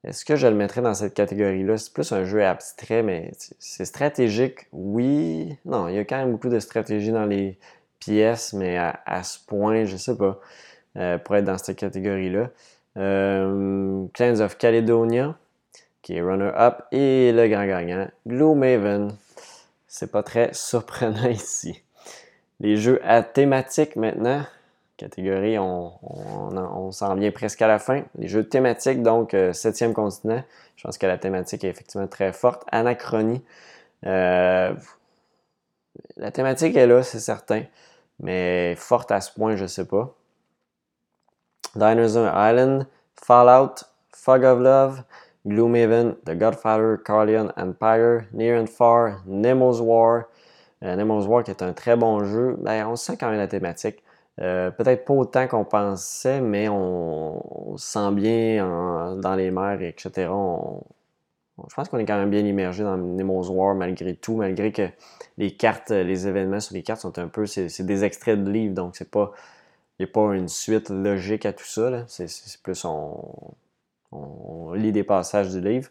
est-ce 0.06 0.24
que 0.24 0.36
je 0.36 0.46
le 0.46 0.54
mettrais 0.54 0.82
dans 0.82 0.94
cette 0.94 1.16
catégorie-là? 1.16 1.78
C'est 1.78 1.92
plus 1.92 2.12
un 2.12 2.26
jeu 2.26 2.46
abstrait, 2.46 3.02
mais 3.02 3.32
c'est 3.58 3.86
stratégique, 3.86 4.68
oui. 4.72 5.58
Non, 5.66 5.88
il 5.88 5.96
y 5.96 5.98
a 5.98 6.06
quand 6.06 6.18
même 6.18 6.32
beaucoup 6.32 6.50
de 6.50 6.60
stratégie 6.60 7.12
dans 7.12 7.26
les 7.26 7.58
pièces, 8.00 8.54
mais 8.54 8.78
à, 8.78 9.24
ce 9.24 9.40
point, 9.40 9.86
je 9.86 9.98
sais 9.98 10.16
pas, 10.16 10.40
euh, 10.98 11.18
pour 11.18 11.36
être 11.36 11.46
dans 11.46 11.58
cette 11.58 11.78
catégorie-là. 11.78 12.50
Euh, 12.98 14.06
Clans 14.14 14.42
of 14.42 14.60
Caledonia, 14.60 15.36
qui 16.04 16.14
est 16.18 16.22
runner-up, 16.22 16.84
et 16.92 17.32
le 17.32 17.48
grand 17.48 17.66
gagnant, 17.66 18.08
Gloomhaven. 18.28 19.12
C'est 19.88 20.12
pas 20.12 20.22
très 20.22 20.54
surprenant 20.54 21.28
ici. 21.30 21.82
Les 22.60 22.78
jeux 22.78 23.02
à 23.04 23.24
thématique 23.24 23.96
maintenant 23.96 24.46
catégorie, 24.98 25.58
on, 25.60 26.92
s'en 26.92 27.16
vient 27.16 27.32
presque 27.32 27.62
à 27.62 27.68
la 27.68 27.80
fin. 27.80 28.04
Les 28.18 28.28
jeux 28.28 28.48
thématiques, 28.48 29.02
donc 29.02 29.34
euh, 29.34 29.54
septième 29.54 29.94
continent. 29.94 30.44
Je 30.76 30.84
pense 30.84 30.98
que 30.98 31.06
la 31.06 31.18
thématique 31.18 31.64
est 31.64 31.70
effectivement 31.70 32.08
très 32.08 32.34
forte. 32.34 32.64
Anachronie. 32.72 33.44
Euh, 34.06 34.74
la 36.18 36.32
thématique 36.32 36.76
est 36.76 36.88
là, 36.88 37.04
c'est 37.04 37.20
certain. 37.20 37.64
Mais 38.20 38.76
forte 38.76 39.12
à 39.12 39.22
ce 39.22 39.32
point, 39.34 39.56
je 39.56 39.64
ne 39.64 39.68
sais 39.68 39.86
pas. 39.86 40.16
Dinosaur 41.76 42.28
Island, 42.34 42.88
Fallout, 43.16 43.84
Fog 44.14 44.44
of 44.44 44.60
Love, 44.60 45.04
Gloomhaven, 45.46 46.16
The 46.26 46.38
Godfather, 46.38 46.98
Carleon 47.04 47.52
Empire, 47.58 48.28
Near 48.32 48.62
and 48.62 48.68
Far, 48.68 49.22
Nemo's 49.26 49.82
War. 49.82 50.24
Euh, 50.84 50.96
Nemo's 50.96 51.28
War 51.28 51.44
qui 51.44 51.52
est 51.52 51.62
un 51.62 51.74
très 51.74 51.96
bon 51.96 52.24
jeu. 52.24 52.56
Ben, 52.60 52.88
on 52.88 52.96
sent 52.96 53.18
quand 53.18 53.30
même 53.30 53.40
la 53.40 53.48
thématique. 53.48 54.02
Euh, 54.42 54.70
peut-être 54.72 55.06
pas 55.06 55.14
autant 55.14 55.48
qu'on 55.48 55.64
pensait, 55.64 56.42
mais 56.42 56.68
on, 56.70 57.78
se 57.78 57.86
sent 57.94 58.12
bien 58.14 59.16
dans 59.18 59.36
les 59.36 59.52
mers, 59.52 59.82
etc. 59.82 60.30
je 61.68 61.74
pense 61.76 61.90
qu'on 61.90 61.98
est 62.00 62.06
quand 62.06 62.18
même 62.18 62.30
bien 62.30 62.46
immergé 62.46 62.84
dans 62.84 62.98
Nemo's 62.98 63.50
War 63.50 63.76
malgré 63.76 64.16
tout, 64.16 64.36
malgré 64.36 64.72
que 64.72 64.90
les 65.38 65.56
cartes, 65.56 65.92
les 65.92 66.28
événements 66.28 66.60
sur 66.60 66.76
les 66.76 66.84
cartes 66.84 67.02
sont 67.02 67.18
un 67.20 67.28
peu, 67.28 67.46
c'est 67.46 67.84
des 67.84 68.04
extraits 68.04 68.44
de 68.44 68.52
livres, 68.52 68.74
donc 68.74 68.96
c'est 68.98 69.10
pas, 69.10 69.32
il 70.00 70.06
n'y 70.06 70.10
a 70.10 70.14
pas 70.14 70.36
une 70.36 70.50
suite 70.50 70.90
logique 70.90 71.46
à 71.46 71.54
tout 71.54 71.66
ça. 71.66 72.06
C'est 72.08 72.62
plus 72.62 72.84
on, 72.86 73.56
on, 74.12 74.74
lit 74.74 74.92
des 74.92 75.04
passages 75.04 75.50
du 75.50 75.62
livre 75.62 75.90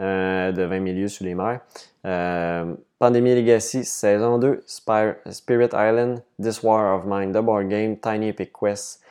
euh, 0.00 0.52
de 0.52 0.62
20 0.62 0.80
milieux 0.80 1.08
sous 1.08 1.24
les 1.24 1.34
mers. 1.34 1.60
Euh, 2.04 2.74
Pandemic 2.98 3.36
Legacy, 3.36 3.84
saison 3.84 4.38
2, 4.38 4.62
Spirit 4.66 5.70
Island, 5.72 6.22
This 6.42 6.62
War 6.62 6.96
of 6.98 7.04
Mine, 7.06 7.32
The 7.32 7.42
Board 7.42 7.68
Game, 7.68 7.96
Tiny 7.98 8.28
Epic 8.28 8.52
Quest 8.52 9.02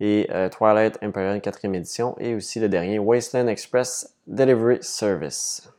et 0.00 0.28
euh, 0.30 0.48
Twilight 0.48 0.98
Imperial 1.02 1.38
4e 1.38 1.74
édition, 1.74 2.16
et 2.18 2.34
aussi 2.34 2.58
le 2.60 2.68
dernier, 2.68 2.98
Wasteland 2.98 3.48
Express 3.48 4.16
Delivery 4.26 4.78
Service. 4.80 5.70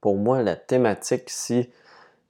Pour 0.00 0.16
moi, 0.16 0.42
la 0.42 0.56
thématique 0.56 1.30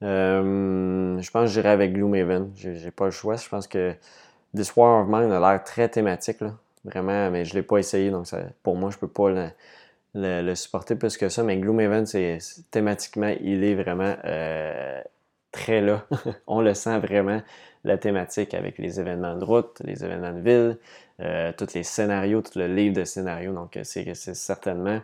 euh, 0.03 1.21
je 1.21 1.31
pense 1.31 1.49
que 1.49 1.53
j'irai 1.53 1.69
avec 1.69 1.93
Gloomhaven. 1.93 2.51
J'ai 2.55 2.91
pas 2.91 3.05
le 3.05 3.11
choix. 3.11 3.35
Je 3.37 3.47
pense 3.47 3.67
que 3.67 3.93
This 4.55 4.75
War 4.75 5.01
of 5.01 5.07
Mine 5.07 5.31
a 5.31 5.39
l'air 5.39 5.63
très 5.63 5.87
thématique, 5.89 6.39
vraiment, 6.83 7.31
mais 7.31 7.45
je 7.45 7.53
l'ai 7.53 7.63
pas 7.63 7.77
essayé, 7.77 8.11
donc 8.11 8.27
pour 8.61 8.75
moi, 8.75 8.89
je 8.91 8.97
peux 8.97 9.07
pas 9.07 9.31
le, 10.15 10.55
supporter 10.55 10.95
plus 10.95 11.17
que 11.17 11.29
ça, 11.29 11.43
mais 11.43 11.57
Gloomhaven, 11.57 12.05
c'est 12.05 12.37
thématiquement, 12.71 13.33
il 13.41 13.63
est 13.63 13.75
vraiment 13.75 14.15
euh, 14.25 15.01
très 15.51 15.81
là. 15.81 16.05
On 16.47 16.61
le 16.61 16.73
sent 16.73 16.99
vraiment, 16.99 17.41
la 17.83 17.97
thématique 17.97 18.53
avec 18.53 18.77
les 18.77 18.99
événements 18.99 19.35
de 19.35 19.43
route, 19.43 19.81
les 19.83 20.05
événements 20.05 20.31
de 20.31 20.39
ville, 20.39 20.77
euh, 21.19 21.51
tous 21.57 21.73
les 21.73 21.83
scénarios, 21.83 22.41
tout 22.41 22.57
le 22.57 22.67
livre 22.67 22.95
de 22.95 23.03
scénarios. 23.03 23.53
Donc, 23.53 23.77
c'est 23.83 24.13
certainement 24.13 25.01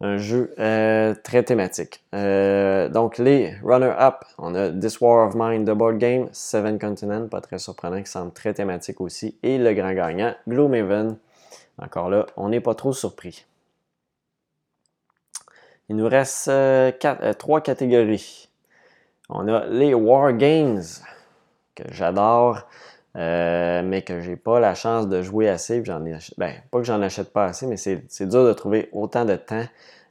un 0.00 0.18
jeu 0.18 0.52
euh, 0.58 1.14
très 1.22 1.44
thématique. 1.44 2.02
donc, 2.12 3.18
les 3.18 3.54
runner-up, 3.62 4.24
on 4.38 4.54
a 4.56 4.70
This 4.70 5.00
War 5.00 5.28
of 5.28 5.34
Mine, 5.36 5.64
The 5.64 5.70
Board 5.70 5.98
Game, 5.98 6.28
Seven 6.32 6.78
Continents, 6.78 7.28
pas 7.28 7.40
très 7.40 7.58
surprenant, 7.58 8.02
qui 8.02 8.10
semble 8.10 8.32
très 8.32 8.52
thématique 8.52 9.00
aussi, 9.00 9.38
et 9.44 9.56
le 9.56 9.72
grand 9.72 9.92
gagnant, 9.94 10.34
Gloomhaven. 10.48 11.16
Encore 11.78 12.10
là, 12.10 12.26
on 12.36 12.50
n'est 12.50 12.60
pas 12.60 12.74
trop 12.74 12.92
surpris. 12.92 13.46
Il 15.88 15.96
nous 15.96 16.08
reste 16.08 16.48
euh, 16.48 16.92
euh, 17.04 17.32
trois 17.34 17.60
catégories. 17.60 18.48
On 19.28 19.48
a 19.48 19.66
les 19.66 19.94
War 19.94 20.32
Games, 20.32 20.82
que 21.74 21.84
j'adore, 21.90 22.66
mais 23.14 24.02
que 24.06 24.20
j'ai 24.20 24.36
pas 24.36 24.60
la 24.60 24.74
chance 24.74 25.08
de 25.08 25.22
jouer 25.22 25.48
assez. 25.48 25.82
J'en 25.84 26.00
ben, 26.00 26.52
pas 26.70 26.78
que 26.78 26.84
j'en 26.84 27.00
achète 27.00 27.32
pas 27.32 27.46
assez, 27.46 27.66
mais 27.66 27.76
c'est 27.76 28.28
dur 28.28 28.44
de 28.44 28.52
trouver 28.52 28.88
autant 28.92 29.24
de 29.24 29.36
temps 29.36 29.64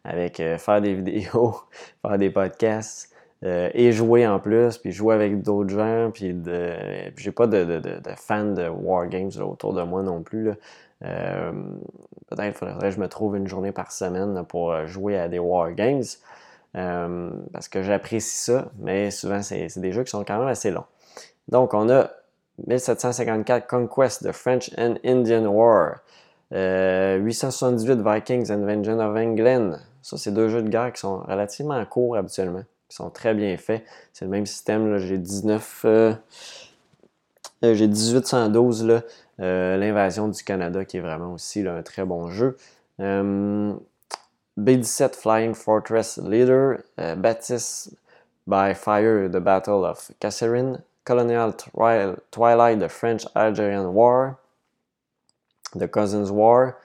avec 0.03 0.37
faire 0.37 0.81
des 0.81 0.93
vidéos, 0.95 1.55
faire 2.01 2.17
des 2.17 2.31
podcasts. 2.31 3.13
Euh, 3.43 3.69
et 3.73 3.91
jouer 3.91 4.25
en 4.25 4.39
plus, 4.39 4.77
puis 4.77 4.93
jouer 4.93 5.15
avec 5.15 5.41
d'autres 5.41 5.69
gens, 5.69 6.11
puis 6.13 6.33
de, 6.33 6.75
j'ai 7.17 7.31
pas 7.31 7.45
de, 7.45 7.65
de, 7.65 7.79
de, 7.79 8.11
fans 8.15 8.53
de 8.53 8.69
Wargames 8.69 9.31
autour 9.41 9.73
de 9.73 9.83
moi 9.83 10.01
non 10.01 10.23
plus. 10.23 10.49
Euh, 10.49 10.55
peut-être 11.03 12.57
faudrait 12.57 12.89
que 12.89 12.95
je 12.95 12.99
me 12.99 13.07
trouve 13.07 13.35
une 13.35 13.47
journée 13.47 13.71
par 13.71 13.91
semaine 13.91 14.43
pour 14.47 14.71
euh, 14.71 14.87
jouer 14.87 15.17
à 15.17 15.27
des 15.27 15.39
Wargames, 15.39 16.03
euh, 16.75 17.29
parce 17.51 17.67
que 17.67 17.83
j'apprécie 17.83 18.37
ça, 18.37 18.71
mais 18.79 19.11
souvent 19.11 19.41
c'est, 19.41 19.67
des 19.77 19.91
jeux 19.91 20.03
qui 20.03 20.11
sont 20.11 20.23
quand 20.23 20.39
même 20.39 20.47
assez 20.47 20.71
longs. 20.71 20.85
Donc 21.49 21.73
on 21.73 21.89
a 21.89 22.09
1754 22.67 23.67
Conquest 23.67 24.23
de 24.23 24.31
French 24.31 24.71
and 24.77 24.95
Indian 25.03 25.45
War, 25.45 25.97
878 26.51 28.01
Vikings 28.01 28.51
Invasion 28.51 28.99
of 28.99 29.17
England. 29.17 29.77
Ça, 30.01 30.17
c'est 30.17 30.31
deux 30.31 30.49
jeux 30.49 30.61
de 30.61 30.69
guerre 30.69 30.91
qui 30.93 30.99
sont 30.99 31.19
relativement 31.19 31.83
courts 31.85 32.17
habituellement 32.17 32.63
sont 32.93 33.09
très 33.09 33.33
bien 33.33 33.57
faits. 33.57 33.83
C'est 34.13 34.25
le 34.25 34.31
même 34.31 34.45
système. 34.45 34.97
J'ai 34.97 35.17
19. 35.17 35.81
Euh, 35.85 36.13
euh, 37.63 37.73
j'ai 37.73 37.87
1812, 37.87 38.85
là, 38.85 38.93
euh, 38.93 39.01
l'invasion 39.39 40.27
du 40.27 40.43
Canada, 40.43 40.85
qui 40.85 40.97
est 40.97 41.01
vraiment 41.01 41.33
aussi 41.33 41.67
un 41.67 41.81
très 41.81 42.05
bon 42.05 42.29
jeu. 42.29 42.57
B-17 42.99 45.15
Flying 45.15 45.55
Fortress 45.55 46.17
Leader, 46.17 46.83
Baptiste 46.97 47.95
by 48.45 48.73
Fire, 48.73 49.27
The 49.27 49.39
Battle 49.39 49.85
of 49.85 50.11
Kasserine, 50.19 50.81
Colonial 51.05 51.53
Twilight, 52.31 52.79
The 52.79 52.89
French-Algerian 52.89 53.93
War, 53.93 54.37
The 55.75 55.87
Cousins 55.87 56.31
War, 56.31 56.77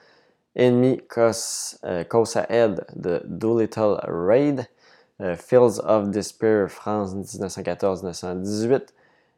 Enemy 0.55 1.01
Cos, 1.07 1.77
Cosa 2.09 2.51
Ed, 2.51 2.79
The 2.95 3.21
Doolittle 3.37 3.99
Raid, 4.07 4.67
euh, 5.21 5.35
Fields 5.35 5.79
of 5.79 6.11
Despair, 6.11 6.69
France 6.69 7.13
1914-1918, 7.13 8.87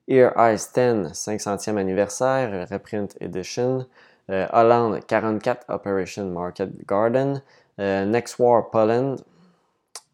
Ear 0.08 0.34
Eyes 0.38 0.68
10, 0.68 1.14
500e 1.14 1.78
anniversaire, 1.78 2.68
reprint 2.70 3.16
edition, 3.22 3.86
euh, 4.30 4.48
Hollande 4.52 5.02
44, 5.08 5.66
Operation 5.70 6.32
Market 6.32 6.86
Garden, 6.86 7.42
euh, 7.80 8.06
Next 8.06 8.38
War 8.40 8.70
Poland, 8.72 9.24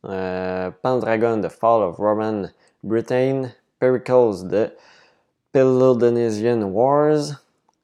Pandragon, 0.03 1.41
The 1.41 1.49
Fall 1.49 1.81
of 1.81 1.97
Roman 1.99 2.51
Britain, 2.83 3.53
Pericles, 3.79 4.47
The 4.49 4.73
Peloponnesian 5.53 6.71
Wars, 6.71 7.33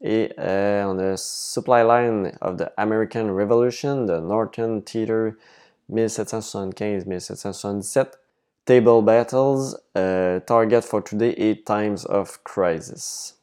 et 0.01 0.33
on 0.37 0.99
a 0.99 1.17
Supply 1.17 1.81
Line 1.81 2.37
of 2.41 2.57
the 2.57 2.71
American 2.77 3.31
Revolution, 3.31 4.05
The 4.05 4.21
Northern 4.21 4.81
Theater 4.81 5.37
1775-1777, 5.91 8.11
Table 8.65 9.03
Battles, 9.03 9.77
euh, 9.97 10.39
Target 10.39 10.81
for 10.81 11.03
Today 11.03 11.33
et 11.37 11.63
Times 11.63 11.97
of 12.07 12.41
Crisis. 12.45 13.37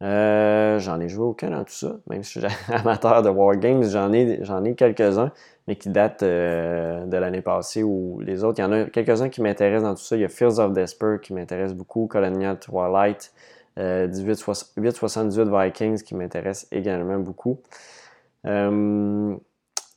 Euh, 0.00 0.78
j'en 0.78 1.00
ai 1.00 1.08
joué 1.08 1.24
aucun 1.24 1.50
dans 1.50 1.64
tout 1.64 1.72
ça, 1.72 1.96
même 2.08 2.22
si 2.22 2.40
je 2.40 2.46
suis 2.46 2.56
amateur 2.72 3.22
de 3.22 3.30
Wargames, 3.30 3.82
j'en 3.82 4.12
ai, 4.12 4.38
j'en 4.44 4.62
ai 4.64 4.76
quelques-uns, 4.76 5.32
mais 5.66 5.74
qui 5.74 5.88
datent 5.88 6.22
euh, 6.22 7.04
de 7.06 7.16
l'année 7.16 7.42
passée 7.42 7.82
ou 7.82 8.20
les 8.20 8.44
autres. 8.44 8.60
Il 8.60 8.62
y 8.62 8.64
en 8.64 8.72
a 8.72 8.84
quelques-uns 8.84 9.28
qui 9.28 9.42
m'intéressent 9.42 9.82
dans 9.82 9.94
tout 9.96 10.04
ça. 10.04 10.14
Il 10.14 10.22
y 10.22 10.24
a 10.24 10.28
Fields 10.28 10.60
of 10.60 10.72
Despair 10.72 11.20
qui 11.20 11.34
m'intéresse 11.34 11.74
beaucoup, 11.74 12.06
Colonial 12.06 12.60
Twilight, 12.60 13.32
878 13.76 15.48
Vikings 15.48 16.02
qui 16.02 16.14
m'intéresse 16.14 16.68
également 16.70 17.18
beaucoup. 17.18 17.60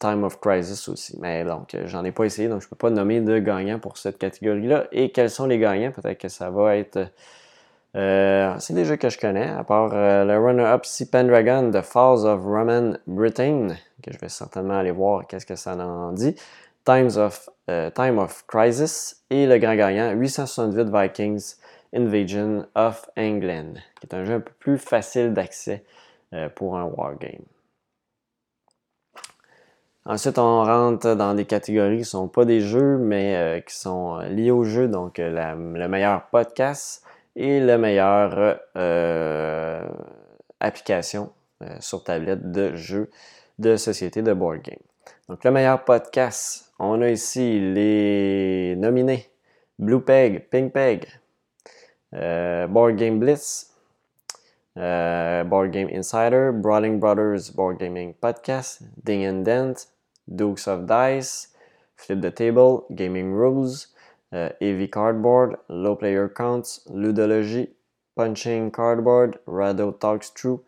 Time 0.02 0.24
of 0.24 0.40
Crisis 0.40 0.90
aussi. 0.90 1.16
Mais 1.22 1.46
donc, 1.46 1.76
euh, 1.76 1.84
j'en 1.86 2.04
ai 2.04 2.12
pas 2.12 2.26
essayé, 2.26 2.50
donc 2.50 2.62
je 2.62 2.68
peux 2.68 2.76
pas 2.76 2.90
nommer 2.90 3.22
de 3.22 3.38
gagnants 3.38 3.80
pour 3.80 3.98
cette 3.98 4.18
catégorie-là. 4.18 4.88
Et 4.92 5.12
quels 5.12 5.30
sont 5.30 5.46
les 5.46 5.60
gagnants? 5.60 5.92
Peut-être 5.92 6.18
que 6.18 6.28
ça 6.28 6.50
va 6.50 6.76
être. 6.76 7.08
Euh, 7.96 8.56
c'est 8.60 8.74
des 8.74 8.84
jeux 8.84 8.96
que 8.96 9.10
je 9.10 9.20
connais, 9.20 9.48
à 9.48 9.64
part 9.64 9.92
euh, 9.94 10.26
le 10.26 10.40
runner-up 10.40 10.86
Sea 10.86 11.10
Pendragon, 11.10 11.72
The 11.72 11.82
Falls 11.82 12.26
of 12.26 12.42
Roman 12.44 12.94
Britain, 13.06 13.76
que 14.02 14.12
je 14.12 14.18
vais 14.18 14.30
certainement 14.30 14.80
aller 14.80 14.92
voir 14.92 15.28
qu'est-ce 15.28 15.46
que 15.46 15.56
ça 15.56 15.76
en 15.76 16.12
dit. 16.14 16.36
Times 16.84 17.18
of, 17.18 17.48
Time 17.94 18.18
of 18.18 18.44
Crisis 18.48 19.22
et 19.30 19.46
le 19.46 19.60
grand 19.60 19.76
gagnant 19.76 20.12
868 20.14 20.90
Vikings 20.90 21.56
Invasion 21.94 22.66
of 22.74 23.08
England, 23.16 23.74
qui 24.00 24.08
est 24.08 24.16
un 24.16 24.26
jeu 24.26 24.36
un 24.36 24.40
peu 24.40 24.52
plus 24.58 24.78
facile 24.80 25.32
d'accès 25.32 25.84
pour 26.56 26.78
un 26.78 26.86
wargame. 26.86 27.44
Ensuite, 30.06 30.40
on 30.40 30.64
rentre 30.64 31.14
dans 31.14 31.36
des 31.36 31.46
catégories 31.46 31.98
qui 31.98 32.02
ne 32.02 32.06
sont 32.06 32.28
pas 32.28 32.44
des 32.44 32.60
jeux, 32.60 32.98
mais 32.98 33.36
euh, 33.36 33.60
qui 33.60 33.76
sont 33.76 34.20
euh, 34.20 34.30
liées 34.30 34.50
au 34.50 34.64
jeu. 34.64 34.88
Donc, 34.88 35.20
euh, 35.20 35.30
le 35.56 35.88
meilleur 35.88 36.26
podcast 36.32 37.04
et 37.36 37.60
le 37.60 37.78
meilleur 37.78 38.60
application 40.60 41.32
sur 41.80 42.04
tablette 42.04 42.52
de 42.52 42.76
jeux 42.76 43.10
de 43.60 43.78
société 43.78 44.22
de 44.22 44.34
board 44.34 44.62
game. 44.64 44.80
Donc, 45.30 45.44
le 45.44 45.52
meilleur 45.52 45.86
podcast, 45.86 46.74
on 46.80 47.02
a 47.02 47.10
ici 47.10 47.60
les 47.60 48.76
nominés 48.78 49.30
Blue 49.80 50.02
Peg, 50.02 50.50
Pink 50.50 50.74
Peg, 50.74 51.06
Board 52.12 52.96
Game 52.96 53.20
Blitz, 53.20 53.71
Board 54.76 55.72
Game 55.72 55.90
Insider, 55.90 56.52
Brawling 56.52 57.00
Brothers 57.00 57.50
Board 57.50 57.80
Gaming 57.80 58.16
Podcast, 58.22 58.84
Ding 59.04 59.24
and 59.24 59.46
Dent, 59.46 59.86
Dukes 60.34 60.68
of 60.68 60.88
Dice, 60.88 61.48
Flip 61.96 62.22
the 62.22 62.32
Table, 62.32 62.88
Gaming 62.96 63.32
Rules, 63.32 63.88
uh, 64.34 64.50
AV 64.62 64.90
Cardboard, 64.90 65.58
Low 65.68 65.96
Player 65.96 66.30
Counts, 66.30 66.82
Ludology, 66.90 67.70
Punching 68.16 68.72
Cardboard, 68.72 69.38
Rado 69.48 70.00
Talks 70.00 70.30
True, 70.30 70.64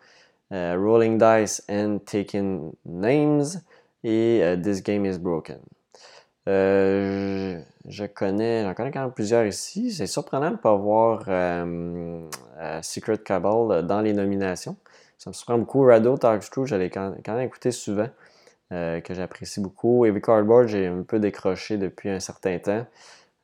uh, 0.52 0.76
Rolling 0.78 1.18
Dice 1.18 1.60
and 1.68 2.06
Taking 2.06 2.78
Names 2.86 3.58
et 4.04 4.42
uh, 4.42 4.56
This 4.62 4.82
Game 4.82 5.06
is 5.06 5.18
Broken. 5.18 5.73
Euh, 6.50 7.62
je, 7.88 8.06
connais, 8.06 8.64
j'en 8.64 8.74
connais 8.74 8.92
quand 8.92 9.02
même 9.02 9.12
plusieurs 9.12 9.46
ici. 9.46 9.92
C'est 9.92 10.08
surprenant 10.08 10.48
de 10.48 10.54
ne 10.54 10.58
pas 10.58 10.76
voir 10.76 11.24
euh, 11.28 12.28
euh, 12.60 12.82
Secret 12.82 13.20
Cabal 13.20 13.86
dans 13.86 14.02
les 14.02 14.14
nominations. 14.14 14.76
Ça 15.18 15.30
me 15.30 15.34
surprend 15.34 15.58
beaucoup. 15.58 15.84
Rado 15.84 16.18
Talks 16.18 16.50
True, 16.50 16.68
j'allais 16.68 16.90
quand, 16.90 17.16
même 17.26 17.40
écouter 17.40 17.72
souvent. 17.72 18.10
Que 18.70 19.14
j'apprécie 19.14 19.60
beaucoup. 19.60 20.04
Heavy 20.04 20.20
Cardboard, 20.20 20.68
j'ai 20.68 20.88
un 20.88 21.04
peu 21.04 21.20
décroché 21.20 21.78
depuis 21.78 22.10
un 22.10 22.20
certain 22.20 22.58
temps, 22.58 22.86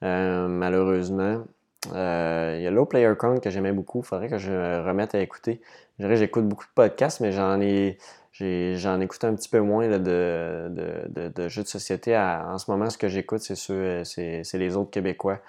malheureusement. 0.01 1.43
Il 1.85 2.61
y 2.61 2.67
a 2.67 2.71
Low 2.71 2.85
Player 2.85 3.13
Count 3.17 3.37
que 3.37 3.51
j'aimais 3.51 3.71
beaucoup. 3.71 3.99
Il 3.99 4.05
faudrait 4.05 4.27
que 4.27 4.39
je 4.39 4.51
me 4.51 4.83
remette 4.83 5.13
à 5.13 5.19
écouter. 5.19 5.61
J'écoute 5.99 6.47
beaucoup 6.47 6.65
de 6.65 6.73
podcasts, 6.73 7.19
mais 7.19 7.31
j'en 7.31 7.61
ai 7.61 7.99
j'en 8.39 8.99
écoute 9.01 9.23
un 9.23 9.35
petit 9.35 9.49
peu 9.49 9.59
moins 9.59 9.87
de, 9.87 9.97
de, 9.99 11.47
jeux 11.47 11.63
de 11.63 11.67
société. 11.67 12.17
en 12.17 12.57
ce 12.57 12.69
moment, 12.71 12.89
ce 12.89 12.97
que 12.97 13.07
j'écoute, 13.07 13.41
c'est 13.41 14.03
c'est 14.03 14.57
les 14.57 14.75
autres 14.75 14.91
Québécois. 14.91 15.39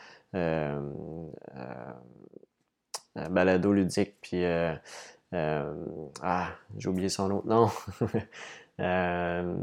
balado 3.30 3.72
ludique, 3.72 4.16
puis 4.20 4.45
ah, 5.32 6.49
j'ai 6.78 6.88
oublié 6.88 7.09
son 7.09 7.30
autre 7.30 7.47
nom. 7.47 7.70
Euh, 8.80 9.55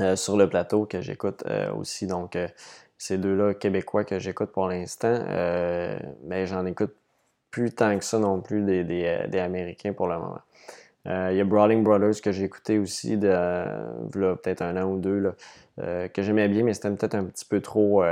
euh, 0.00 0.14
sur 0.14 0.36
le 0.36 0.48
plateau 0.48 0.86
que 0.86 1.00
j'écoute 1.00 1.42
euh, 1.46 1.72
aussi. 1.72 2.06
Donc, 2.06 2.38
ces 2.98 3.18
deux-là 3.18 3.54
québécois 3.54 4.04
que 4.04 4.18
j'écoute 4.18 4.52
pour 4.52 4.68
l'instant, 4.68 5.18
mais 6.24 6.46
j'en 6.46 6.64
écoute 6.66 6.94
plus 7.50 7.72
tant 7.72 7.98
que 7.98 8.04
ça 8.04 8.18
non 8.18 8.40
plus 8.40 8.62
des, 8.62 9.38
Américains 9.40 9.92
pour 9.92 10.06
le 10.06 10.18
moment. 10.18 10.40
Il 11.06 11.36
y 11.36 11.40
a 11.40 11.44
Brawling 11.44 11.82
Brothers 11.82 12.20
que 12.22 12.32
j'ai 12.32 12.44
écouté 12.44 12.78
aussi 12.78 13.16
de 13.16 13.32
peut-être 14.12 14.62
un 14.62 14.76
an 14.76 14.90
ou 14.90 14.98
deux 14.98 15.18
là, 15.18 16.08
que 16.08 16.22
j'aimais 16.22 16.48
bien, 16.48 16.64
mais 16.64 16.74
c'était 16.74 16.90
peut-être 16.90 17.14
un 17.14 17.24
petit 17.24 17.46
peu 17.46 17.62
trop 17.62 18.04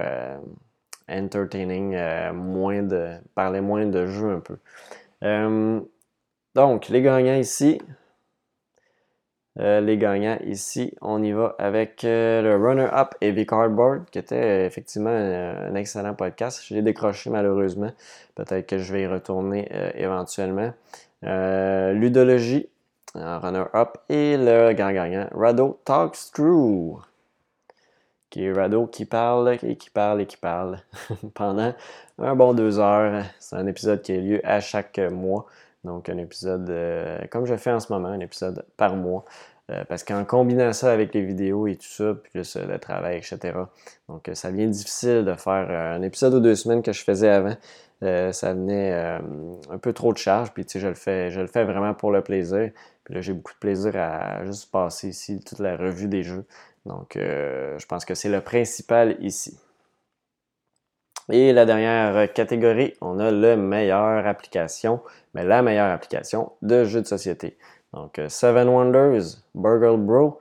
entertaining, 1.06 1.94
moins 2.32 2.82
de 2.82 3.16
parler 3.34 3.60
moins 3.60 3.84
de 3.84 4.06
jeu 4.06 4.30
un 4.30 4.40
peu. 4.40 4.56
donc, 6.54 6.88
les 6.88 7.02
gagnants 7.02 7.34
ici, 7.34 7.80
euh, 9.58 9.80
les 9.80 9.96
gagnants 9.96 10.38
ici. 10.44 10.94
On 11.00 11.22
y 11.22 11.32
va 11.32 11.54
avec 11.58 12.04
euh, 12.04 12.42
le 12.42 12.56
runner-up 12.56 13.14
Heavy 13.22 13.46
Cardboard, 13.46 14.04
qui 14.10 14.18
était 14.18 14.34
euh, 14.34 14.66
effectivement 14.66 15.10
un, 15.10 15.74
excellent 15.74 16.14
podcast. 16.14 16.62
Je 16.66 16.74
l'ai 16.74 16.82
décroché 16.82 17.30
malheureusement. 17.30 17.90
Peut-être 18.34 18.66
que 18.66 18.78
je 18.78 18.92
vais 18.92 19.02
y 19.02 19.06
retourner 19.06 19.68
éventuellement. 19.94 20.72
Ludologie, 21.22 22.68
runner-up. 23.14 23.98
Et 24.08 24.36
le 24.36 24.72
grand 24.72 24.92
gagnant, 24.92 25.28
Rado 25.32 25.80
Talks 25.84 26.32
True. 26.32 26.96
qui 28.30 28.44
est 28.44 28.52
Rado 28.52 28.86
qui 28.86 29.04
parle 29.04 29.58
et 29.62 29.76
qui 29.76 29.90
parle 29.90 30.22
et 30.22 30.26
qui 30.26 30.36
parle 30.36 30.78
pendant 31.34 31.74
un 32.18 32.34
bon 32.34 32.54
deux 32.54 32.78
heures. 32.78 33.24
C'est 33.38 33.56
un 33.56 33.66
épisode 33.66 34.02
qui 34.02 34.12
a 34.12 34.16
lieu 34.16 34.40
à 34.44 34.60
chaque 34.60 34.98
mois. 34.98 35.46
Donc 35.84 36.08
un 36.08 36.18
épisode, 36.18 36.68
euh, 36.68 37.18
comme 37.30 37.46
je 37.46 37.56
fais 37.56 37.70
en 37.70 37.80
ce 37.80 37.92
moment, 37.92 38.08
un 38.08 38.20
épisode 38.20 38.64
par 38.76 38.96
mois. 38.96 39.24
Euh, 39.68 39.82
parce 39.88 40.04
qu'en 40.04 40.24
combinant 40.24 40.72
ça 40.72 40.92
avec 40.92 41.12
les 41.12 41.22
vidéos 41.22 41.66
et 41.66 41.74
tout 41.74 41.88
ça, 41.88 42.14
plus 42.14 42.56
le 42.56 42.78
travail, 42.78 43.16
etc. 43.16 43.58
Donc 44.08 44.30
ça 44.34 44.52
devient 44.52 44.68
difficile 44.68 45.24
de 45.24 45.34
faire 45.34 45.68
un 45.70 46.02
épisode 46.02 46.34
ou 46.34 46.40
deux 46.40 46.54
semaines 46.54 46.82
que 46.82 46.92
je 46.92 47.02
faisais 47.02 47.30
avant. 47.30 47.56
ça 48.00 48.52
venait 48.52 48.92
un 48.92 49.78
peu 49.78 49.92
trop 49.92 50.12
de 50.12 50.18
charge, 50.18 50.52
puis 50.52 50.64
tu 50.64 50.72
sais, 50.72 50.80
je 50.80 50.86
le 50.86 50.94
fais, 50.94 51.30
je 51.32 51.40
le 51.40 51.48
fais 51.48 51.64
vraiment 51.64 51.94
pour 51.94 52.12
le 52.12 52.22
plaisir. 52.22 52.70
Là, 53.08 53.20
j'ai 53.20 53.32
beaucoup 53.32 53.52
de 53.52 53.58
plaisir 53.58 53.96
à 53.96 54.44
juste 54.44 54.70
passer 54.70 55.08
ici 55.08 55.40
toute 55.40 55.60
la 55.60 55.76
revue 55.76 56.08
des 56.08 56.22
jeux. 56.22 56.44
Donc, 56.86 57.16
euh, 57.16 57.78
je 57.78 57.86
pense 57.86 58.04
que 58.04 58.14
c'est 58.14 58.28
le 58.28 58.40
principal 58.40 59.16
ici. 59.20 59.58
Et 61.30 61.52
la 61.52 61.66
dernière 61.66 62.32
catégorie, 62.32 62.94
on 63.00 63.18
a 63.18 63.30
le 63.30 63.56
meilleure 63.56 64.26
application, 64.26 65.00
mais 65.34 65.44
la 65.44 65.62
meilleure 65.62 65.90
application 65.90 66.52
de 66.62 66.84
jeu 66.84 67.02
de 67.02 67.06
société. 67.06 67.56
Donc, 67.92 68.18
euh, 68.18 68.28
Seven 68.28 68.68
Wonders, 68.68 69.38
Burgle 69.54 70.00
Bro, 70.00 70.38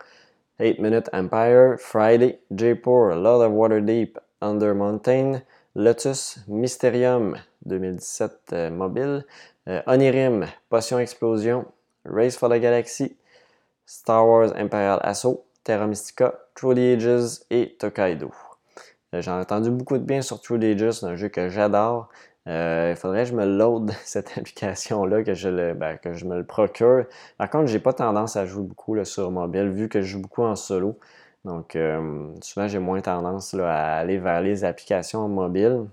8 0.60 0.80
Minute 0.80 1.10
Empire, 1.14 1.76
Friday, 1.80 2.40
Jaipur, 2.52 3.16
Lord 3.16 3.42
of 3.42 3.52
Waterdeep, 3.54 4.20
Under 4.42 4.74
Mountain, 4.76 5.42
Lotus, 5.76 6.40
Mysterium 6.48 7.36
2017 7.66 8.32
euh, 8.54 8.70
mobile, 8.70 9.26
Onirim, 9.88 10.46
Potion 10.70 11.00
Explosion, 11.00 11.66
Race 12.06 12.38
for 12.38 12.50
the 12.50 12.60
Galaxy, 12.60 13.16
Star 13.86 14.26
Wars 14.26 14.52
Imperial 14.56 15.00
Assault, 15.04 15.44
Terra 15.64 15.88
Mystica, 15.88 16.34
True 16.56 16.76
the 16.76 16.80
Ages 16.80 17.46
et 17.50 17.76
Tokaido. 17.78 18.32
Euh, 19.14 19.22
J'en 19.22 19.38
ai 19.38 19.42
entendu 19.42 19.72
beaucoup 19.72 19.98
de 19.98 20.04
bien 20.04 20.22
sur 20.22 20.42
True 20.42 20.60
the 20.60 20.64
Ages, 20.64 21.00
c'est 21.00 21.06
un 21.06 21.16
jeu 21.16 21.30
que 21.30 21.50
j'adore. 21.50 22.10
Euh, 22.48 22.94
il 22.96 22.96
faudrait 22.96 23.24
que 23.24 23.30
je 23.30 23.36
me 23.36 23.46
load 23.46 23.92
cette 24.06 24.38
application-là, 24.38 25.24
que, 25.24 25.34
je 25.34 25.50
le, 25.50 25.74
ben, 25.74 25.98
que 25.98 26.14
je 26.14 26.26
me 26.26 26.38
le 26.38 26.46
procure. 26.46 27.06
Par 27.38 27.50
contre, 27.50 27.68
j'ai 27.68 27.80
pas 27.80 27.94
tendance 27.94 28.36
à 28.36 28.46
jouer 28.46 28.64
beaucoup 28.64 29.04
sur 29.04 29.32
mobile, 29.32 29.70
vu 29.70 29.90
que 29.90 30.02
je 30.02 30.08
joue 30.08 30.22
beaucoup 30.22 30.44
en 30.44 30.56
solo. 30.56 31.00
Donc, 31.44 31.76
euh, 31.76 32.30
souvent, 32.42 32.68
j'ai 32.68 32.80
moins 32.80 33.02
tendance 33.02 33.54
à 33.56 33.98
aller 33.98 34.18
vers 34.18 34.42
les 34.42 34.64
applications 34.64 35.28
mobiles. 35.28 35.86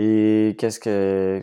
Et 0.00 0.54
qu'est-ce 0.56 0.78
que 0.78 1.42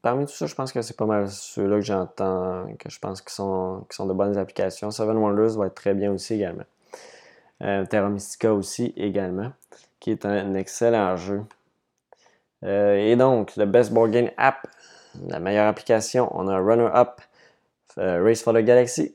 Parmi 0.00 0.24
tout 0.24 0.32
ça, 0.32 0.46
je 0.46 0.54
pense 0.54 0.72
que 0.72 0.80
c'est 0.80 0.96
pas 0.96 1.04
mal 1.04 1.28
ceux-là 1.28 1.76
que 1.76 1.82
j'entends, 1.82 2.66
que 2.78 2.88
je 2.88 2.98
pense 2.98 3.20
qui 3.20 3.34
sont, 3.34 3.84
qui 3.90 3.94
sont 3.94 4.06
de 4.06 4.14
bonnes 4.14 4.38
applications. 4.38 4.90
Seven 4.90 5.18
Wonders 5.18 5.58
va 5.58 5.66
être 5.66 5.74
très 5.74 5.92
bien 5.92 6.12
aussi 6.12 6.34
également. 6.34 6.64
Euh, 7.62 7.84
Terra 7.84 8.08
Mystica 8.08 8.54
aussi 8.54 8.94
également, 8.96 9.52
qui 10.00 10.12
est 10.12 10.24
un, 10.24 10.54
excellent 10.54 11.16
jeu. 11.16 11.42
Euh, 12.64 12.96
et 12.96 13.16
donc, 13.16 13.54
le 13.56 13.66
Best 13.66 13.92
Board 13.92 14.12
Game 14.12 14.30
App, 14.38 14.66
la 15.28 15.38
meilleure 15.38 15.66
application, 15.66 16.30
on 16.32 16.48
a 16.48 16.58
Runner 16.58 16.88
Up, 16.94 17.20
euh, 17.98 18.22
Race 18.24 18.42
for 18.42 18.54
the 18.54 18.64
Galaxy, 18.64 19.14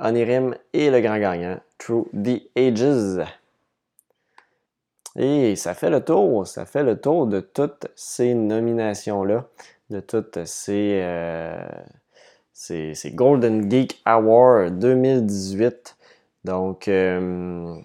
Onirim 0.00 0.56
et 0.72 0.90
le 0.90 1.00
grand 1.00 1.18
gagnant, 1.18 1.60
Through 1.78 2.08
the 2.12 2.42
Ages. 2.56 3.24
Et 5.16 5.56
ça 5.56 5.74
fait 5.74 5.90
le 5.90 6.00
tour, 6.02 6.46
ça 6.46 6.64
fait 6.64 6.82
le 6.82 6.98
tour 6.98 7.26
de 7.26 7.40
toutes 7.40 7.86
ces 7.94 8.32
nominations-là, 8.34 9.46
de 9.90 10.00
toutes 10.00 10.44
ces, 10.46 11.00
euh, 11.02 11.62
Golden 13.12 13.70
Geek 13.70 14.00
Awards 14.06 14.70
2018. 14.70 15.96
Donc, 16.44 16.88
euh, 16.88 17.76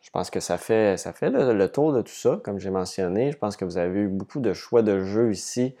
je 0.00 0.10
pense 0.10 0.30
que 0.30 0.38
ça 0.38 0.58
fait, 0.58 0.96
ça 0.96 1.12
fait 1.12 1.30
le, 1.30 1.68
tour 1.68 1.92
de 1.92 2.02
tout 2.02 2.12
ça, 2.12 2.40
comme 2.44 2.60
j'ai 2.60 2.70
mentionné. 2.70 3.32
Je 3.32 3.36
pense 3.36 3.56
que 3.56 3.64
vous 3.64 3.76
avez 3.78 4.00
eu 4.00 4.08
beaucoup 4.08 4.38
de 4.40 4.52
choix 4.52 4.82
de 4.82 5.00
jeux 5.00 5.32
ici. 5.32 5.74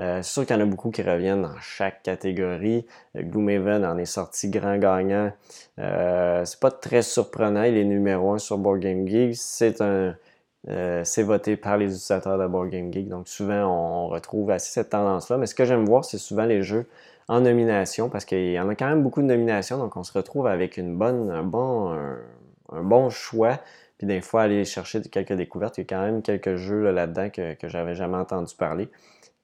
Euh, 0.00 0.22
c'est 0.22 0.32
sûr 0.32 0.46
qu'il 0.46 0.56
y 0.56 0.58
en 0.58 0.62
a 0.62 0.66
beaucoup 0.66 0.90
qui 0.90 1.02
reviennent 1.02 1.42
dans 1.42 1.60
chaque 1.60 2.02
catégorie. 2.02 2.84
Gloomhaven 3.14 3.84
en 3.84 3.96
est 3.96 4.06
sorti 4.06 4.48
grand 4.48 4.78
gagnant. 4.78 5.32
c'est 5.76 6.60
pas 6.60 6.70
très 6.72 7.02
surprenant, 7.02 7.62
il 7.62 7.76
est 7.76 7.84
numéro 7.84 8.32
un 8.32 8.38
sur 8.38 8.58
Board 8.58 8.80
Game 8.80 9.06
Geek. 9.06 9.36
C'est 9.36 9.80
un, 9.80 10.16
euh, 10.68 11.02
c'est 11.04 11.22
voté 11.22 11.56
par 11.56 11.76
les 11.76 11.86
utilisateurs 11.86 12.38
de 12.38 12.46
Board 12.46 12.70
Game 12.70 12.92
Geek. 12.92 13.08
Donc 13.08 13.28
souvent, 13.28 13.64
on, 13.64 14.08
retrouve 14.08 14.50
assez 14.50 14.70
cette 14.72 14.90
tendance-là. 14.90 15.36
Mais 15.38 15.46
ce 15.46 15.54
que 15.54 15.64
j'aime 15.64 15.84
voir, 15.84 16.04
c'est 16.04 16.18
souvent 16.18 16.44
les 16.44 16.62
jeux 16.62 16.86
en 17.28 17.40
nomination 17.40 18.08
parce 18.08 18.24
qu'il 18.24 18.52
y 18.52 18.60
en 18.60 18.68
a 18.68 18.74
quand 18.74 18.88
même 18.88 19.02
beaucoup 19.02 19.22
de 19.22 19.26
nominations. 19.26 19.78
Donc 19.78 19.96
on 19.96 20.04
se 20.04 20.12
retrouve 20.12 20.46
avec 20.46 20.76
une 20.76 20.96
bonne, 20.96 21.30
un, 21.30 21.42
bon, 21.42 21.92
un, 22.72 22.82
bon 22.82 23.10
choix. 23.10 23.58
Puis 23.98 24.06
des 24.06 24.20
fois, 24.20 24.42
aller 24.42 24.64
chercher 24.64 25.00
quelques 25.02 25.34
découvertes. 25.34 25.78
Il 25.78 25.82
y 25.82 25.84
a 25.84 25.86
quand 25.88 26.02
même 26.02 26.22
quelques 26.22 26.56
jeux 26.56 26.90
là-dedans 26.90 27.30
que, 27.30 27.54
que 27.54 27.68
j'avais 27.68 27.94
jamais 27.94 28.16
entendu 28.16 28.54
parler 28.56 28.88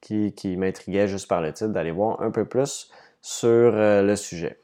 qui, 0.00 0.32
qui 0.32 0.56
m'intriguaient 0.56 1.08
juste 1.08 1.28
par 1.28 1.40
le 1.40 1.52
titre 1.52 1.70
d'aller 1.70 1.90
voir 1.90 2.20
un 2.20 2.30
peu 2.30 2.44
plus 2.44 2.90
sur 3.20 3.48
euh, 3.48 4.02
le 4.02 4.16
sujet. 4.16 4.58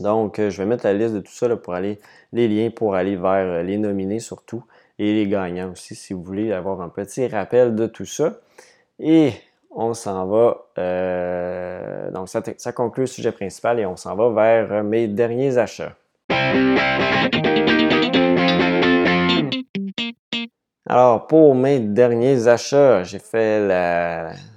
Donc, 0.00 0.38
euh, 0.38 0.50
je 0.50 0.62
vais 0.62 0.66
mettre 0.66 0.84
la 0.84 0.94
liste 0.94 1.14
de 1.14 1.20
tout 1.20 1.32
ça 1.32 1.54
pour 1.56 1.74
aller, 1.74 2.00
les 2.32 2.48
liens 2.48 2.70
pour 2.70 2.94
aller 2.94 3.16
vers 3.16 3.62
les 3.62 3.78
nominés 3.78 4.20
surtout 4.20 4.64
et 5.00 5.14
les 5.14 5.26
gagnants 5.26 5.72
aussi, 5.72 5.94
si 5.94 6.12
vous 6.12 6.22
voulez 6.22 6.52
avoir 6.52 6.82
un 6.82 6.90
petit 6.90 7.26
rappel 7.26 7.74
de 7.74 7.86
tout 7.86 8.04
ça. 8.04 8.34
Et 8.98 9.32
on 9.70 9.94
s'en 9.94 10.26
va, 10.26 10.66
euh, 10.78 12.10
donc 12.10 12.28
ça, 12.28 12.72
conclut 12.72 13.04
le 13.04 13.06
sujet 13.06 13.32
principal 13.32 13.80
et 13.80 13.86
on 13.86 13.96
s'en 13.96 14.14
va 14.14 14.28
vers 14.28 14.84
mes 14.84 15.08
derniers 15.08 15.56
achats. 15.56 15.96
Alors, 20.86 21.26
pour 21.28 21.54
mes 21.54 21.80
derniers 21.80 22.46
achats, 22.48 23.02
j'ai 23.02 23.20
fait 23.20 23.66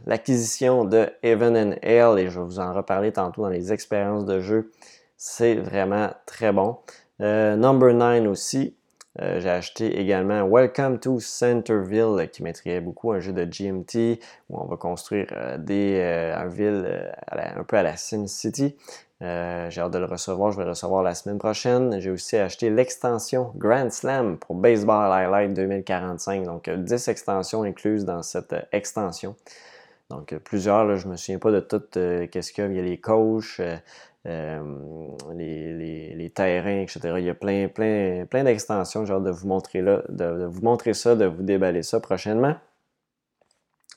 l'acquisition 0.06 0.84
de 0.84 1.08
Evan 1.22 1.56
and 1.56 1.76
Ale 1.82 2.20
et 2.20 2.30
je 2.30 2.38
vais 2.38 2.46
vous 2.46 2.60
en 2.60 2.74
reparler 2.74 3.14
tantôt 3.14 3.44
dans 3.44 3.50
les 3.50 3.72
expériences 3.72 4.26
de 4.26 4.42
jeu. 4.42 4.72
C'est 5.16 5.56
vraiment 5.56 6.10
très 6.26 6.52
bon. 6.52 6.80
Euh, 7.22 7.56
number 7.56 7.94
9 7.94 8.28
aussi, 8.28 8.76
euh, 9.22 9.40
j'ai 9.40 9.50
acheté 9.50 10.00
également 10.00 10.48
Welcome 10.48 11.00
to 11.00 11.20
Centerville 11.20 12.30
qui 12.32 12.42
m'intriguait 12.42 12.82
beaucoup, 12.82 13.12
un 13.12 13.20
jeu 13.20 13.32
de 13.32 13.46
GMT 13.46 14.20
où 14.50 14.60
on 14.60 14.66
va 14.66 14.76
construire 14.76 15.28
euh, 15.34 15.58
des, 15.58 16.00
euh, 16.00 16.36
un 16.36 16.48
ville 16.48 17.14
un 17.32 17.64
peu 17.64 17.78
à 17.78 17.84
la 17.84 17.96
SimCity. 17.96 18.76
j'ai 19.22 19.28
hâte 19.80 19.92
de 19.94 20.00
le 20.00 20.06
recevoir, 20.06 20.52
je 20.52 20.58
vais 20.58 20.64
le 20.64 20.72
recevoir 20.72 21.04
la 21.04 21.14
semaine 21.14 21.38
prochaine. 21.38 22.00
J'ai 22.00 22.10
aussi 22.10 22.38
acheté 22.38 22.72
l'extension 22.72 23.52
Grand 23.56 23.92
Slam 23.92 24.38
pour 24.38 24.56
Baseball 24.56 25.12
Highlight 25.12 25.54
2045, 25.54 26.44
donc 26.46 26.70
10 26.70 27.08
extensions 27.08 27.64
incluses 27.64 28.06
dans 28.06 28.24
cette 28.24 28.56
extension. 28.72 29.36
Donc 30.10 30.36
plusieurs, 30.44 30.96
je 30.98 31.08
ne 31.08 31.14
me 31.14 31.18
souviens 31.18 31.40
pas 31.40 31.52
de 31.52 31.60
toutes, 31.60 31.98
qu'est-ce 32.32 32.52
qu'il 32.52 32.64
y 32.64 32.68
a, 32.68 32.70
il 32.70 32.76
y 32.76 32.80
a 32.80 32.84
les 32.84 33.00
coachs, 33.00 33.60
euh, 33.60 33.78
les, 34.26 36.32
terrains, 36.34 36.82
etc. 36.82 37.16
Il 37.18 37.26
y 37.26 37.30
a 37.30 37.34
plein, 37.34 37.68
plein, 37.68 38.26
plein 38.26 38.44
d'extensions. 38.44 39.10
Hâte 39.10 39.24
de 39.24 39.32
vous 39.32 39.48
montrer 39.48 39.82
là, 39.82 40.04
de, 40.10 40.46
vous 40.46 40.62
montrer 40.62 40.94
ça, 40.94 41.16
de 41.16 41.26
vous 41.26 41.44
déballer 41.44 41.84
ça 41.84 42.00
prochainement. 42.00 42.56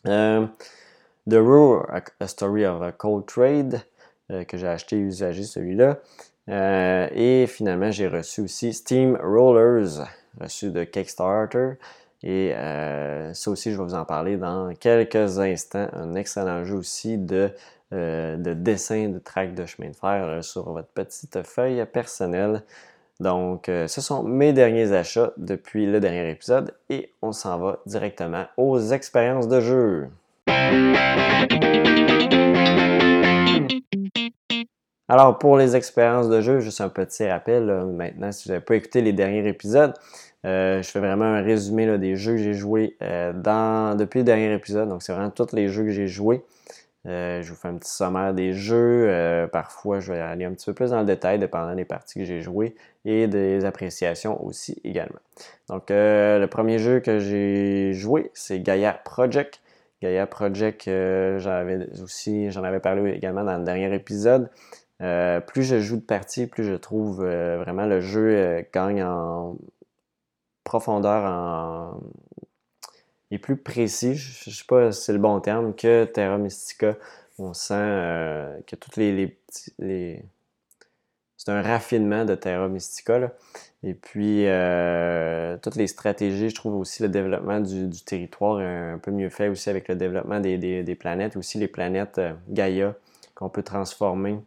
Euh, 0.07 0.47
The 1.29 1.35
Rule, 1.35 1.85
A 2.21 2.29
Story 2.29 2.67
of 2.67 2.83
a 2.83 2.93
Cold 2.93 3.27
Trade, 3.27 3.81
euh, 4.31 4.45
que 4.45 4.57
j'ai 4.57 4.69
acheté 4.69 4.97
usagé 4.97 5.43
celui-là. 5.43 5.99
et 6.49 7.47
finalement, 7.49 7.91
j'ai 7.91 8.09
reçu 8.09 8.43
aussi 8.43 8.73
Steam 8.73 9.19
Rollers, 9.23 10.05
reçu 10.41 10.71
de 10.71 10.85
Kickstarter. 10.85 11.75
Et 12.23 12.53
ça 13.35 13.51
aussi, 13.51 13.73
je 13.73 13.77
vais 13.77 13.85
vous 13.85 13.95
en 13.95 14.05
parler 14.05 14.37
dans 14.37 14.73
quelques 14.75 15.39
instants. 15.39 15.89
Un 15.93 16.15
excellent 16.15 16.65
jeu 16.65 16.77
aussi 16.77 17.19
de 17.19 17.51
euh, 17.93 18.37
de 18.37 18.53
dessin 18.53 19.11
de 19.11 19.21
track 19.21 19.55
de 19.55 19.65
chemin 19.65 19.91
de 19.91 19.95
fer 19.95 20.25
euh, 20.25 20.43
sur 20.43 20.73
votre 20.73 20.89
petite 20.89 21.45
feuille 21.45 21.87
personnelle. 21.87 22.65
Donc, 23.21 23.69
euh, 23.69 23.87
ce 23.87 24.01
sont 24.01 24.25
mes 24.25 24.53
derniers 24.53 24.91
achats 24.91 25.33
depuis 25.37 25.87
le 25.87 26.01
dernier 26.01 26.29
épisode 26.29 26.75
et 26.91 27.13
on 27.23 27.31
s'en 27.31 27.61
va 27.61 27.79
directement 27.87 28.47
aux 28.57 28.81
expériences 28.81 29.47
de 29.47 29.61
jeu. 29.61 30.09
Alors, 35.09 35.39
pour 35.39 35.57
les 35.57 35.77
expériences 35.77 36.29
de 36.29 36.41
jeu, 36.41 36.59
juste 36.59 36.81
un 36.81 36.89
petit 36.89 37.25
rappel, 37.29 37.67
maintenant, 37.85 38.33
si 38.33 38.49
vous 38.49 38.53
n'avez 38.53 38.65
pas 38.65 38.75
écouté 38.75 39.01
les 39.01 39.13
derniers 39.13 39.47
épisodes, 39.47 39.95
je 40.43 40.83
fais 40.83 40.99
vraiment 40.99 41.25
un 41.27 41.43
résumé 41.43 41.97
des 41.99 42.17
jeux 42.17 42.33
que 42.33 42.39
j'ai 42.39 42.55
joués 42.55 42.97
depuis 43.01 44.19
le 44.19 44.25
dernier 44.25 44.53
épisode. 44.53 44.89
Donc, 44.89 45.05
c'est 45.05 45.13
vraiment 45.13 45.31
tous 45.31 45.55
les 45.55 45.69
jeux 45.69 45.85
que 45.85 45.93
j'ai 45.93 46.09
joués. 46.09 46.43
Euh, 47.07 47.41
je 47.43 47.51
vous 47.51 47.57
fais 47.57 47.69
un 47.69 47.77
petit 47.77 47.91
sommaire 47.91 48.35
des 48.35 48.53
jeux. 48.53 49.07
Euh, 49.09 49.47
parfois, 49.47 50.01
je 50.01 50.13
vais 50.13 50.21
aller 50.21 50.45
un 50.45 50.53
petit 50.53 50.67
peu 50.67 50.75
plus 50.75 50.91
dans 50.91 51.01
le 51.01 51.07
détail, 51.07 51.39
dépendant 51.39 51.75
des 51.75 51.85
parties 51.85 52.19
que 52.19 52.25
j'ai 52.25 52.41
jouées 52.41 52.75
et 53.05 53.29
des 53.29 53.65
appréciations 53.65 54.45
aussi 54.45 54.81
également. 54.85 55.21
Donc, 55.69 55.91
euh, 55.91 56.39
le 56.39 56.47
premier 56.49 56.79
jeu 56.79 57.01
que 57.01 57.19
j'ai 57.19 57.93
joué, 57.93 58.31
c'est 58.35 58.61
Gaia 58.61 58.93
Project. 59.05 59.61
Gaia 60.03 60.27
Project, 60.27 60.85
j'en 60.87 61.51
avais 61.51 61.89
aussi, 62.03 62.51
j'en 62.51 62.65
avais 62.65 62.81
parlé 62.81 63.13
également 63.13 63.45
dans 63.45 63.57
le 63.57 63.65
dernier 63.65 63.95
épisode. 63.95 64.51
plus 64.99 65.63
je 65.63 65.81
joue 65.81 65.97
de 65.97 66.03
parties, 66.03 66.47
plus 66.47 66.65
je 66.65 66.75
trouve 66.75 67.25
vraiment 67.25 67.87
le 67.87 68.01
jeu 68.01 68.65
gagne 68.75 69.03
en 69.03 69.57
profondeur, 70.65 71.25
en 71.25 72.01
est 73.31 73.39
plus 73.39 73.57
précis, 73.57 74.15
je 74.15 74.51
ne 74.51 74.55
sais 74.55 74.65
pas 74.69 74.93
si 74.93 75.03
c'est 75.03 75.13
le 75.13 75.19
bon 75.19 75.41
terme, 75.41 75.75
que 75.75 76.05
Terra 76.05 76.39
Mystica. 76.39 76.97
On 77.39 77.53
sent 77.53 77.75
que 78.67 78.77
toutes 78.77 78.97
les, 78.97 79.39
c'est 81.37 81.53
un 81.53 81.63
raffinement 81.63 82.25
de 82.25 82.35
Terra 82.35 82.69
Mystica. 82.69 83.33
Et 83.83 83.95
puis, 83.95 84.47
euh, 84.47 85.57
toutes 85.63 85.77
les 85.77 85.87
stratégies, 85.87 86.51
je 86.51 86.55
trouve 86.55 86.75
aussi 86.75 87.03
le 87.03 87.09
développement 87.09 87.61
du, 87.61 87.89
territoire 88.05 88.59
un 88.59 88.99
peu 88.99 89.13
mieux 89.13 89.29
fait 89.29 89.49
aussi 89.49 89.71
avec 89.71 89.87
le 89.89 89.95
développement 89.95 90.41
des, 90.41 90.59
des, 90.59 90.95
planètes, 90.97 91.37
aussi 91.37 91.59
les 91.59 91.69
planètes 91.69 92.19
euh, 92.19 92.33
Gaïa 92.49 92.95
qu'on 93.37 93.49
peut 93.49 93.63
transformer, 93.63 94.41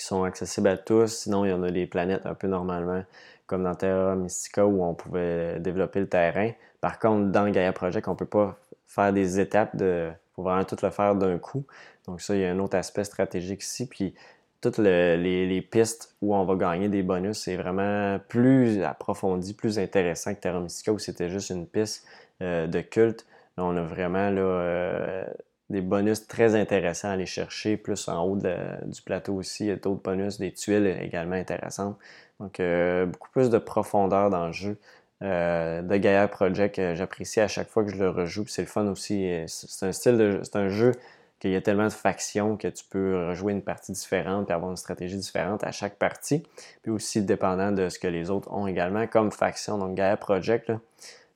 qui 0.00 0.06
sont 0.06 0.24
accessibles 0.24 0.68
à 0.68 0.78
tous. 0.78 1.08
Sinon, 1.08 1.44
il 1.44 1.50
y 1.50 1.52
en 1.52 1.62
a 1.62 1.70
des 1.70 1.86
planètes 1.86 2.24
un 2.24 2.34
peu 2.34 2.46
normalement, 2.46 3.04
comme 3.46 3.64
dans 3.64 3.74
Terra 3.74 4.16
Mystica, 4.16 4.66
où 4.66 4.82
on 4.82 4.94
pouvait 4.94 5.60
développer 5.60 6.00
le 6.00 6.08
terrain. 6.08 6.52
Par 6.80 6.98
contre, 6.98 7.30
dans 7.30 7.50
Gaia 7.50 7.72
Project, 7.72 8.08
on 8.08 8.12
ne 8.12 8.16
peut 8.16 8.24
pas 8.24 8.58
faire 8.86 9.12
des 9.12 9.38
étapes 9.38 9.76
de. 9.76 10.10
Faut 10.34 10.42
vraiment 10.42 10.64
tout 10.64 10.76
le 10.82 10.88
faire 10.88 11.14
d'un 11.14 11.38
coup. 11.38 11.66
Donc, 12.06 12.22
ça, 12.22 12.34
il 12.34 12.40
y 12.40 12.46
a 12.46 12.50
un 12.50 12.58
autre 12.60 12.78
aspect 12.78 13.04
stratégique 13.04 13.62
ici. 13.62 13.86
Puis, 13.86 14.14
toutes 14.62 14.78
les, 14.78 15.60
pistes 15.70 16.16
où 16.22 16.34
on 16.34 16.44
va 16.44 16.54
gagner 16.54 16.88
des 16.88 17.02
bonus, 17.02 17.38
c'est 17.38 17.56
vraiment 17.56 18.18
plus 18.28 18.82
approfondi, 18.82 19.52
plus 19.52 19.78
intéressant 19.78 20.34
que 20.34 20.40
Terra 20.40 20.60
Mystica 20.60 20.92
où 20.92 20.98
c'était 20.98 21.28
juste 21.28 21.50
une 21.50 21.66
piste 21.66 22.06
euh, 22.40 22.66
de 22.66 22.80
culte. 22.80 23.26
on 23.58 23.76
a 23.76 23.82
vraiment 23.82 24.30
là, 24.30 24.40
euh, 24.40 25.24
des 25.70 25.80
bonus 25.80 26.26
très 26.26 26.54
intéressants 26.54 27.08
à 27.08 27.12
aller 27.12 27.26
chercher, 27.26 27.76
plus 27.76 28.08
en 28.08 28.22
haut 28.24 28.36
du 28.36 29.02
plateau 29.02 29.34
aussi. 29.34 29.64
Il 29.64 29.68
y 29.68 29.72
a 29.72 29.76
d'autres 29.76 30.02
bonus, 30.02 30.38
des 30.38 30.52
tuiles 30.52 30.86
également 31.00 31.36
intéressantes. 31.36 31.96
Donc, 32.40 32.60
euh, 32.60 33.06
beaucoup 33.06 33.30
plus 33.30 33.50
de 33.50 33.58
profondeur 33.58 34.30
dans 34.30 34.46
le 34.46 34.52
jeu. 34.52 34.76
de 35.22 35.96
Gaia 35.96 36.28
Project, 36.28 36.80
j'apprécie 36.94 37.40
à 37.40 37.48
chaque 37.48 37.68
fois 37.68 37.84
que 37.84 37.90
je 37.90 37.96
le 37.96 38.10
rejoue. 38.10 38.46
C'est 38.48 38.62
le 38.62 38.68
fun 38.68 38.86
aussi. 38.86 39.30
C'est 39.46 39.86
un 39.86 39.92
style 39.92 40.16
de, 40.16 40.40
c'est 40.42 40.56
un 40.56 40.68
jeu 40.68 40.92
qu'il 41.40 41.50
y 41.50 41.56
a 41.56 41.60
tellement 41.62 41.86
de 41.86 41.92
factions 41.92 42.56
que 42.56 42.68
tu 42.68 42.84
peux 42.88 43.28
rejouer 43.28 43.52
une 43.52 43.62
partie 43.62 43.92
différente 43.92 44.50
et 44.50 44.52
avoir 44.52 44.70
une 44.70 44.76
stratégie 44.76 45.16
différente 45.16 45.64
à 45.64 45.72
chaque 45.72 45.96
partie. 45.96 46.42
Puis 46.82 46.92
aussi 46.92 47.22
dépendant 47.22 47.72
de 47.72 47.88
ce 47.88 47.98
que 47.98 48.06
les 48.06 48.30
autres 48.30 48.52
ont 48.52 48.66
également 48.66 49.06
comme 49.06 49.32
faction. 49.32 49.78
Donc 49.78 49.94
Gaia 49.96 50.18
Project, 50.18 50.70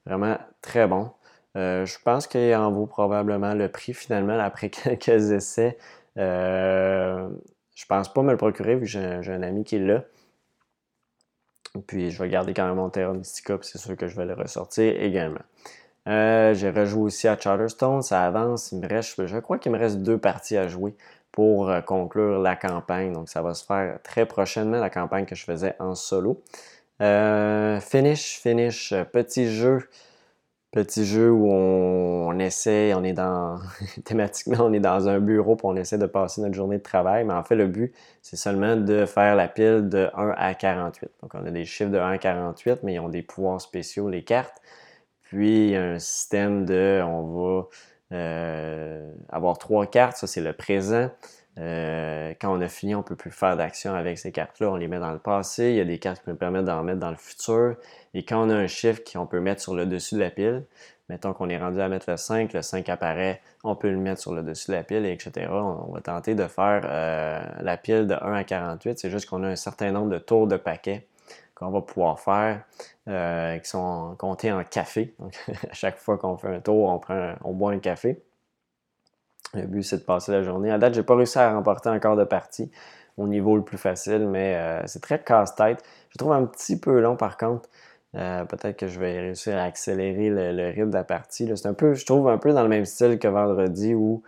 vraiment 0.05 0.39
très 0.61 0.87
bon. 0.87 1.11
Euh, 1.57 1.86
je 1.86 1.98
pense 2.05 2.26
qu'il 2.26 2.55
en 2.55 2.70
vaut 2.72 2.86
probablement 2.86 3.55
le 3.55 3.68
prix 3.68 3.94
finalement 3.94 4.38
après 4.38 4.70
quelques 4.70 5.09
essais. 5.09 5.78
Euh, 6.18 7.28
je 7.74 7.86
pense 7.86 8.12
pas 8.12 8.22
me 8.22 8.30
le 8.30 8.36
procurer 8.36 8.76
vu 8.76 8.82
que 8.82 8.86
j'ai 8.86 9.32
un 9.32 9.42
ami 9.42 9.64
qui 9.64 9.76
est 9.76 9.80
là. 9.80 10.05
Puis 11.86 12.11
je 12.11 12.22
vais 12.22 12.28
garder 12.28 12.55
quand 12.55 12.66
même 12.66 12.76
mon 12.76 12.88
Terra 12.88 13.12
Mystica, 13.12 13.59
c'est 13.62 13.78
sûr 13.78 13.96
que 13.96 14.07
je 14.07 14.16
vais 14.16 14.24
le 14.24 14.34
ressortir 14.34 14.94
également. 15.00 15.42
Euh, 16.07 16.55
j'ai 16.55 16.70
rejoué 16.70 17.02
aussi 17.02 17.26
à 17.26 17.36
Charterstone, 17.38 18.02
ça 18.02 18.24
avance. 18.24 18.70
Il 18.70 18.78
me 18.78 18.88
reste, 18.88 19.26
je 19.26 19.38
crois 19.38 19.59
qu'il 19.59 19.72
me 19.72 19.78
reste 19.78 19.98
deux 19.98 20.18
parties 20.18 20.57
à 20.57 20.68
jouer 20.68 20.94
pour 21.32 21.68
euh, 21.70 21.80
conclure 21.80 22.38
la 22.38 22.55
campagne. 22.55 23.12
Donc 23.12 23.28
ça 23.28 23.42
va 23.42 23.55
se 23.55 23.64
faire 23.64 23.98
très 24.05 24.26
prochainement, 24.26 24.78
la 24.78 24.90
campagne 24.90 25.24
que 25.24 25.34
je 25.34 25.44
faisais 25.44 25.74
en 25.80 25.94
solo. 25.96 26.42
Finish, 27.00 28.38
finish, 28.40 28.94
petit 29.12 29.52
jeu. 29.52 29.80
Petit 30.75 31.07
jeu 31.07 31.31
où 31.31 31.53
on, 31.53 32.37
essaie, 32.41 32.95
on 32.95 33.05
est 33.05 33.12
dans, 33.12 33.61
thématiquement, 34.05 34.57
on 34.64 34.72
est 34.72 34.81
dans 34.81 35.09
un 35.09 35.20
bureau 35.20 35.55
pour 35.55 35.70
on 35.70 35.77
essaie 35.77 35.99
de 35.99 36.07
passer 36.07 36.41
notre 36.41 36.57
journée 36.57 36.79
de 36.79 36.83
travail, 36.83 37.25
mais 37.25 37.33
en 37.33 37.45
fait, 37.45 37.55
le 37.55 37.68
but, 37.68 37.95
c'est 38.22 38.35
seulement 38.35 38.75
de 38.75 39.07
faire 39.07 39.37
la 39.37 39.47
pile 39.47 39.89
de 39.89 40.11
1 40.16 40.35
à 40.37 40.53
48. 40.55 41.11
Donc, 41.22 41.33
on 41.35 41.47
a 41.47 41.51
des 41.53 41.64
chiffres 41.64 41.93
de 41.93 41.99
1 41.99 42.11
à 42.11 42.18
48, 42.18 42.81
mais 42.83 42.95
ils 42.95 42.99
ont 42.99 43.09
des 43.09 43.22
pouvoirs 43.22 43.61
spéciaux, 43.61 44.09
les 44.09 44.25
cartes. 44.25 44.61
Puis, 45.22 45.66
il 45.66 45.70
y 45.70 45.77
a 45.77 45.85
un 45.85 46.01
système 46.01 46.64
de, 46.64 47.01
on 47.07 47.22
va 47.22 47.68
euh, 48.11 49.12
avoir 49.29 49.59
trois 49.59 49.87
cartes, 49.87 50.16
ça 50.16 50.27
c'est 50.27 50.41
le 50.41 50.55
présent. 50.55 51.09
Euh, 51.59 52.34
quand 52.40 52.57
on 52.57 52.61
a 52.61 52.68
fini, 52.68 52.94
on 52.94 52.98
ne 52.98 53.05
peut 53.05 53.16
plus 53.16 53.30
faire 53.30 53.57
d'action 53.57 53.94
avec 53.94 54.18
ces 54.18 54.32
cartes-là. 54.32 54.70
On 54.70 54.76
les 54.76 54.88
met 54.88 54.98
dans 54.98 55.12
le 55.12 55.18
passé. 55.18 55.70
Il 55.70 55.76
y 55.76 55.80
a 55.80 55.84
des 55.84 55.98
cartes 55.98 56.22
qui 56.22 56.30
nous 56.30 56.36
permettent 56.36 56.64
d'en 56.64 56.82
mettre 56.82 57.00
dans 57.00 57.11
le 57.11 57.16
futur. 57.16 57.76
Et 58.12 58.24
quand 58.24 58.46
on 58.46 58.50
a 58.50 58.55
un 58.55 58.66
chiffre 58.66 59.00
qu'on 59.11 59.26
peut 59.26 59.40
mettre 59.40 59.62
sur 59.62 59.74
le 59.74 59.86
dessus 59.86 60.16
de 60.16 60.20
la 60.20 60.30
pile, 60.30 60.64
mettons 61.09 61.32
qu'on 61.32 61.48
est 61.48 61.59
rendu 61.59 61.80
à 61.80 61.88
mettre 61.88 62.11
le 62.11 62.16
5, 62.16 62.52
le 62.52 62.62
5 62.62 62.88
apparaît, 62.88 63.40
on 63.62 63.76
peut 63.76 63.90
le 63.90 63.98
mettre 63.98 64.20
sur 64.20 64.32
le 64.32 64.42
dessus 64.42 64.70
de 64.70 64.76
la 64.76 64.82
pile, 64.82 65.07
etc. 65.07 65.48
On, 65.50 65.92
va 65.92 66.00
tenter 66.00 66.34
de 66.34 66.46
faire 66.46 66.82
euh, 66.84 67.42
la 67.61 67.76
pile 67.76 68.07
de 68.07 68.14
1 68.14 68.32
à 68.32 68.44
48. 68.44 68.98
C'est 68.98 69.11
juste 69.11 69.28
qu'on 69.28 69.42
a 69.44 69.48
un 69.48 69.57
certain 69.57 69.92
nombre 69.92 70.11
de 70.11 70.18
tours 70.18 70.46
de 70.46 70.57
paquets 70.57 71.07
qu'on 71.55 71.70
va 71.70 71.82
pouvoir 71.82 72.18
faire, 72.18 72.62
euh, 73.09 73.59
qui 73.59 73.68
sont 73.68 74.16
comptés 74.18 74.50
en 74.50 74.64
café. 74.64 75.14
Donc, 75.20 75.34
à 75.70 75.72
chaque 75.72 75.98
fois 75.98 76.18
qu'on 76.18 76.36
fait 76.36 76.48
un 76.48 76.61
tour, 76.61 76.88
on, 76.88 76.98
prend, 76.98 77.34
on 77.44 77.52
boit 77.52 77.72
un 77.72 77.78
café. 77.78 78.20
Le 79.55 79.66
but, 79.66 79.82
c'est 79.82 79.98
de 79.98 80.02
passer 80.02 80.32
la 80.32 80.42
journée. 80.42 80.70
À 80.70 80.78
date, 80.78 80.94
j'ai 80.94 81.02
pas 81.02 81.16
réussi 81.16 81.38
à 81.38 81.52
remporter 81.52 81.88
encore 81.88 82.16
de 82.16 82.24
partie 82.24 82.70
au 83.16 83.28
niveau 83.28 83.57
le 83.57 83.62
plus 83.62 83.78
facile, 83.78 84.26
mais 84.28 84.57
euh, 84.57 84.82
c'est 84.86 85.00
très 85.00 85.22
casse-tête. 85.22 85.82
Je 86.11 86.18
trouve 86.18 86.32
un 86.32 86.44
petit 86.44 86.78
peu 86.78 87.00
long, 87.00 87.16
par 87.16 87.36
contre. 87.36 87.68
Euh, 88.16 88.44
peut-être 88.44 88.76
que 88.76 88.86
je 88.86 89.00
vais 89.00 89.18
réussir 89.20 89.57
à 89.57 89.62
accélérer 89.62 90.30
le, 90.30 90.68
rythme 90.70 90.90
de 90.90 90.94
la 90.94 91.05
partie. 91.05 91.50
C'est 91.57 91.66
un 91.66 91.74
peu, 91.74 91.94
je 91.94 92.07
trouve, 92.07 92.28
un 92.28 92.38
peu 92.38 92.52
dans 92.52 92.62
le 92.62 92.68
même 92.68 92.84
style 92.84 93.18
que 93.18 93.28
vendredi 93.28 93.94
où 93.94 94.22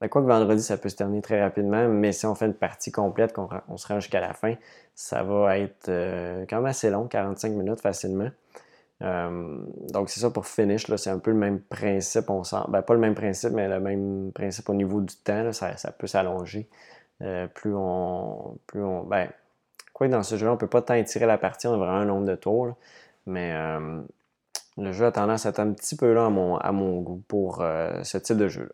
ben, 0.00 0.08
quoi 0.08 0.22
que 0.22 0.28
vendredi, 0.28 0.62
ça 0.62 0.76
peut 0.78 0.88
se 0.88 0.96
terminer 0.96 1.22
très 1.22 1.42
rapidement, 1.42 1.88
mais 1.88 2.12
si 2.12 2.24
on 2.26 2.34
fait 2.36 2.46
une 2.46 2.54
partie 2.54 2.92
complète, 2.92 3.32
qu'on 3.32 3.48
on 3.68 3.76
se 3.76 3.88
rend 3.88 3.98
jusqu'à 3.98 4.20
la 4.20 4.32
fin, 4.32 4.54
ça 4.94 5.24
va 5.24 5.58
être 5.58 5.88
euh, 5.88 6.44
quand 6.48 6.56
même 6.56 6.66
assez 6.66 6.88
long, 6.88 7.08
45 7.08 7.52
minutes 7.52 7.80
facilement. 7.80 8.28
Euh, 9.02 9.58
donc 9.92 10.10
c'est 10.10 10.20
ça 10.20 10.30
pour 10.30 10.46
finish, 10.46 10.92
c'est 10.96 11.10
un 11.10 11.18
peu 11.18 11.30
le 11.30 11.36
même 11.36 11.60
principe, 11.60 12.30
on 12.30 12.42
sent, 12.42 12.56
ben, 12.68 12.82
pas 12.82 12.94
le 12.94 13.00
même 13.00 13.14
principe, 13.14 13.52
mais 13.52 13.68
le 13.68 13.78
même 13.78 14.32
principe 14.34 14.68
au 14.68 14.74
niveau 14.74 15.00
du 15.00 15.14
temps, 15.16 15.52
ça, 15.52 15.74
peut 15.98 16.06
s'allonger. 16.06 16.68
Euh, 17.22 17.46
plus 17.48 17.74
on. 17.74 18.58
Plus 18.66 18.82
on. 18.82 19.04
Ben, 19.04 19.28
quoi 19.92 20.08
dans 20.08 20.22
ce 20.22 20.36
jeu-là, 20.36 20.52
on 20.52 20.56
peut 20.56 20.66
pas 20.68 20.82
tant 20.82 20.94
étirer 20.94 21.26
la 21.26 21.38
partie, 21.38 21.66
on 21.66 21.74
a 21.74 21.76
vraiment 21.76 21.98
un 21.98 22.04
nombre 22.04 22.26
de 22.26 22.36
tours. 22.36 22.76
mais 23.26 23.54
le 24.76 24.92
jeu 24.92 25.06
a 25.06 25.12
tendance 25.12 25.46
à 25.46 25.50
être 25.50 25.60
un 25.60 25.72
petit 25.72 25.96
peu 25.96 26.12
long 26.14 26.26
à 26.26 26.30
mon, 26.30 26.56
à 26.56 26.72
mon 26.72 27.00
goût 27.00 27.22
pour 27.28 27.64
ce 28.02 28.18
type 28.18 28.36
de 28.36 28.48
jeu-là. 28.48 28.72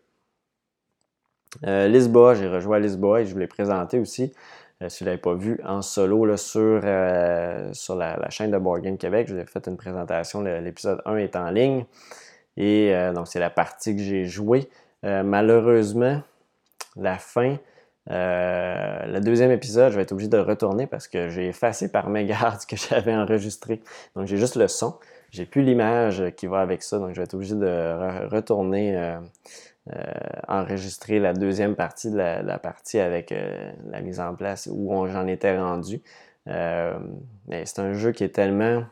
Euh, 1.65 1.87
Lisboa, 1.87 2.35
j'ai 2.35 2.47
rejoué 2.47 2.77
à 2.77 2.79
Lisboa 2.79 3.21
et 3.21 3.25
je 3.25 3.33
vous 3.33 3.39
l'ai 3.39 3.47
présenté 3.47 3.99
aussi. 3.99 4.33
Euh, 4.81 4.89
si 4.89 5.03
vous 5.03 5.05
ne 5.05 5.11
l'avez 5.11 5.21
pas 5.21 5.33
vu 5.33 5.59
en 5.65 5.81
solo 5.81 6.35
sur, 6.37 6.81
euh, 6.83 7.71
sur 7.73 7.95
la, 7.95 8.29
chaîne 8.29 8.51
de 8.51 8.57
Board 8.57 8.81
Game 8.81 8.97
Québec, 8.97 9.27
je 9.27 9.35
vous 9.35 9.39
ai 9.39 9.45
fait 9.45 9.67
une 9.67 9.77
présentation. 9.77 10.41
L'épisode 10.41 11.01
1 11.05 11.17
est 11.17 11.35
en 11.35 11.49
ligne. 11.49 11.85
Et 12.57 12.93
donc, 13.13 13.27
c'est 13.27 13.39
la 13.39 13.49
partie 13.49 13.95
que 13.95 14.01
j'ai 14.01 14.25
jouée. 14.25 14.69
malheureusement, 15.03 16.21
la 16.95 17.17
fin, 17.17 17.57
le 18.07 19.19
deuxième 19.19 19.51
épisode, 19.51 19.91
je 19.91 19.97
vais 19.97 20.03
être 20.03 20.13
obligé 20.13 20.29
de 20.29 20.37
retourner 20.37 20.87
parce 20.87 21.09
que 21.09 21.27
j'ai 21.27 21.47
effacé 21.47 21.91
par 21.91 22.09
mégarde 22.09 22.61
ce 22.61 22.67
que 22.67 22.77
j'avais 22.77 23.13
enregistré. 23.13 23.81
Donc, 24.15 24.27
j'ai 24.27 24.37
juste 24.37 24.55
le 24.55 24.69
son. 24.69 24.95
J'ai 25.31 25.45
plus 25.45 25.63
l'image 25.63 26.23
qui 26.37 26.47
va 26.47 26.61
avec 26.61 26.81
ça. 26.81 26.97
Donc, 26.97 27.09
je 27.09 27.17
vais 27.17 27.23
être 27.23 27.33
obligé 27.33 27.55
de 27.55 28.27
retourner 28.27 29.17
euh, 29.93 30.01
enregistrer 30.47 31.19
la 31.19 31.33
deuxième 31.33 31.75
partie 31.75 32.09
de 32.09 32.17
la, 32.17 32.57
partie 32.57 32.99
avec 32.99 33.31
euh, 33.31 33.71
la 33.91 34.01
mise 34.01 34.19
en 34.19 34.33
place 34.33 34.67
où 34.71 35.05
j'en 35.05 35.27
étais 35.27 35.55
rendu. 35.55 36.01
Euh, 36.47 36.97
mais 37.47 37.67
c'est 37.67 37.81
un 37.81 37.93
jeu 37.93 38.11
qui 38.11 38.23
est 38.23 38.33
tellement 38.33 38.83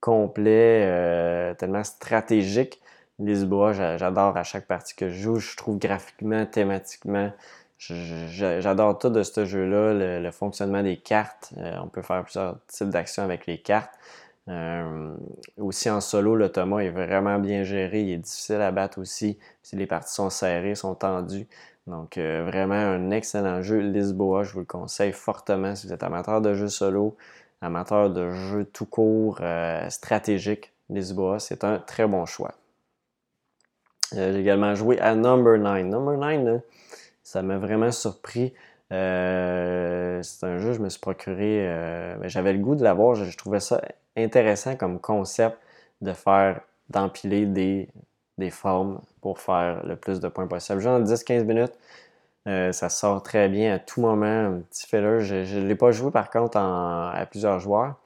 complet, 0.00 1.54
tellement 1.58 1.84
stratégique. 1.84 2.80
Lisboa, 3.18 3.72
j'adore 3.98 4.38
à 4.38 4.42
chaque 4.42 4.66
partie 4.66 4.94
que 4.96 5.10
je 5.10 5.20
joue. 5.20 5.36
Je 5.36 5.54
trouve 5.54 5.78
graphiquement, 5.78 6.46
thématiquement, 6.46 7.30
j'adore 7.78 8.98
tout 8.98 9.10
de 9.10 9.22
ce 9.22 9.44
jeu-là, 9.44 10.18
le, 10.20 10.30
fonctionnement 10.30 10.82
des 10.82 10.96
cartes. 10.96 11.52
on 11.80 11.88
peut 11.88 12.02
faire 12.02 12.22
plusieurs 12.24 12.56
types 12.66 12.88
d'actions 12.88 13.22
avec 13.22 13.46
les 13.46 13.58
cartes. 13.58 13.92
Euh, 14.48 15.16
aussi 15.56 15.88
en 15.88 16.00
solo, 16.00 16.34
le 16.34 16.50
Thomas 16.50 16.80
est 16.80 16.90
vraiment 16.90 17.38
bien 17.38 17.62
géré. 17.62 18.02
Il 18.02 18.10
est 18.10 18.18
difficile 18.18 18.56
à 18.56 18.72
battre 18.72 19.00
aussi. 19.00 19.38
Si 19.62 19.76
les 19.76 19.86
parties 19.86 20.14
sont 20.14 20.30
serrées, 20.30 20.74
sont 20.74 20.94
tendues. 20.94 21.46
Donc, 21.86 22.16
euh, 22.18 22.44
vraiment 22.46 22.74
un 22.74 23.10
excellent 23.10 23.62
jeu. 23.62 23.78
Lisboa, 23.78 24.44
je 24.44 24.52
vous 24.52 24.60
le 24.60 24.66
conseille 24.66 25.12
fortement 25.12 25.74
si 25.74 25.86
vous 25.86 25.92
êtes 25.92 26.02
amateur 26.02 26.40
de 26.40 26.54
jeux 26.54 26.68
solo, 26.68 27.16
amateur 27.60 28.10
de 28.10 28.30
jeux 28.30 28.64
tout 28.64 28.86
court, 28.86 29.38
euh, 29.40 29.88
stratégique. 29.90 30.72
Lisboa, 30.90 31.38
c'est 31.38 31.64
un 31.64 31.78
très 31.78 32.06
bon 32.06 32.26
choix. 32.26 32.54
J'ai 34.12 34.34
également 34.36 34.74
joué 34.74 35.00
à 35.00 35.14
Number 35.14 35.58
9. 35.58 35.84
Number 35.84 36.18
9, 36.18 36.62
ça 37.22 37.42
m'a 37.42 37.58
vraiment 37.58 37.90
surpris. 37.90 38.52
C'est 38.92 40.46
un 40.46 40.58
jeu, 40.58 40.72
je 40.72 40.80
me 40.80 40.88
suis 40.88 41.00
procuré. 41.00 41.66
Ben, 42.20 42.28
j'avais 42.28 42.52
le 42.52 42.58
goût 42.58 42.74
de 42.74 42.84
l'avoir. 42.84 43.14
je, 43.14 43.36
trouvais 43.36 43.60
ça 43.60 43.80
intéressant 44.16 44.76
comme 44.76 45.00
concept 45.00 45.56
de 46.00 46.12
faire, 46.12 46.60
d'empiler 46.90 47.46
des, 47.46 47.88
des 48.38 48.50
formes 48.50 49.00
pour 49.20 49.40
faire 49.40 49.84
le 49.86 49.96
plus 49.96 50.20
de 50.20 50.28
points 50.28 50.46
possible. 50.46 50.80
Genre 50.80 51.00
10-15 51.00 51.44
minutes, 51.44 51.72
ça 52.46 52.88
sort 52.88 53.22
très 53.22 53.48
bien 53.48 53.74
à 53.74 53.78
tout 53.78 54.00
moment, 54.00 54.26
un 54.26 54.60
petit 54.60 54.86
filler. 54.86 55.20
Je 55.20 55.58
ne 55.58 55.66
l'ai 55.66 55.76
pas 55.76 55.92
joué 55.92 56.10
par 56.10 56.30
contre 56.30 56.58
à 56.58 57.26
plusieurs 57.30 57.60
joueurs. 57.60 57.96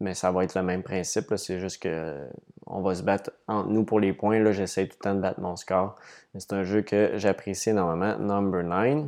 Mais 0.00 0.14
ça 0.14 0.30
va 0.30 0.44
être 0.44 0.54
le 0.54 0.62
même 0.62 0.82
principe. 0.82 1.34
C'est 1.36 1.58
juste 1.58 1.82
que 1.82 2.26
on 2.66 2.82
va 2.82 2.94
se 2.94 3.02
battre 3.02 3.30
entre 3.46 3.68
nous 3.68 3.84
pour 3.84 4.00
les 4.00 4.12
points. 4.12 4.38
Là, 4.38 4.52
j'essaie 4.52 4.86
tout 4.86 4.96
le 5.00 5.04
temps 5.04 5.14
de 5.14 5.20
battre 5.20 5.40
mon 5.40 5.56
score. 5.56 5.96
C'est 6.36 6.52
un 6.52 6.64
jeu 6.64 6.82
que 6.82 7.12
j'apprécie 7.16 7.70
énormément. 7.70 8.18
Number 8.18 8.62
9. 8.62 9.06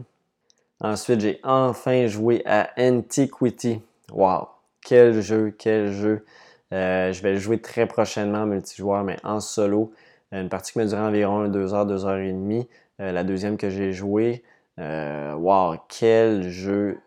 Ensuite, 0.80 1.20
j'ai 1.20 1.40
enfin 1.44 2.06
joué 2.06 2.42
à 2.46 2.70
Antiquity. 2.78 3.82
Wow! 4.12 4.48
Quel 4.82 5.20
jeu, 5.20 5.54
quel 5.56 5.92
jeu! 5.92 6.24
Euh, 6.72 7.12
je 7.12 7.22
vais 7.22 7.32
le 7.32 7.38
jouer 7.38 7.60
très 7.60 7.86
prochainement 7.86 8.40
en 8.40 8.46
multijoueur, 8.46 9.04
mais 9.04 9.16
en 9.22 9.40
solo. 9.40 9.92
Une 10.32 10.48
partie 10.48 10.72
qui 10.72 10.78
m'a 10.78 10.86
duré 10.86 11.00
environ 11.00 11.48
2 11.48 11.74
heures, 11.74 11.86
2 11.86 12.06
heures 12.06 12.18
et 12.18 12.32
demie. 12.32 12.68
Euh, 13.00 13.12
la 13.12 13.24
deuxième 13.24 13.56
que 13.56 13.68
j'ai 13.68 13.92
joué, 13.92 14.42
euh, 14.78 15.34
wow, 15.34 15.76
quel 15.88 16.48
jeu 16.48 16.98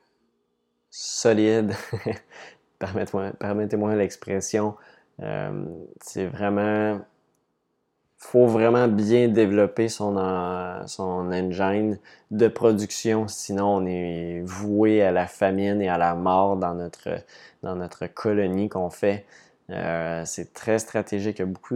solide! 0.92 1.74
Permettez-moi 3.40 3.96
l'expression. 3.96 4.76
c'est 6.02 6.26
vraiment 6.28 7.00
faut 8.24 8.48
vraiment 8.48 8.88
bien 8.88 9.28
développer 9.28 9.90
son, 9.90 10.16
son 10.88 11.32
engine 11.32 12.00
de 12.32 12.48
production, 12.48 13.28
sinon 13.28 13.76
on 13.76 13.86
est 13.86 14.42
voué 14.46 15.04
à 15.04 15.12
la 15.12 15.28
famine 15.28 15.82
et 15.82 15.90
à 15.90 15.98
la 15.98 16.16
mort 16.16 16.56
dans 16.56 16.74
notre, 16.74 17.10
dans 17.64 17.76
notre 17.76 18.08
colonie 18.08 18.70
qu'on 18.70 18.90
fait. 18.90 19.26
Euh, 19.70 20.24
c'est 20.26 20.54
très 20.54 20.80
stratégique. 20.80 21.40
Il 21.40 21.46
beaucoup 21.46 21.76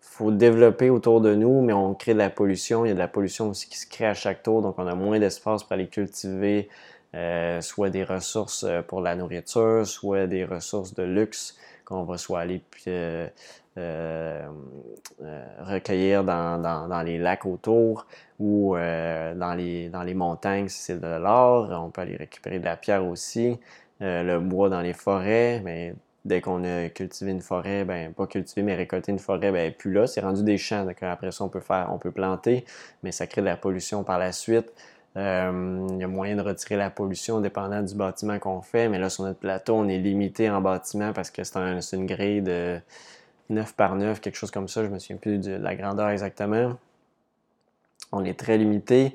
faut 0.00 0.30
développer 0.30 0.88
autour 0.88 1.20
de 1.20 1.34
nous, 1.34 1.60
mais 1.60 1.74
on 1.74 1.94
crée 1.94 2.14
de 2.14 2.18
la 2.18 2.30
pollution. 2.30 2.86
Il 2.86 2.88
y 2.88 2.90
a 2.90 2.94
de 2.94 2.98
la 2.98 3.06
pollution 3.06 3.50
aussi 3.50 3.68
qui 3.68 3.78
se 3.78 3.86
crée 3.86 4.06
à 4.06 4.14
chaque 4.14 4.42
tour, 4.42 4.62
donc 4.62 4.76
on 4.78 4.86
a 4.86 4.94
moins 4.94 5.18
d'espace 5.18 5.64
pour 5.64 5.72
aller 5.72 5.88
cultiver 5.88 6.70
euh, 7.14 7.60
soit 7.62 7.88
des 7.88 8.04
ressources 8.04 8.64
euh, 8.64 8.82
pour 8.82 9.00
la 9.00 9.14
nourriture, 9.16 9.86
soit 9.86 10.26
des 10.26 10.44
ressources 10.44 10.92
de 10.94 11.04
luxe 11.04 11.56
qu'on 11.86 12.02
va 12.02 12.18
soit 12.18 12.40
aller 12.40 12.62
euh, 12.98 13.28
recueillir 15.60 16.22
dans, 16.22 17.02
les 17.06 17.16
lacs 17.16 17.46
autour 17.46 18.06
ou 18.38 18.74
dans, 18.76 19.54
les, 19.56 19.88
dans 19.88 20.02
les 20.02 20.12
montagnes 20.12 20.68
si 20.68 20.82
c'est 20.82 21.00
de 21.00 21.06
l'or. 21.06 21.70
On 21.70 21.90
peut 21.90 22.02
aller 22.02 22.16
récupérer 22.16 22.58
de 22.58 22.64
la 22.66 22.76
pierre 22.76 23.06
aussi. 23.06 23.58
le 24.00 24.38
bois 24.38 24.68
dans 24.68 24.82
les 24.82 24.92
forêts, 24.92 25.62
mais 25.64 25.94
dès 26.24 26.40
qu'on 26.40 26.62
a 26.64 26.88
cultivé 26.90 27.30
une 27.30 27.40
forêt, 27.40 27.84
ben 27.84 28.12
pas 28.12 28.26
cultivé, 28.26 28.62
mais 28.62 28.74
récolté 28.74 29.10
une 29.10 29.18
forêt, 29.18 29.50
ben 29.50 29.72
plus 29.72 29.92
là, 29.92 30.06
c'est 30.06 30.20
rendu 30.20 30.42
des 30.44 30.58
champs. 30.58 30.84
Donc 30.84 31.02
après 31.02 31.32
ça, 31.32 31.44
on 31.44 31.48
peut 31.48 31.60
faire, 31.60 31.88
on 31.90 31.98
peut 31.98 32.12
planter, 32.12 32.64
mais 33.02 33.12
ça 33.12 33.26
crée 33.26 33.40
de 33.40 33.46
la 33.46 33.56
pollution 33.56 34.04
par 34.04 34.18
la 34.18 34.32
suite. 34.32 34.72
Il 35.16 35.98
y 35.98 36.04
a 36.04 36.08
moyen 36.08 36.36
de 36.36 36.42
retirer 36.42 36.76
la 36.76 36.90
pollution 36.90 37.40
dépendant 37.40 37.82
du 37.82 37.94
bâtiment 37.94 38.38
qu'on 38.38 38.62
fait, 38.62 38.88
mais 38.88 38.98
là, 38.98 39.10
sur 39.10 39.24
notre 39.24 39.40
plateau, 39.40 39.74
on 39.74 39.88
est 39.88 39.98
limité 39.98 40.48
en 40.48 40.60
bâtiment 40.60 41.12
parce 41.12 41.30
que 41.30 41.42
c'est 41.42 41.56
un, 41.56 41.80
une 41.80 42.06
grille 42.06 42.42
de 42.42 42.78
9 43.50 43.74
par 43.74 43.96
9, 43.96 44.20
quelque 44.20 44.36
chose 44.36 44.50
comme 44.50 44.68
ça. 44.68 44.84
Je 44.84 44.88
me 44.88 44.98
souviens 44.98 45.16
plus 45.16 45.38
de 45.38 45.52
la 45.52 45.74
grandeur 45.74 46.10
exactement. 46.10 46.76
On 48.12 48.24
est 48.24 48.38
très 48.38 48.58
limité. 48.58 49.14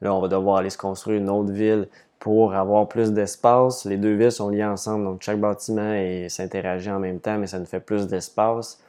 Là, 0.00 0.14
on 0.14 0.20
va 0.20 0.28
devoir 0.28 0.56
aller 0.56 0.70
se 0.70 0.78
construire 0.78 1.20
une 1.20 1.30
autre 1.30 1.52
ville 1.52 1.88
pour 2.18 2.54
avoir 2.54 2.88
plus 2.88 3.12
d'espace. 3.12 3.84
Les 3.84 3.96
deux 3.96 4.14
villes 4.14 4.32
sont 4.32 4.48
liées 4.48 4.64
ensemble, 4.64 5.04
donc 5.04 5.22
chaque 5.22 5.38
bâtiment 5.38 5.94
s'interagit 6.28 6.90
en 6.90 6.98
même 6.98 7.20
temps, 7.20 7.38
mais 7.38 7.46
ça 7.46 7.58
nous 7.58 7.66
fait 7.66 7.80
plus 7.80 8.06
d'espace. 8.06 8.80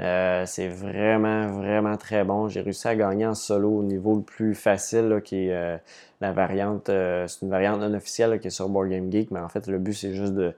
Euh, 0.00 0.44
c'est 0.46 0.68
vraiment, 0.68 1.48
vraiment 1.48 1.96
très 1.96 2.24
bon. 2.24 2.48
J'ai 2.48 2.60
réussi 2.60 2.86
à 2.86 2.94
gagner 2.94 3.26
en 3.26 3.34
solo 3.34 3.78
au 3.78 3.82
niveau 3.82 4.16
le 4.16 4.22
plus 4.22 4.54
facile, 4.54 5.20
qui 5.24 5.46
est 5.46 5.54
euh, 5.54 5.76
la 6.20 6.32
variante, 6.32 6.88
euh, 6.88 7.26
c'est 7.26 7.42
une 7.42 7.50
variante 7.50 7.80
non 7.80 7.92
officielle 7.94 8.38
qui 8.38 8.46
est 8.46 8.50
sur 8.50 8.68
Board 8.68 8.88
Game 8.88 9.10
Geek, 9.10 9.30
mais 9.32 9.40
en 9.40 9.48
fait, 9.48 9.66
le 9.66 9.78
but, 9.78 9.94
c'est 9.94 10.14
juste 10.14 10.34
de, 10.34 10.54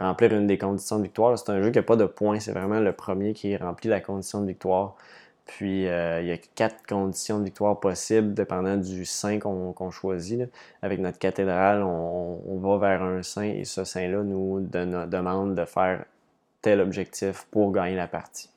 remplir 0.00 0.32
une 0.34 0.46
des 0.46 0.58
conditions 0.58 0.98
de 0.98 1.04
victoire. 1.04 1.38
C'est 1.38 1.50
un 1.50 1.62
jeu 1.62 1.70
qui 1.70 1.78
n'a 1.78 1.82
pas 1.82 1.96
de 1.96 2.04
points, 2.04 2.38
c'est 2.38 2.52
vraiment 2.52 2.80
le 2.80 2.92
premier 2.92 3.32
qui 3.32 3.56
remplit 3.56 3.88
la 3.88 4.00
condition 4.00 4.40
de 4.42 4.46
victoire. 4.46 4.96
Puis 5.46 5.82
il 5.82 6.26
y 6.26 6.32
a 6.32 6.36
quatre 6.56 6.84
conditions 6.88 7.38
de 7.38 7.44
victoire 7.44 7.78
possibles, 7.78 8.34
dépendant 8.34 8.76
du 8.76 9.04
saint 9.04 9.38
qu'on 9.38 9.90
choisit. 9.90 10.42
Avec 10.82 11.00
notre 11.00 11.18
cathédrale, 11.18 11.82
on, 11.82 12.58
va 12.58 12.78
vers 12.78 13.02
un 13.02 13.22
saint 13.22 13.42
et 13.42 13.64
ce 13.64 13.84
saint-là 13.84 14.22
nous 14.22 14.60
demande 14.60 15.54
de 15.54 15.64
faire 15.64 16.04
tel 16.66 16.80
objectif 16.80 17.46
pour 17.52 17.70
gagner 17.70 17.94
la 17.94 18.08
partie. 18.08 18.50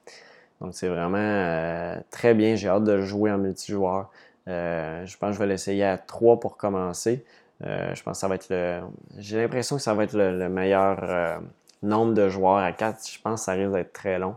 Donc 0.62 0.74
c'est 0.74 0.88
vraiment 0.88 1.20
euh, 1.20 1.96
très 2.10 2.34
bien. 2.34 2.56
J'ai 2.56 2.68
hâte 2.68 2.84
de 2.84 3.02
jouer 3.02 3.32
en 3.32 3.38
multijoueur. 3.38 4.10
Euh, 4.48 5.06
je 5.06 5.16
pense 5.16 5.30
que 5.30 5.34
je 5.36 5.40
vais 5.40 5.46
l'essayer 5.46 5.84
à 5.84 6.00
3 6.00 6.40
pour 6.40 6.58
commencer. 6.58 7.24
Euh, 7.64 7.94
je 7.94 8.02
pense 8.02 8.18
que 8.18 8.22
ça 8.22 8.28
va 8.28 8.34
être 8.34 8.50
le. 8.50 8.80
J'ai 9.20 9.38
l'impression 9.38 9.76
que 9.76 9.84
ça 9.84 9.94
va 9.94 10.06
être 10.06 10.18
le, 10.18 10.50
meilleur 10.50 11.40
nombre 11.84 12.16
de 12.16 12.30
joueurs 12.30 12.58
à 12.58 12.72
4. 12.72 12.98
Je 13.08 13.22
pense 13.22 13.42
que 13.42 13.46
ça 13.46 13.52
risque 13.52 13.74
d'être 13.74 13.94
très 13.94 14.18
long. 14.18 14.36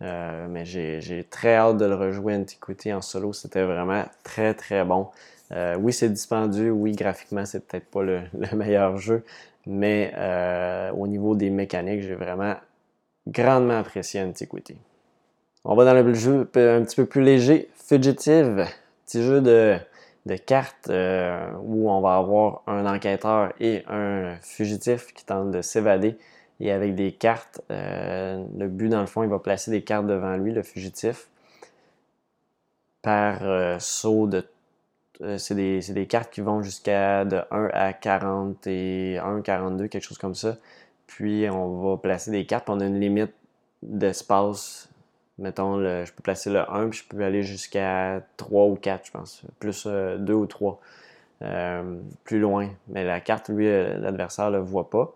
Mais 0.00 0.64
j'ai 0.64 1.24
très 1.30 1.54
hâte 1.54 1.76
de 1.76 1.84
le 1.84 1.94
rejouer 1.94 2.34
Antiquity 2.34 2.92
en 2.92 3.00
solo. 3.00 3.32
C'était 3.32 3.62
vraiment 3.62 4.06
très 4.24 4.54
très 4.54 4.84
bon. 4.84 5.08
oui, 5.78 5.92
c'est 5.92 6.08
dispendieux. 6.08 6.72
Oui, 6.72 6.96
graphiquement, 6.96 7.46
c'est 7.46 7.64
peut-être 7.64 7.88
pas 7.92 8.02
le, 8.02 8.22
meilleur 8.56 8.96
jeu. 8.96 9.24
Mais 9.66 10.12
au 10.96 11.06
niveau 11.06 11.36
des 11.36 11.50
mécaniques, 11.50 12.02
j'ai 12.02 12.16
vraiment 12.16 12.56
grandement 13.26 13.78
apprécié 13.78 14.22
Antiquity. 14.22 14.76
On 15.64 15.74
va 15.74 15.84
dans 15.84 15.94
le 15.94 16.14
jeu 16.14 16.40
un 16.40 16.82
petit 16.82 16.96
peu 16.96 17.06
plus 17.06 17.22
léger. 17.22 17.70
Fugitive. 17.74 18.66
Petit 19.06 19.22
jeu 19.22 19.40
de 19.40 19.78
cartes 20.36 20.88
euh, 20.90 21.50
où 21.62 21.90
on 21.90 22.00
va 22.00 22.16
avoir 22.16 22.62
un 22.66 22.86
enquêteur 22.86 23.52
et 23.60 23.84
un 23.88 24.36
fugitif 24.40 25.12
qui 25.14 25.24
tentent 25.24 25.50
de 25.50 25.62
s'évader. 25.62 26.16
Et 26.60 26.70
avec 26.70 26.94
des 26.94 27.12
cartes, 27.12 27.60
euh, 27.70 28.44
le 28.56 28.68
but 28.68 28.88
dans 28.88 29.00
le 29.00 29.06
fond, 29.06 29.22
il 29.22 29.28
va 29.28 29.38
placer 29.38 29.70
des 29.70 29.82
cartes 29.82 30.06
devant 30.06 30.36
lui, 30.36 30.52
le 30.52 30.62
fugitif, 30.62 31.28
par 33.02 33.42
euh, 33.42 33.76
saut 33.80 34.26
de... 34.26 34.46
c'est 35.36 35.54
des, 35.54 35.80
des, 35.80 36.06
cartes 36.06 36.32
qui 36.32 36.40
vont 36.40 36.62
jusqu'à 36.62 37.24
de 37.24 37.40
1 37.50 37.70
à 37.72 37.92
41, 37.92 39.42
42, 39.42 39.88
quelque 39.88 40.02
chose 40.02 40.18
comme 40.18 40.34
ça. 40.34 40.56
Puis 41.06 41.48
on 41.50 41.82
va 41.82 41.96
placer 41.96 42.30
des 42.30 42.46
cartes, 42.46 42.68
on 42.70 42.80
a 42.80 42.86
une 42.86 43.00
limite 43.00 43.32
d'espace 43.82 44.88
Mettons, 45.38 45.80
je 45.80 46.12
peux 46.12 46.22
placer 46.22 46.48
le 46.50 46.70
1, 46.70 46.90
puis 46.90 47.00
je 47.00 47.08
peux 47.08 47.24
aller 47.24 47.42
jusqu'à 47.42 48.22
3 48.36 48.66
ou 48.66 48.76
4, 48.76 49.06
je 49.06 49.10
pense. 49.10 49.42
Plus 49.58 49.84
2 49.86 49.90
euh, 49.92 50.32
ou 50.32 50.46
3. 50.46 50.80
Euh, 51.42 51.98
plus 52.22 52.38
loin. 52.38 52.70
Mais 52.88 53.04
la 53.04 53.20
carte, 53.20 53.48
lui, 53.48 53.66
euh, 53.66 53.98
l'adversaire 53.98 54.50
ne 54.50 54.58
le 54.58 54.62
voit 54.62 54.88
pas. 54.90 55.12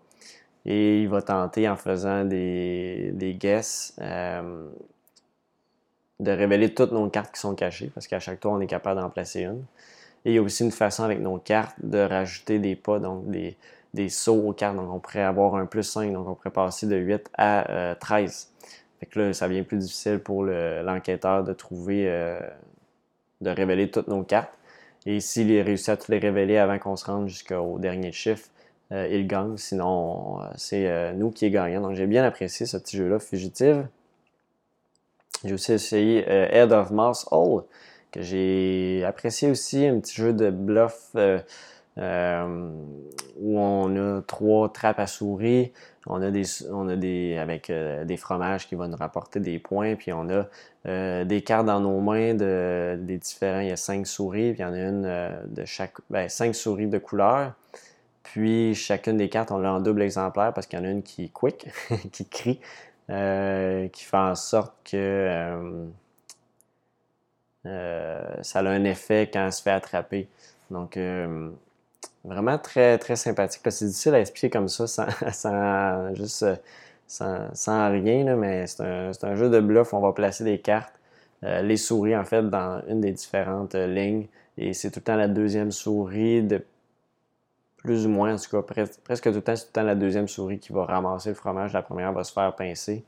Et 0.65 1.01
il 1.01 1.07
va 1.07 1.21
tenter, 1.21 1.69
en 1.69 1.77
faisant 1.77 2.25
des, 2.25 3.11
des 3.13 3.33
guesses, 3.33 3.97
de 6.19 6.31
révéler 6.31 6.73
toutes 6.73 6.91
nos 6.91 7.09
cartes 7.09 7.33
qui 7.33 7.39
sont 7.39 7.55
cachées, 7.55 7.89
parce 7.93 8.07
qu'à 8.07 8.19
chaque 8.19 8.41
tour, 8.41 8.51
on 8.51 8.59
est 8.59 8.67
capable 8.67 8.99
d'en 8.99 9.09
placer 9.09 9.43
une. 9.43 9.63
Et 10.25 10.31
il 10.31 10.35
y 10.35 10.37
a 10.37 10.41
aussi 10.41 10.65
une 10.65 10.71
façon 10.71 11.03
avec 11.03 11.21
nos 11.21 11.37
cartes 11.37 11.77
de 11.81 11.99
rajouter 11.99 12.59
des 12.59 12.75
pas, 12.75 12.99
donc 12.99 13.31
des, 13.31 13.55
des 13.93 14.09
sauts 14.09 14.47
aux 14.49 14.53
cartes. 14.53 14.75
Donc 14.75 14.91
on 14.91 14.99
pourrait 14.99 15.23
avoir 15.23 15.55
un 15.55 15.65
plus 15.65 15.83
5, 15.83 16.13
donc 16.13 16.27
on 16.27 16.35
pourrait 16.35 16.51
passer 16.51 16.87
de 16.87 16.95
8 16.95 17.29
à 17.37 17.95
13. 17.99 18.49
Fait 18.99 19.05
que 19.05 19.19
là, 19.19 19.33
ça 19.33 19.47
devient 19.47 19.63
plus 19.63 19.77
difficile 19.77 20.19
pour 20.19 20.43
l'enquêteur 20.43 21.43
de 21.43 21.53
trouver, 21.53 22.09
euh, 22.09 22.39
de 23.41 23.49
révéler 23.49 23.89
toutes 23.89 24.09
nos 24.09 24.23
cartes. 24.23 24.51
Et 25.05 25.21
s'il 25.21 25.49
réussit 25.61 25.89
à 25.89 25.97
toutes 25.97 26.09
les 26.09 26.19
révéler 26.19 26.57
avant 26.57 26.77
qu'on 26.77 26.97
se 26.97 27.05
rende 27.05 27.29
jusqu'au 27.29 27.79
dernier 27.79 28.11
chiffre, 28.11 28.49
euh, 28.91 29.07
il 29.09 29.25
gagne. 29.27 29.55
Sinon, 29.55 30.39
c'est 30.57 30.87
euh, 30.87 31.13
nous 31.13 31.31
qui 31.31 31.45
est 31.45 31.51
gagnant. 31.51 31.81
Donc, 31.81 31.95
j'ai 31.95 32.07
bien 32.07 32.25
apprécié 32.25 32.65
ce 32.65 32.75
petit 32.75 32.97
jeu-là, 32.97 33.19
Fugitive. 33.19 33.87
J'ai 35.45 35.53
aussi 35.53 35.71
essayé 35.71 36.25
Head 36.27 36.73
of 36.73 36.91
Mouse 36.91 37.25
Hall, 37.31 37.63
que 38.11 38.21
j'ai 38.21 39.05
apprécié 39.05 39.49
aussi. 39.49 39.85
Un 39.85 40.01
petit 40.01 40.15
jeu 40.15 40.33
de 40.33 40.49
bluff 40.49 41.15
euh, 41.97 42.71
où 43.39 43.59
on 43.59 43.95
a 43.95 44.21
trois 44.21 44.71
trappes 44.71 44.99
à 44.99 45.07
souris. 45.07 45.71
On 46.07 46.21
a 46.21 46.31
des, 46.31 46.43
des 46.97 47.37
avec 47.37 47.69
euh, 47.69 48.05
des 48.05 48.17
fromages 48.17 48.67
qui 48.67 48.75
vont 48.75 48.87
nous 48.87 48.97
rapporter 48.97 49.39
des 49.39 49.59
points. 49.59 49.95
Puis 49.95 50.13
on 50.13 50.29
a 50.29 50.45
euh, 50.87 51.25
des 51.25 51.41
cartes 51.41 51.65
dans 51.65 51.79
nos 51.79 51.99
mains 51.99 52.33
de, 52.35 52.97
des 53.01 53.17
différents. 53.17 53.59
Il 53.59 53.69
y 53.69 53.71
a 53.71 53.77
cinq 53.77 54.07
souris, 54.07 54.53
puis 54.53 54.61
il 54.61 54.65
y 54.65 54.65
en 54.65 54.73
a 54.73 54.79
une 54.79 55.53
de 55.53 55.65
chaque. 55.65 55.95
Ben, 56.09 56.29
cinq 56.29 56.55
souris 56.55 56.87
de 56.87 56.97
couleur. 56.97 57.53
Puis 58.23 58.75
chacune 58.75 59.17
des 59.17 59.29
cartes, 59.29 59.51
on 59.51 59.57
l'a 59.57 59.73
en 59.73 59.79
double 59.79 60.03
exemplaire 60.03 60.53
parce 60.53 60.67
qu'il 60.67 60.79
y 60.79 60.81
en 60.81 60.85
a 60.85 60.89
une 60.89 61.03
qui 61.03 61.25
est 61.25 61.33
quick, 61.33 61.67
qui 62.11 62.27
crie, 62.27 62.59
qui 63.07 64.03
fait 64.03 64.17
en 64.17 64.35
sorte 64.35 64.73
que 64.89 65.89
ça 67.63 68.59
a 68.59 68.69
un 68.69 68.83
effet 68.83 69.29
quand 69.31 69.45
elle 69.45 69.53
se 69.53 69.61
fait 69.61 69.71
attraper. 69.71 70.27
Donc, 70.69 70.97
Vraiment 72.23 72.57
très, 72.57 72.97
très 72.97 73.15
sympathique. 73.15 73.61
C'est 73.69 73.85
difficile 73.85 74.13
à 74.13 74.19
expliquer 74.19 74.49
comme 74.49 74.67
ça 74.67 74.87
sans, 74.87 76.13
juste 76.15 76.45
sans, 77.07 77.91
rien, 77.91 78.35
mais 78.35 78.67
c'est 78.67 78.83
un, 78.83 79.35
jeu 79.35 79.49
de 79.49 79.59
bluff. 79.59 79.93
On 79.93 80.01
va 80.01 80.11
placer 80.13 80.43
des 80.43 80.59
cartes, 80.59 80.93
euh, 81.43 81.61
les 81.61 81.77
souris 81.77 82.15
en 82.15 82.25
fait, 82.25 82.43
dans 82.49 82.81
une 82.87 83.01
des 83.01 83.11
différentes 83.11 83.75
euh, 83.75 83.87
lignes 83.87 84.27
Et 84.57 84.73
c'est 84.73 84.91
tout 84.91 84.99
le 84.99 85.03
temps 85.05 85.15
la 85.15 85.27
deuxième 85.27 85.71
souris 85.71 86.43
de 86.43 86.63
plus 87.77 88.05
ou 88.05 88.09
moins, 88.09 88.33
en 88.33 88.37
tout 88.37 88.49
cas, 88.49 88.61
presque 89.03 89.23
tout 89.23 89.35
le 89.35 89.41
temps, 89.41 89.55
c'est 89.55 89.63
tout 89.63 89.69
le 89.69 89.73
temps 89.73 89.83
la 89.83 89.95
deuxième 89.95 90.27
souris 90.27 90.59
qui 90.59 90.73
va 90.73 90.85
ramasser 90.85 91.29
le 91.29 91.35
fromage. 91.35 91.71
La 91.73 91.81
première 91.81 92.11
va 92.11 92.25
se 92.25 92.33
faire 92.33 92.53
pincer. 92.55 93.05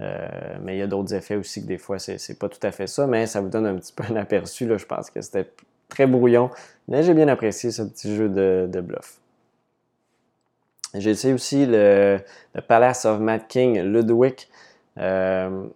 Euh, 0.00 0.28
mais 0.62 0.76
il 0.76 0.78
y 0.78 0.82
a 0.82 0.86
d'autres 0.86 1.12
effets 1.14 1.36
aussi 1.36 1.62
que 1.62 1.66
des 1.66 1.78
fois, 1.78 1.98
c'est 1.98 2.38
pas 2.38 2.48
tout 2.48 2.64
à 2.64 2.70
fait 2.70 2.86
ça, 2.86 3.06
mais 3.06 3.26
ça 3.26 3.40
vous 3.40 3.48
donne 3.48 3.66
un 3.66 3.76
petit 3.76 3.92
peu 3.92 4.04
un 4.04 4.16
aperçu. 4.16 4.66
Là. 4.66 4.78
Je 4.78 4.86
pense 4.86 5.10
que 5.10 5.20
c'était 5.20 5.50
très 5.88 6.06
brouillon, 6.06 6.50
mais 6.86 7.02
j'ai 7.02 7.14
bien 7.14 7.28
apprécié 7.28 7.70
ce 7.70 7.82
petit 7.82 8.14
jeu 8.14 8.28
de, 8.28 8.80
bluff. 8.80 9.18
J'ai 10.94 11.10
essayé 11.10 11.34
aussi 11.34 11.66
le, 11.66 12.18
Palace 12.66 13.04
of 13.04 13.20
Mad 13.20 13.46
King 13.46 13.80
Ludwig. 13.80 14.48
Euh, 14.98 15.66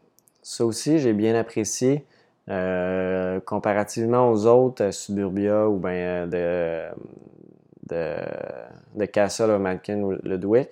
ça 0.42 0.64
aussi, 0.64 0.98
j'ai 0.98 1.12
bien 1.12 1.34
apprécié. 1.34 2.04
Euh, 2.48 3.38
comparativement 3.40 4.28
aux 4.30 4.46
autres, 4.46 4.90
Suburbia 4.90 5.68
ou 5.68 5.78
bien 5.78 6.26
de, 6.26 6.90
Castle 9.06 9.50
of 9.50 9.60
Mad 9.60 9.80
King 9.80 10.18
Ludwig. 10.24 10.68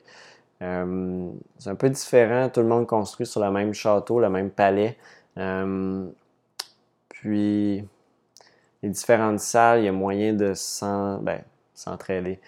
Euh, 0.63 1.31
c'est 1.59 1.71
un 1.71 1.75
peu 1.75 1.89
différent. 1.89 2.49
Tout 2.49 2.61
le 2.61 2.67
monde 2.67 2.87
construit 2.87 3.27
sur 3.27 3.41
le 3.41 3.51
même 3.51 3.73
château, 3.73 4.21
le 4.21 4.29
même 4.29 4.51
palais. 4.51 4.97
Euh, 5.39 6.07
puis, 7.09 7.85
les 8.83 8.89
différentes 8.89 9.41
salles, 9.41 9.81
il 9.81 9.85
y 9.85 9.89
a 9.89 9.93
moyen 9.93 10.33
de 10.33 10.53
ben, 11.23 11.41
s'entraider. 11.75 12.41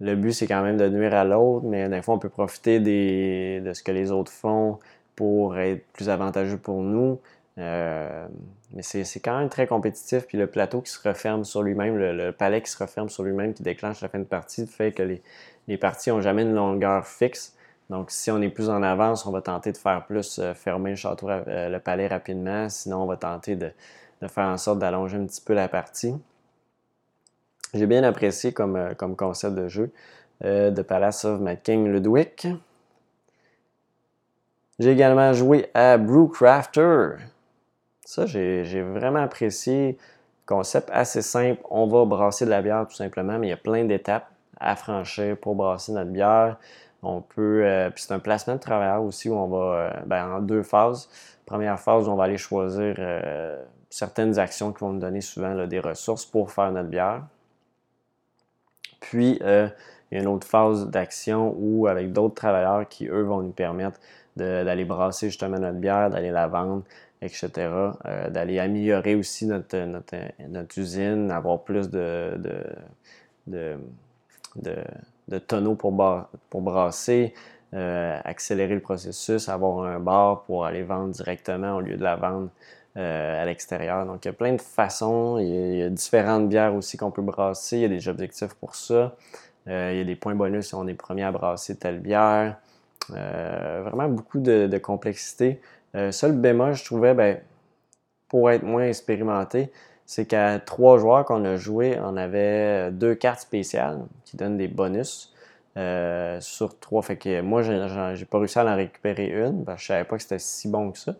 Le 0.00 0.14
but, 0.14 0.32
c'est 0.32 0.46
quand 0.46 0.62
même 0.62 0.76
de 0.78 0.88
nuire 0.88 1.14
à 1.14 1.24
l'autre, 1.24 1.66
mais 1.66 1.88
des 1.88 2.00
fois, 2.02 2.14
on 2.14 2.18
peut 2.18 2.30
profiter 2.30 2.80
de 2.80 3.72
ce 3.72 3.82
que 3.82 3.92
les 3.92 4.10
autres 4.10 4.32
font 4.32 4.78
pour 5.14 5.58
être 5.58 5.84
plus 5.92 6.08
avantageux 6.08 6.56
pour 6.56 6.80
nous. 6.82 7.20
Euh, 7.58 8.26
mais 8.72 8.82
c'est 8.82 9.20
quand 9.20 9.38
même 9.38 9.48
très 9.48 9.66
compétitif. 9.66 10.26
Puis 10.26 10.38
le 10.38 10.46
plateau 10.46 10.80
qui 10.80 10.90
se 10.90 11.06
referme 11.06 11.44
sur 11.44 11.62
lui-même, 11.62 11.96
le, 11.96 12.32
palais 12.32 12.62
qui 12.62 12.70
se 12.70 12.78
referme 12.78 13.08
sur 13.08 13.22
lui-même, 13.22 13.52
qui 13.52 13.62
déclenche 13.62 14.00
la 14.00 14.08
fin 14.08 14.18
de 14.18 14.24
partie, 14.24 14.66
fait 14.66 14.92
que 14.92 15.02
les, 15.66 15.76
parties 15.76 16.10
n'ont 16.10 16.22
jamais 16.22 16.42
une 16.42 16.54
longueur 16.54 17.06
fixe. 17.06 17.54
Donc, 17.90 18.10
si 18.12 18.30
on 18.30 18.40
est 18.40 18.48
plus 18.48 18.70
en 18.70 18.82
avance, 18.82 19.26
on 19.26 19.32
va 19.32 19.42
tenter 19.42 19.72
de 19.72 19.76
faire 19.76 20.06
plus 20.06 20.38
euh, 20.38 20.54
fermer 20.54 20.90
le 20.90 20.96
château, 20.96 21.28
euh, 21.28 21.68
le 21.68 21.80
palais 21.80 22.06
rapidement. 22.06 22.68
Sinon, 22.68 23.02
on 23.02 23.06
va 23.06 23.16
tenter 23.16 23.56
de, 23.56 23.72
faire 24.28 24.46
en 24.46 24.56
sorte 24.56 24.78
d'allonger 24.78 25.16
un 25.16 25.26
petit 25.26 25.40
peu 25.40 25.54
la 25.54 25.68
partie. 25.68 26.14
J'ai 27.74 27.86
bien 27.86 28.02
apprécié 28.02 28.52
comme, 28.52 28.76
euh, 28.76 28.94
comme 28.94 29.16
concept 29.16 29.54
de 29.54 29.68
jeu 29.68 29.90
de 30.42 30.80
Palace 30.80 31.26
of 31.26 31.38
Mad 31.38 31.62
King 31.62 31.86
Ludwig. 31.86 32.56
J'ai 34.78 34.92
également 34.92 35.34
joué 35.34 35.68
à 35.74 35.98
Brewcrafter. 35.98 37.16
Ça, 38.06 38.24
j'ai 38.24 38.82
vraiment 38.82 39.22
apprécié. 39.22 39.98
Concept 40.46 40.88
assez 40.90 41.20
simple. 41.20 41.60
On 41.68 41.86
va 41.86 42.06
brasser 42.06 42.46
de 42.46 42.50
la 42.50 42.62
bière 42.62 42.86
tout 42.88 42.96
simplement, 42.96 43.38
mais 43.38 43.48
il 43.48 43.50
y 43.50 43.52
a 43.52 43.58
plein 43.58 43.84
d'étapes 43.84 44.30
à 44.58 44.76
franchir 44.76 45.36
pour 45.36 45.54
brasser 45.54 45.92
notre 45.92 46.10
bière. 46.10 46.56
On 47.02 47.22
peut, 47.22 47.64
euh, 47.64 47.90
c'est 47.96 48.12
un 48.12 48.18
placement 48.18 48.54
de 48.54 48.60
travailleurs 48.60 49.02
aussi 49.02 49.28
où 49.28 49.34
on 49.34 49.48
va, 49.48 49.74
euh, 49.74 49.90
ben, 50.06 50.36
en 50.36 50.40
deux 50.40 50.62
phases. 50.62 51.08
Première 51.46 51.78
phase 51.80 52.08
on 52.08 52.16
va 52.16 52.24
aller 52.24 52.36
choisir 52.36 52.94
euh, 52.98 53.62
certaines 53.90 54.38
actions 54.38 54.72
qui 54.72 54.80
vont 54.80 54.92
nous 54.92 55.00
donner 55.00 55.20
souvent 55.20 55.66
des 55.66 55.80
ressources 55.80 56.24
pour 56.24 56.52
faire 56.52 56.70
notre 56.72 56.88
bière. 56.88 57.24
Puis, 59.00 59.38
il 59.40 59.72
y 60.12 60.16
a 60.16 60.20
une 60.20 60.28
autre 60.28 60.46
phase 60.46 60.88
d'action 60.88 61.54
où, 61.58 61.86
avec 61.86 62.12
d'autres 62.12 62.34
travailleurs 62.34 62.88
qui, 62.88 63.08
eux, 63.08 63.22
vont 63.22 63.42
nous 63.42 63.52
permettre 63.52 64.00
d'aller 64.36 64.84
brasser 64.84 65.28
justement 65.28 65.58
notre 65.58 65.78
bière, 65.78 66.10
d'aller 66.10 66.30
la 66.30 66.46
vendre, 66.46 66.84
etc. 67.20 67.50
d'aller 68.30 68.58
améliorer 68.58 69.14
aussi 69.14 69.46
notre, 69.46 69.76
notre, 69.76 70.78
usine, 70.78 71.30
avoir 71.30 71.62
plus 71.62 71.90
de, 71.90 72.38
de, 73.46 73.78
de 74.56 74.76
de 75.30 75.38
tonneaux 75.38 75.76
pour, 75.76 75.96
pour 76.50 76.60
brasser, 76.60 77.32
euh, 77.72 78.18
accélérer 78.24 78.74
le 78.74 78.80
processus, 78.80 79.48
avoir 79.48 79.86
un 79.86 80.00
bar 80.00 80.42
pour 80.42 80.66
aller 80.66 80.82
vendre 80.82 81.12
directement 81.12 81.76
au 81.76 81.80
lieu 81.80 81.96
de 81.96 82.02
la 82.02 82.16
vendre 82.16 82.48
euh, 82.48 82.79
à 82.96 83.44
l'extérieur. 83.44 84.04
Donc, 84.06 84.24
il 84.24 84.28
y 84.28 84.30
a 84.30 84.34
plein 84.34 84.52
de 84.52 84.60
façons. 84.60 85.38
Il 85.38 85.76
y 85.76 85.82
a, 85.82 85.88
différentes 85.88 86.48
bières 86.48 86.74
aussi 86.74 86.96
qu'on 86.96 87.10
peut 87.10 87.22
brasser. 87.22 87.76
Il 87.76 87.82
y 87.82 87.84
a 87.84 87.88
des 87.88 88.08
objectifs 88.08 88.54
pour 88.54 88.74
ça. 88.74 89.16
Euh, 89.68 89.90
il 89.92 89.98
y 89.98 90.00
a 90.00 90.04
des 90.04 90.16
points 90.16 90.34
bonus 90.34 90.68
si 90.68 90.74
on 90.74 90.86
est 90.86 90.94
premier 90.94 91.24
à 91.24 91.32
brasser 91.32 91.76
telle 91.76 92.00
bière. 92.00 92.56
vraiment 93.08 94.08
beaucoup 94.08 94.40
de, 94.40 94.78
complexité. 94.78 95.60
seul 96.10 96.32
bémol, 96.32 96.74
je 96.74 96.84
trouvais, 96.84 97.14
ben, 97.14 97.38
pour 98.28 98.50
être 98.50 98.62
moins 98.62 98.86
expérimenté, 98.86 99.70
c'est 100.06 100.26
qu'à 100.26 100.58
trois 100.58 100.98
joueurs 100.98 101.24
qu'on 101.24 101.44
a 101.44 101.56
joué, 101.56 101.98
on 102.02 102.16
avait 102.16 102.90
deux 102.90 103.14
cartes 103.14 103.40
spéciales 103.40 104.00
qui 104.24 104.36
donnent 104.36 104.56
des 104.56 104.68
bonus 104.68 105.32
euh, 105.76 106.40
sur 106.40 106.78
trois. 106.80 107.00
Fait 107.00 107.16
que 107.16 107.40
moi, 107.42 107.62
j'ai 107.62 108.24
pas 108.24 108.38
réussi 108.38 108.58
à 108.58 108.64
en 108.64 108.74
récupérer 108.74 109.26
une 109.26 109.64
parce 109.64 109.76
que 109.76 109.82
je 109.82 109.86
savais 109.86 110.04
pas 110.04 110.16
que 110.16 110.22
c'était 110.22 110.40
si 110.40 110.68
bon 110.68 110.90
que 110.90 110.98
ça. 110.98 111.14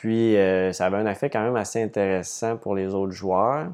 Puis 0.00 0.36
euh, 0.36 0.72
ça 0.72 0.86
avait 0.86 0.98
un 0.98 1.06
effet 1.06 1.28
quand 1.28 1.42
même 1.42 1.56
assez 1.56 1.82
intéressant 1.82 2.56
pour 2.56 2.74
les 2.74 2.94
autres 2.94 3.12
joueurs. 3.12 3.68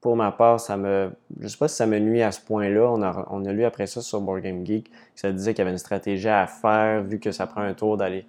Pour 0.00 0.16
ma 0.16 0.32
part, 0.32 0.60
ça 0.60 0.76
me. 0.76 1.10
Je 1.40 1.48
sais 1.48 1.56
pas 1.56 1.68
si 1.68 1.76
ça 1.76 1.86
me 1.86 1.98
nuit 1.98 2.22
à 2.22 2.32
ce 2.32 2.40
point-là. 2.40 2.90
On 3.30 3.44
a, 3.44 3.52
lu 3.52 3.64
après 3.64 3.86
ça 3.86 4.00
sur 4.00 4.20
Board 4.20 4.40
Game 4.40 4.64
Geek. 4.64 4.90
Ça 5.14 5.32
disait 5.32 5.52
qu'il 5.52 5.60
y 5.60 5.62
avait 5.62 5.72
une 5.72 5.78
stratégie 5.78 6.28
à 6.28 6.46
faire 6.46 7.02
vu 7.02 7.18
que 7.18 7.30
ça 7.30 7.46
prend 7.46 7.62
un 7.62 7.74
tour 7.74 7.96
d'aller 7.96 8.26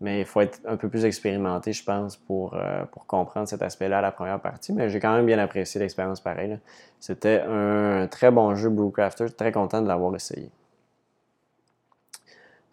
mais 0.00 0.20
il 0.20 0.26
faut 0.26 0.40
être 0.40 0.60
un 0.64 0.76
peu 0.76 0.88
plus 0.88 1.04
expérimenté, 1.04 1.72
je 1.72 1.82
pense, 1.82 2.16
pour, 2.16 2.54
euh, 2.54 2.84
pour 2.92 3.06
comprendre 3.06 3.48
cet 3.48 3.62
aspect-là 3.62 3.98
à 3.98 4.00
la 4.00 4.12
première 4.12 4.40
partie. 4.40 4.72
Mais 4.72 4.88
j'ai 4.90 5.00
quand 5.00 5.14
même 5.14 5.26
bien 5.26 5.38
apprécié 5.38 5.80
l'expérience 5.80 6.20
pareille. 6.20 6.58
C'était 7.00 7.40
un 7.40 8.06
très 8.06 8.30
bon 8.30 8.54
jeu 8.54 8.70
Brewcrafter. 8.70 9.26
Très 9.36 9.50
content 9.50 9.82
de 9.82 9.88
l'avoir 9.88 10.14
essayé. 10.14 10.50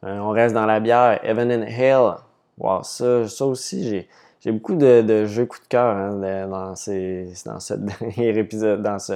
Euh, 0.04 0.20
on 0.20 0.30
reste 0.30 0.54
dans 0.54 0.68
la 0.68 0.80
bière. 0.80 1.20
Evan 1.24 1.52
and 1.52 1.66
Hale. 1.68 2.18
Wow, 2.58 2.84
ça, 2.84 3.28
ça 3.28 3.46
aussi, 3.46 4.08
j'ai, 4.42 4.52
beaucoup 4.52 4.76
de, 4.76 5.26
jeux 5.26 5.46
coup 5.46 5.60
de 5.60 5.68
cœur 5.68 5.96
hein, 5.96 6.48
dans, 6.48 6.76
ces, 6.76 7.28
dans 7.46 7.60
ce 7.60 7.74
dernier 8.02 8.38
épisode, 8.38 8.82
dans 8.82 9.00
ce, 9.00 9.14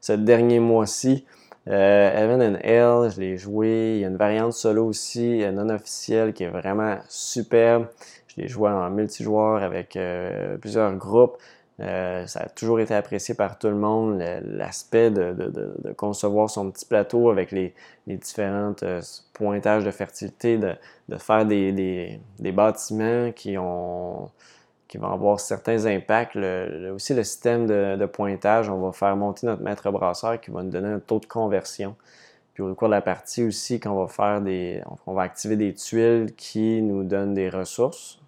ce 0.00 0.12
dernier 0.12 0.60
mois-ci. 0.60 1.24
Euh, 1.68 2.24
Evan 2.24 2.42
and 2.42 2.58
Hell, 2.60 3.10
je 3.10 3.20
l'ai 3.20 3.36
joué. 3.36 3.94
Il 3.96 4.00
y 4.00 4.04
a 4.04 4.08
une 4.08 4.16
variante 4.16 4.52
solo 4.52 4.86
aussi, 4.86 5.42
non 5.52 5.68
officielle, 5.70 6.32
qui 6.32 6.44
est 6.44 6.48
vraiment 6.48 6.98
superbe. 7.08 7.86
Je 8.26 8.42
l'ai 8.42 8.48
joué 8.48 8.70
en 8.70 8.90
multijoueur 8.90 9.62
avec 9.62 9.96
euh, 9.96 10.56
plusieurs 10.58 10.94
groupes. 10.96 11.36
Euh, 11.80 12.26
ça 12.26 12.40
a 12.40 12.48
toujours 12.48 12.80
été 12.80 12.94
apprécié 12.94 13.34
par 13.34 13.58
tout 13.58 13.68
le 13.68 13.76
monde, 13.76 14.22
l'aspect 14.44 15.10
de, 15.10 15.92
concevoir 15.96 16.50
son 16.50 16.70
petit 16.70 16.84
plateau 16.84 17.30
avec 17.30 17.50
les, 17.50 17.74
différents 18.06 18.74
pointages 19.32 19.84
de 19.84 19.90
fertilité, 19.90 20.58
de, 20.58 20.76
faire 21.18 21.46
des, 21.46 22.20
bâtiments 22.40 23.32
qui 23.32 23.56
ont 23.58 24.30
qui 24.88 24.98
va 24.98 25.08
avoir 25.08 25.40
certains 25.40 25.86
impacts. 25.86 26.36
aussi, 26.36 27.14
le 27.14 27.24
système 27.24 27.66
de, 27.66 28.06
pointage, 28.06 28.68
on 28.68 28.78
va 28.78 28.92
faire 28.92 29.16
monter 29.16 29.46
notre 29.46 29.62
maître 29.62 29.90
brasseur 29.90 30.38
qui 30.38 30.50
va 30.50 30.62
nous 30.62 30.70
donner 30.70 30.88
un 30.88 30.98
taux 31.00 31.18
de 31.18 31.24
conversion. 31.24 31.96
Puis 32.52 32.62
au 32.62 32.74
cours 32.74 32.88
de 32.88 32.94
la 32.94 33.00
partie 33.00 33.42
aussi, 33.42 33.80
quand 33.80 33.92
on 33.92 34.04
va 34.04 34.08
faire 34.08 34.42
des. 34.42 34.82
On 35.06 35.14
va 35.14 35.22
activer 35.22 35.56
des 35.56 35.72
tuiles 35.72 36.34
qui 36.36 36.82
nous 36.82 37.04
donnent 37.04 37.32
des 37.32 37.48
ressources. 37.48 38.20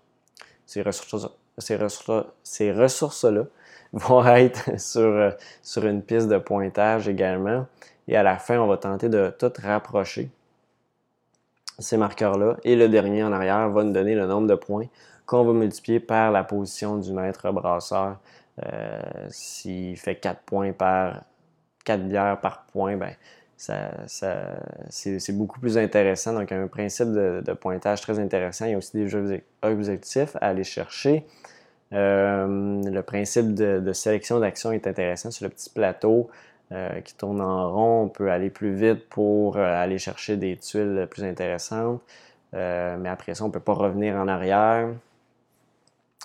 Ces 0.64 0.80
ressources, 0.80 1.28
ces 1.58 1.76
ressources, 1.76 2.26
ces 2.42 2.72
ressources-là 2.72 3.44
vont 3.92 4.26
être 4.26 4.78
sur, 4.80 5.32
sur 5.62 5.86
une 5.86 6.02
piste 6.02 6.28
de 6.28 6.38
pointage 6.38 7.08
également. 7.08 7.66
Et 8.08 8.16
à 8.16 8.22
la 8.22 8.38
fin, 8.38 8.58
on 8.58 8.66
va 8.66 8.76
tenter 8.76 9.08
de 9.08 9.32
tout 9.38 9.52
rapprocher 9.62 10.30
ces 11.78 11.96
marqueurs-là. 11.96 12.56
Et 12.64 12.76
le 12.76 12.88
dernier 12.88 13.22
en 13.24 13.32
arrière 13.32 13.68
va 13.70 13.84
nous 13.84 13.92
donner 13.92 14.14
le 14.14 14.26
nombre 14.26 14.46
de 14.46 14.54
points 14.54 14.86
qu'on 15.26 15.44
va 15.44 15.52
multiplier 15.52 16.00
par 16.00 16.30
la 16.30 16.44
position 16.44 16.98
du 16.98 17.12
maître 17.12 17.50
brasseur. 17.50 18.18
Euh, 18.64 19.00
s'il 19.30 19.96
fait 19.96 20.16
4 20.16 20.42
points 20.42 20.72
par 20.72 21.22
4 21.84 22.08
bières 22.08 22.40
par 22.40 22.64
point, 22.66 22.96
ben, 22.96 23.14
ça, 23.56 23.90
c'est 24.90 25.36
beaucoup 25.36 25.60
plus 25.60 25.78
intéressant. 25.78 26.34
Donc, 26.34 26.52
un 26.52 26.66
principe 26.66 27.12
de, 27.12 27.52
pointage 27.54 28.00
très 28.00 28.18
intéressant. 28.18 28.66
Il 28.66 28.72
y 28.72 28.74
a 28.74 28.78
aussi 28.78 28.96
des 28.96 29.42
objectifs 29.62 30.36
à 30.36 30.48
aller 30.48 30.64
chercher. 30.64 31.26
Euh, 31.92 32.82
le 32.82 33.02
principe 33.02 33.54
de, 33.54 33.92
sélection 33.92 34.40
d'action 34.40 34.72
est 34.72 34.86
intéressant 34.86 35.30
sur 35.30 35.44
le 35.44 35.50
petit 35.50 35.70
plateau 35.70 36.30
euh, 36.72 37.00
qui 37.00 37.14
tourne 37.14 37.40
en 37.40 37.72
rond. 37.72 38.02
On 38.04 38.08
peut 38.08 38.30
aller 38.30 38.50
plus 38.50 38.74
vite 38.74 39.08
pour 39.08 39.56
aller 39.58 39.98
chercher 39.98 40.36
des 40.36 40.56
tuiles 40.56 41.06
plus 41.10 41.24
intéressantes. 41.24 42.00
mais 42.52 43.08
après 43.08 43.34
ça, 43.34 43.44
on 43.44 43.48
ne 43.48 43.52
peut 43.52 43.60
pas 43.60 43.74
revenir 43.74 44.16
en 44.16 44.28
arrière. 44.28 44.88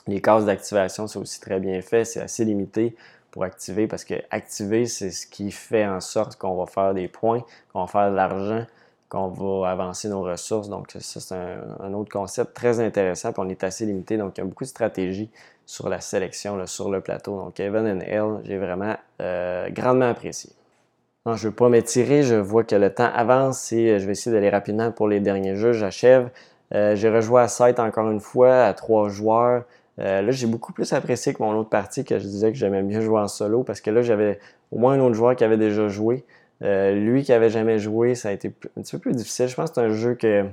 Les 0.07 0.21
cases 0.21 0.45
d'activation, 0.45 1.07
c'est 1.07 1.19
aussi 1.19 1.39
très 1.39 1.59
bien 1.59 1.81
fait. 1.81 2.05
C'est 2.05 2.21
assez 2.21 2.45
limité 2.45 2.95
pour 3.31 3.43
activer 3.43 3.87
parce 3.87 4.03
que 4.03 4.15
activer, 4.31 4.85
c'est 4.85 5.11
ce 5.11 5.27
qui 5.27 5.51
fait 5.51 5.85
en 5.85 5.99
sorte 5.99 6.35
qu'on 6.35 6.55
va 6.55 6.65
faire 6.65 6.93
des 6.93 7.07
points, 7.07 7.43
qu'on 7.71 7.81
va 7.81 7.87
faire 7.87 8.09
de 8.09 8.15
l'argent. 8.15 8.65
Qu'on 9.09 9.27
va 9.27 9.69
avancer 9.71 10.07
nos 10.07 10.21
ressources. 10.21 10.69
Donc, 10.69 10.95
ça, 10.99 11.19
c'est 11.19 11.35
un, 11.35 11.93
autre 11.93 12.11
concept 12.11 12.53
très 12.53 12.79
intéressant. 12.79 13.31
On 13.37 13.49
est 13.49 13.63
assez 13.63 13.85
limité. 13.85 14.17
Donc, 14.17 14.37
il 14.37 14.41
y 14.41 14.43
a 14.43 14.45
beaucoup 14.45 14.63
de 14.63 14.69
stratégies 14.69 15.31
sur 15.65 15.89
la 15.89 15.99
sélection, 15.99 16.65
sur 16.67 16.91
le 16.91 17.01
plateau. 17.01 17.35
Donc, 17.37 17.59
Evan 17.59 17.87
and 17.87 18.01
Hill, 18.01 18.41
j'ai 18.43 18.57
vraiment 18.57 18.95
euh, 19.21 19.69
grandement 19.71 20.09
apprécié. 20.09 20.51
je 21.25 21.31
ne 21.31 21.37
veux 21.37 21.51
pas 21.51 21.69
m'étirer. 21.69 22.21
Je 22.21 22.35
vois 22.35 22.63
que 22.63 22.75
le 22.75 22.93
temps 22.93 23.09
avance 23.13 23.71
et 23.73 23.89
euh, 23.89 23.99
je 23.99 24.05
vais 24.05 24.11
essayer 24.11 24.33
d'aller 24.33 24.49
rapidement 24.51 24.91
pour 24.91 25.07
les 25.07 25.19
derniers 25.19 25.55
jeux. 25.55 25.73
J'achève. 25.73 26.29
Euh, 26.75 26.95
j'ai 26.95 27.09
rejoué 27.09 27.41
à 27.41 27.47
7 27.47 27.79
encore 27.79 28.11
une 28.11 28.19
fois, 28.19 28.63
à 28.65 28.73
trois 28.75 29.09
joueurs. 29.09 29.63
là, 29.97 30.29
j'ai 30.29 30.45
beaucoup 30.45 30.71
plus 30.71 30.93
apprécié 30.93 31.33
que 31.33 31.41
mon 31.41 31.53
autre 31.57 31.69
partie 31.69 32.05
que 32.05 32.19
je 32.19 32.23
disais 32.25 32.51
que 32.51 32.57
j'aimais 32.57 32.83
mieux 32.83 33.01
jouer 33.01 33.19
en 33.19 33.27
solo 33.27 33.63
parce 33.63 33.81
que 33.81 33.89
là, 33.89 34.03
j'avais 34.03 34.39
au 34.71 34.77
moins 34.77 34.93
un 34.93 34.99
autre 34.99 35.15
joueur 35.15 35.35
qui 35.35 35.43
avait 35.43 35.57
déjà 35.57 35.87
joué. 35.87 36.23
Euh, 36.61 36.93
lui 36.93 37.23
qui 37.23 37.31
avait 37.31 37.49
jamais 37.49 37.79
joué, 37.79 38.15
ça 38.15 38.29
a 38.29 38.31
été 38.31 38.53
un 38.77 38.81
petit 38.81 38.91
peu 38.91 38.99
plus 38.99 39.13
difficile. 39.13 39.47
Je 39.47 39.55
pense 39.55 39.69
que 39.69 39.75
c'est 39.75 39.81
un 39.81 39.93
jeu 39.93 40.15
que 40.15 40.45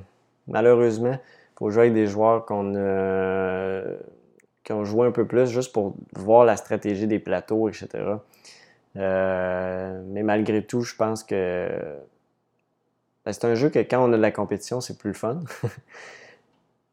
malheureusement, 0.47 1.13
il 1.13 1.59
faut 1.59 1.71
jouer 1.71 1.83
avec 1.83 1.95
des 1.95 2.07
joueurs 2.07 2.45
qu'on 2.47 2.73
qui 4.67 4.73
ont 4.73 4.85
joué 4.85 5.07
un 5.07 5.13
peu 5.13 5.25
plus 5.25 5.49
juste 5.49 5.73
pour 5.73 5.95
voir 6.13 6.45
la 6.45 6.57
stratégie 6.57 7.07
des 7.07 7.21
plateaux, 7.21 7.69
etc. 7.69 7.89
Euh, 8.97 10.03
mais 10.09 10.25
malgré 10.25 10.65
tout, 10.65 10.81
je 10.81 10.97
pense 10.97 11.23
que 11.23 11.69
ben, 13.25 13.33
c'est 13.33 13.45
un 13.45 13.55
jeu 13.55 13.71
que 13.71 13.79
quand 13.79 14.09
on 14.09 14.13
a 14.13 14.17
de 14.17 14.23
la 14.23 14.33
compétition, 14.33 14.81
c'est 14.81 14.99
plus 14.99 15.11
le 15.11 15.15
fun. 15.15 15.41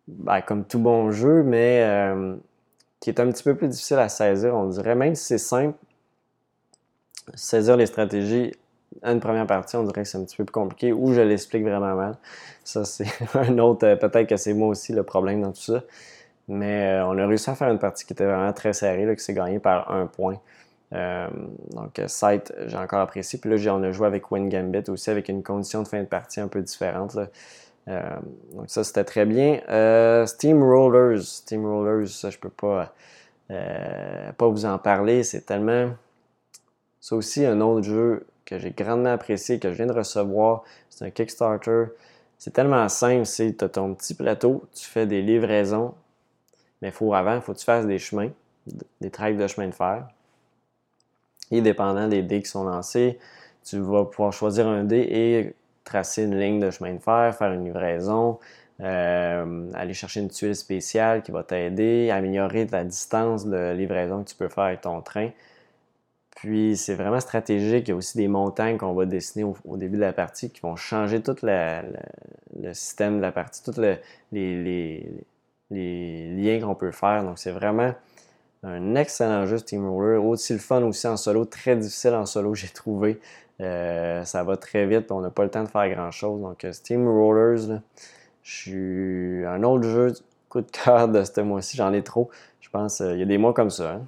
Ben, 0.09 0.41
comme 0.41 0.65
tout 0.65 0.79
bon 0.79 1.11
jeu, 1.11 1.43
mais 1.43 1.81
euh, 1.81 2.35
qui 2.99 3.09
est 3.09 3.21
un 3.21 3.31
petit 3.31 3.41
peu 3.41 3.55
plus 3.55 3.69
difficile 3.69 3.99
à 3.99 4.09
saisir, 4.09 4.53
on 4.53 4.65
dirait. 4.65 4.95
Même 4.95 5.15
si 5.15 5.23
c'est 5.23 5.37
simple, 5.37 5.77
saisir 7.35 7.77
les 7.77 7.85
stratégies 7.85 8.51
une 9.01 9.19
première 9.19 9.47
partie, 9.47 9.75
on 9.75 9.83
dirait 9.83 10.03
que 10.03 10.07
c'est 10.07 10.17
un 10.17 10.23
petit 10.23 10.35
peu 10.35 10.45
plus 10.45 10.51
compliqué 10.51 10.93
ou 10.93 11.13
je 11.13 11.21
l'explique 11.21 11.63
vraiment 11.63 11.95
mal. 11.95 12.17
Ça, 12.63 12.85
c'est 12.85 13.07
un 13.35 13.57
autre. 13.57 13.85
Euh, 13.85 13.95
peut-être 13.95 14.27
que 14.27 14.37
c'est 14.37 14.53
moi 14.53 14.69
aussi 14.69 14.93
le 14.93 15.03
problème 15.03 15.41
dans 15.41 15.51
tout 15.51 15.61
ça. 15.61 15.83
Mais 16.47 16.99
euh, 16.99 17.07
on 17.07 17.17
a 17.17 17.25
réussi 17.25 17.49
à 17.49 17.55
faire 17.55 17.69
une 17.69 17.79
partie 17.79 18.05
qui 18.05 18.13
était 18.13 18.25
vraiment 18.25 18.51
très 18.53 18.73
serrée, 18.73 19.05
là, 19.05 19.15
qui 19.15 19.23
s'est 19.23 19.33
gagnée 19.33 19.59
par 19.59 19.91
un 19.91 20.07
point. 20.07 20.39
Euh, 20.93 21.27
donc, 21.71 21.99
Sight, 22.07 22.53
j'ai 22.67 22.77
encore 22.77 22.99
apprécié. 22.99 23.39
Puis 23.39 23.49
là, 23.49 23.73
on 23.73 23.83
a 23.83 23.91
joué 23.91 24.07
avec 24.07 24.29
Win 24.29 24.49
Gambit 24.49 24.89
aussi, 24.89 25.09
avec 25.09 25.29
une 25.29 25.41
condition 25.41 25.81
de 25.81 25.87
fin 25.87 26.01
de 26.01 26.07
partie 26.07 26.39
un 26.39 26.47
peu 26.47 26.61
différente. 26.61 27.15
donc, 27.87 28.69
ça, 28.69 28.83
c'était 28.83 29.05
très 29.05 29.25
bien. 29.25 29.61
Steam 30.27 30.61
Rollers. 30.61 31.23
Steam 31.23 31.65
Rollers, 31.65 32.07
ça, 32.09 32.29
je 32.29 32.37
peux 32.37 32.49
pas, 32.49 32.93
pas 33.47 34.47
vous 34.47 34.65
en 34.65 34.77
parler. 34.77 35.23
C'est 35.23 35.45
tellement. 35.45 35.91
C'est 36.99 37.15
aussi 37.15 37.45
un 37.45 37.59
autre 37.61 37.83
jeu 37.83 38.25
que 38.53 38.59
j'ai 38.59 38.71
grandement 38.71 39.13
apprécié, 39.13 39.59
que 39.59 39.71
je 39.71 39.75
viens 39.75 39.87
de 39.87 39.93
recevoir. 39.93 40.63
C'est 40.89 41.05
un 41.05 41.09
Kickstarter. 41.09 41.85
C'est 42.37 42.51
tellement 42.51 42.87
simple, 42.89 43.25
c'est 43.25 43.57
tu 43.57 43.65
as 43.65 43.69
ton 43.69 43.93
petit 43.95 44.13
plateau, 44.13 44.63
tu 44.73 44.85
fais 44.85 45.07
des 45.07 45.21
livraisons, 45.21 45.93
mais 46.81 46.91
faut 46.91 47.13
avant, 47.13 47.35
il 47.35 47.41
faut 47.41 47.53
que 47.53 47.59
tu 47.59 47.65
fasses 47.65 47.85
des 47.85 47.99
chemins, 47.99 48.29
des 48.99 49.09
tracks 49.09 49.37
de 49.37 49.47
chemin 49.47 49.67
de 49.67 49.73
fer. 49.73 50.07
Et 51.51 51.61
dépendant 51.61 52.07
des 52.07 52.21
dés 52.21 52.41
qui 52.41 52.49
sont 52.49 52.65
lancés, 52.65 53.17
tu 53.63 53.79
vas 53.79 54.05
pouvoir 54.05 54.33
choisir 54.33 54.67
un 54.67 54.83
dé 54.83 54.97
et 54.97 55.55
tracer 55.85 56.23
une 56.23 56.37
ligne 56.37 56.59
de 56.59 56.69
chemin 56.69 56.93
de 56.93 56.99
fer, 56.99 57.33
faire 57.35 57.53
une 57.53 57.63
livraison, 57.63 58.39
euh, 58.81 59.71
aller 59.73 59.93
chercher 59.93 60.19
une 60.19 60.29
tuile 60.29 60.55
spéciale 60.55 61.23
qui 61.23 61.31
va 61.31 61.43
t'aider, 61.43 62.09
améliorer 62.11 62.65
la 62.65 62.83
distance 62.83 63.45
de 63.45 63.71
livraison 63.71 64.23
que 64.23 64.29
tu 64.29 64.35
peux 64.35 64.49
faire 64.49 64.65
avec 64.65 64.81
ton 64.81 65.01
train. 65.01 65.29
Puis 66.43 66.75
c'est 66.75 66.95
vraiment 66.95 67.21
stratégique. 67.21 67.87
Il 67.87 67.91
y 67.91 67.93
a 67.93 67.95
aussi 67.95 68.17
des 68.17 68.27
montagnes 68.27 68.77
qu'on 68.77 68.91
va 68.91 69.05
dessiner 69.05 69.45
au, 69.45 69.77
début 69.77 69.95
de 69.95 70.01
la 70.01 70.11
partie 70.11 70.49
qui 70.49 70.59
vont 70.59 70.75
changer 70.75 71.21
tout 71.21 71.37
le 71.41 72.73
système 72.73 73.15
de 73.15 73.21
la 73.21 73.31
partie, 73.31 73.63
tous 73.63 73.79
les, 73.79 75.07
liens 75.71 76.59
qu'on 76.59 76.75
peut 76.75 76.91
faire. 76.91 77.23
Donc 77.23 77.39
c'est 77.39 77.51
vraiment 77.51 77.93
un 78.61 78.95
excellent 78.95 79.45
jeu 79.45 79.57
Steamroller. 79.57 80.17
Aussi 80.17 80.51
le 80.51 80.59
fun 80.59 80.83
aussi 80.83 81.07
en 81.07 81.15
solo, 81.15 81.45
très 81.45 81.77
difficile 81.77 82.13
en 82.13 82.25
solo, 82.25 82.53
j'ai 82.55 82.67
trouvé. 82.67 83.21
Euh, 83.61 84.25
ça 84.25 84.43
va 84.43 84.57
très 84.57 84.85
vite, 84.85 85.13
on 85.13 85.21
n'a 85.21 85.29
pas 85.29 85.45
le 85.45 85.49
temps 85.49 85.63
de 85.63 85.69
faire 85.69 85.89
grand 85.95 86.11
chose. 86.11 86.41
Donc 86.41 86.65
euh, 86.65 86.73
Steamrollers, 86.73 87.79
je 88.43 88.53
suis 88.53 89.45
un 89.45 89.63
autre 89.63 89.87
jeu 89.87 90.13
coup 90.49 90.59
de 90.59 90.69
cœur 90.71 91.07
de 91.07 91.23
ce 91.23 91.39
mois-ci, 91.39 91.77
j'en 91.77 91.93
ai 91.93 92.03
trop. 92.03 92.29
Je 92.59 92.69
pense, 92.69 92.99
euh, 92.99 93.13
il 93.13 93.19
y 93.19 93.23
a 93.23 93.25
des 93.25 93.37
mois 93.37 93.53
comme 93.53 93.69
ça. 93.69 93.93
Hein. 93.93 94.01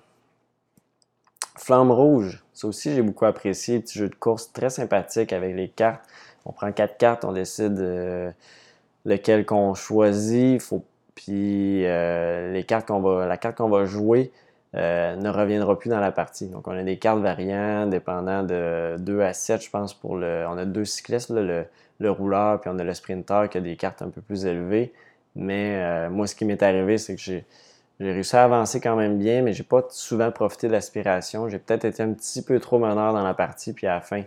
Flamme 1.57 1.91
rouge, 1.91 2.43
ça 2.53 2.67
aussi 2.67 2.93
j'ai 2.93 3.01
beaucoup 3.01 3.25
apprécié. 3.25 3.79
Petit 3.79 3.99
jeu 3.99 4.09
de 4.09 4.15
course 4.15 4.51
très 4.51 4.69
sympathique 4.69 5.31
avec 5.31 5.55
les 5.55 5.69
cartes. 5.69 6.03
On 6.45 6.51
prend 6.51 6.71
quatre 6.71 6.97
cartes, 6.97 7.25
on 7.25 7.31
décide 7.31 7.79
euh, 7.79 8.31
lequel 9.05 9.45
qu'on 9.45 9.73
choisit. 9.73 10.61
Faut, 10.61 10.83
puis 11.15 11.85
euh, 11.85 12.51
les 12.51 12.63
cartes 12.63 12.87
qu'on 12.87 12.99
va, 12.99 13.25
la 13.25 13.37
carte 13.37 13.57
qu'on 13.57 13.69
va 13.69 13.85
jouer 13.85 14.31
euh, 14.75 15.15
ne 15.15 15.29
reviendra 15.29 15.79
plus 15.79 15.89
dans 15.89 16.01
la 16.01 16.11
partie. 16.11 16.47
Donc 16.47 16.67
on 16.67 16.71
a 16.71 16.83
des 16.83 16.97
cartes 16.97 17.21
variantes 17.21 17.89
dépendant 17.89 18.43
de 18.43 18.97
2 18.99 19.21
à 19.21 19.33
7, 19.33 19.63
je 19.63 19.69
pense, 19.69 19.93
pour 19.93 20.17
le. 20.17 20.45
On 20.49 20.57
a 20.57 20.65
deux 20.65 20.85
cyclistes, 20.85 21.29
le, 21.29 21.65
le, 21.99 22.11
rouleur, 22.11 22.59
puis 22.59 22.69
on 22.73 22.77
a 22.79 22.83
le 22.83 22.93
sprinter 22.93 23.49
qui 23.49 23.57
a 23.57 23.61
des 23.61 23.77
cartes 23.77 24.01
un 24.01 24.09
peu 24.09 24.21
plus 24.21 24.45
élevées. 24.45 24.93
Mais 25.35 26.09
moi, 26.09 26.27
ce 26.27 26.35
qui 26.35 26.45
m'est 26.45 26.63
arrivé, 26.63 26.97
c'est 26.97 27.15
que 27.15 27.21
j'ai 27.21 27.45
j'ai 27.99 28.11
réussi 28.11 28.35
à 28.35 28.43
avancer 28.43 28.81
quand 28.81 28.95
même 28.95 29.17
bien, 29.17 29.41
mais 29.41 29.53
j'ai 29.53 29.63
pas 29.63 29.85
souvent 29.89 30.31
profité 30.31 30.67
de 30.67 30.73
l'aspiration. 30.73 31.47
J'ai 31.47 31.59
peut-être 31.59 31.85
été 31.85 32.03
un 32.03 32.11
petit 32.11 32.41
peu 32.41 32.59
trop 32.59 32.77
meneur 32.77 33.13
dans 33.13 33.23
la 33.23 33.33
partie, 33.33 33.71
puis 33.71 33.87
à 33.87 33.95
la 33.95 34.01
fin, 34.01 34.23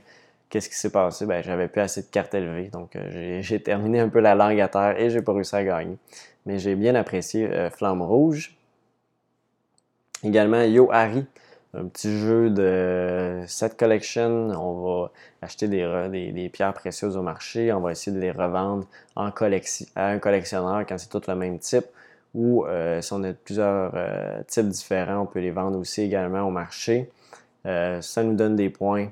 qu'est-ce 0.49 0.71
qui 0.71 0.75
s'est 0.75 0.91
passé? 0.91 1.27
Ben, 1.27 1.43
j'avais 1.43 1.69
plus 1.69 1.83
assez 1.83 2.03
de 2.03 2.07
cartes 2.07 2.35
élevées. 2.35 2.69
Donc, 2.69 2.97
euh, 2.97 3.39
j'ai 3.43 3.61
terminé 3.61 4.01
un 4.01 4.09
peu 4.09 4.21
la 4.21 4.35
langue 4.35 4.61
à 4.61 4.69
terre 4.69 4.99
et 4.99 5.11
j'ai 5.11 5.21
pas 5.21 5.35
réussi 5.35 5.55
à 5.55 5.65
gagner. 5.65 5.99
Mais 6.47 6.59
j'ai 6.59 6.77
bien 6.77 6.95
apprécié 6.95 7.47
euh, 7.47 7.71
Flamme 7.71 8.01
Rouge. 8.01 8.57
Également, 10.25 10.63
Yo 10.63 10.89
Harry, 10.91 11.27
un 11.75 11.85
petit 11.85 12.19
jeu 12.19 12.49
de 12.49 13.43
set 13.47 13.77
collection. 13.77 14.49
On 14.51 15.03
va 15.03 15.11
acheter 15.43 15.69
des, 15.69 16.51
pierres 16.53 16.73
précieuses 16.73 17.19
au 17.19 17.23
marché. 17.23 17.71
On 17.73 17.81
va 17.81 17.93
essayer 17.93 18.17
de 18.17 18.21
les 18.21 18.33
revendre 18.33 18.87
à 19.15 19.25
un 19.25 20.19
collectionneur 20.19 20.87
quand 20.89 20.99
c'est 20.99 21.11
tout 21.11 21.23
le 21.29 21.35
même 21.35 21.59
type 21.59 21.85
ou 22.35 22.65
euh, 22.67 23.01
si 23.01 23.13
on 23.13 23.23
a 23.25 23.33
plusieurs 23.33 23.93
euh, 23.95 24.43
types 24.47 24.69
différents, 24.69 25.23
on 25.23 25.27
peut 25.27 25.41
les 25.41 25.51
vendre 25.51 25.79
aussi 25.79 26.03
également 26.03 26.43
au 26.43 26.51
marché. 26.51 27.11
Euh, 27.67 28.01
ça 28.01 28.23
nous 28.23 28.35
donne 28.35 28.57
des 28.57 28.71
points, 28.71 29.07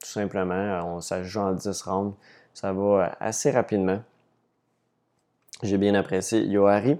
tout 0.00 0.08
simplement. 0.08 0.80
On, 0.86 1.00
ça 1.00 1.22
joue 1.22 1.40
en 1.40 1.52
10 1.52 1.82
rounds. 1.82 2.14
Ça 2.54 2.72
va 2.72 3.16
assez 3.20 3.50
rapidement. 3.50 4.00
J'ai 5.62 5.78
bien 5.78 5.94
apprécié 5.94 6.44
Yohari. 6.44 6.98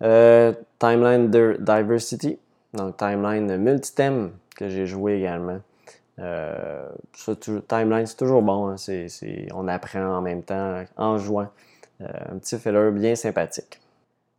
Timeline 0.00 1.30
Diversity, 1.30 2.38
donc 2.72 2.96
Timeline 2.96 3.56
Multithème 3.58 4.32
que 4.56 4.68
j'ai 4.68 4.86
joué 4.86 5.18
également. 5.18 5.60
timeline, 6.16 8.06
c'est 8.06 8.16
toujours 8.16 8.40
bon. 8.40 8.68
Hein. 8.68 8.76
on 9.54 9.68
apprend 9.68 10.16
en 10.16 10.22
même 10.22 10.42
temps 10.42 10.82
en 10.96 11.18
jouant. 11.18 11.48
un 12.00 12.38
petit 12.38 12.58
filler 12.58 12.90
bien 12.92 13.14
sympathique. 13.14 13.80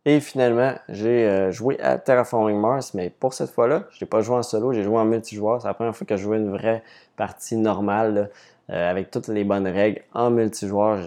Et 0.04 0.18
finalement, 0.18 0.74
j'ai 0.88 1.28
euh, 1.28 1.52
joué 1.52 1.78
à 1.80 1.96
Terraforming 1.96 2.58
Mars, 2.58 2.92
mais 2.92 3.08
pour 3.08 3.34
cette 3.34 3.50
fois-là, 3.50 3.84
je 3.92 4.04
n'ai 4.04 4.08
pas 4.08 4.20
joué 4.20 4.34
en 4.34 4.42
solo, 4.42 4.72
j'ai 4.72 4.82
joué 4.82 4.96
en 4.96 5.04
multijoueur. 5.04 5.62
C'est 5.62 5.68
la 5.68 5.74
première 5.74 5.94
fois 5.94 6.04
que 6.06 6.16
je 6.16 6.22
jouais 6.22 6.38
une 6.38 6.50
vraie 6.50 6.82
partie 7.16 7.56
normale, 7.56 8.30
euh, 8.70 8.90
avec 8.90 9.12
toutes 9.12 9.28
les 9.28 9.44
bonnes 9.44 9.68
règles 9.68 10.02
en 10.12 10.30
multijoueur. 10.30 11.04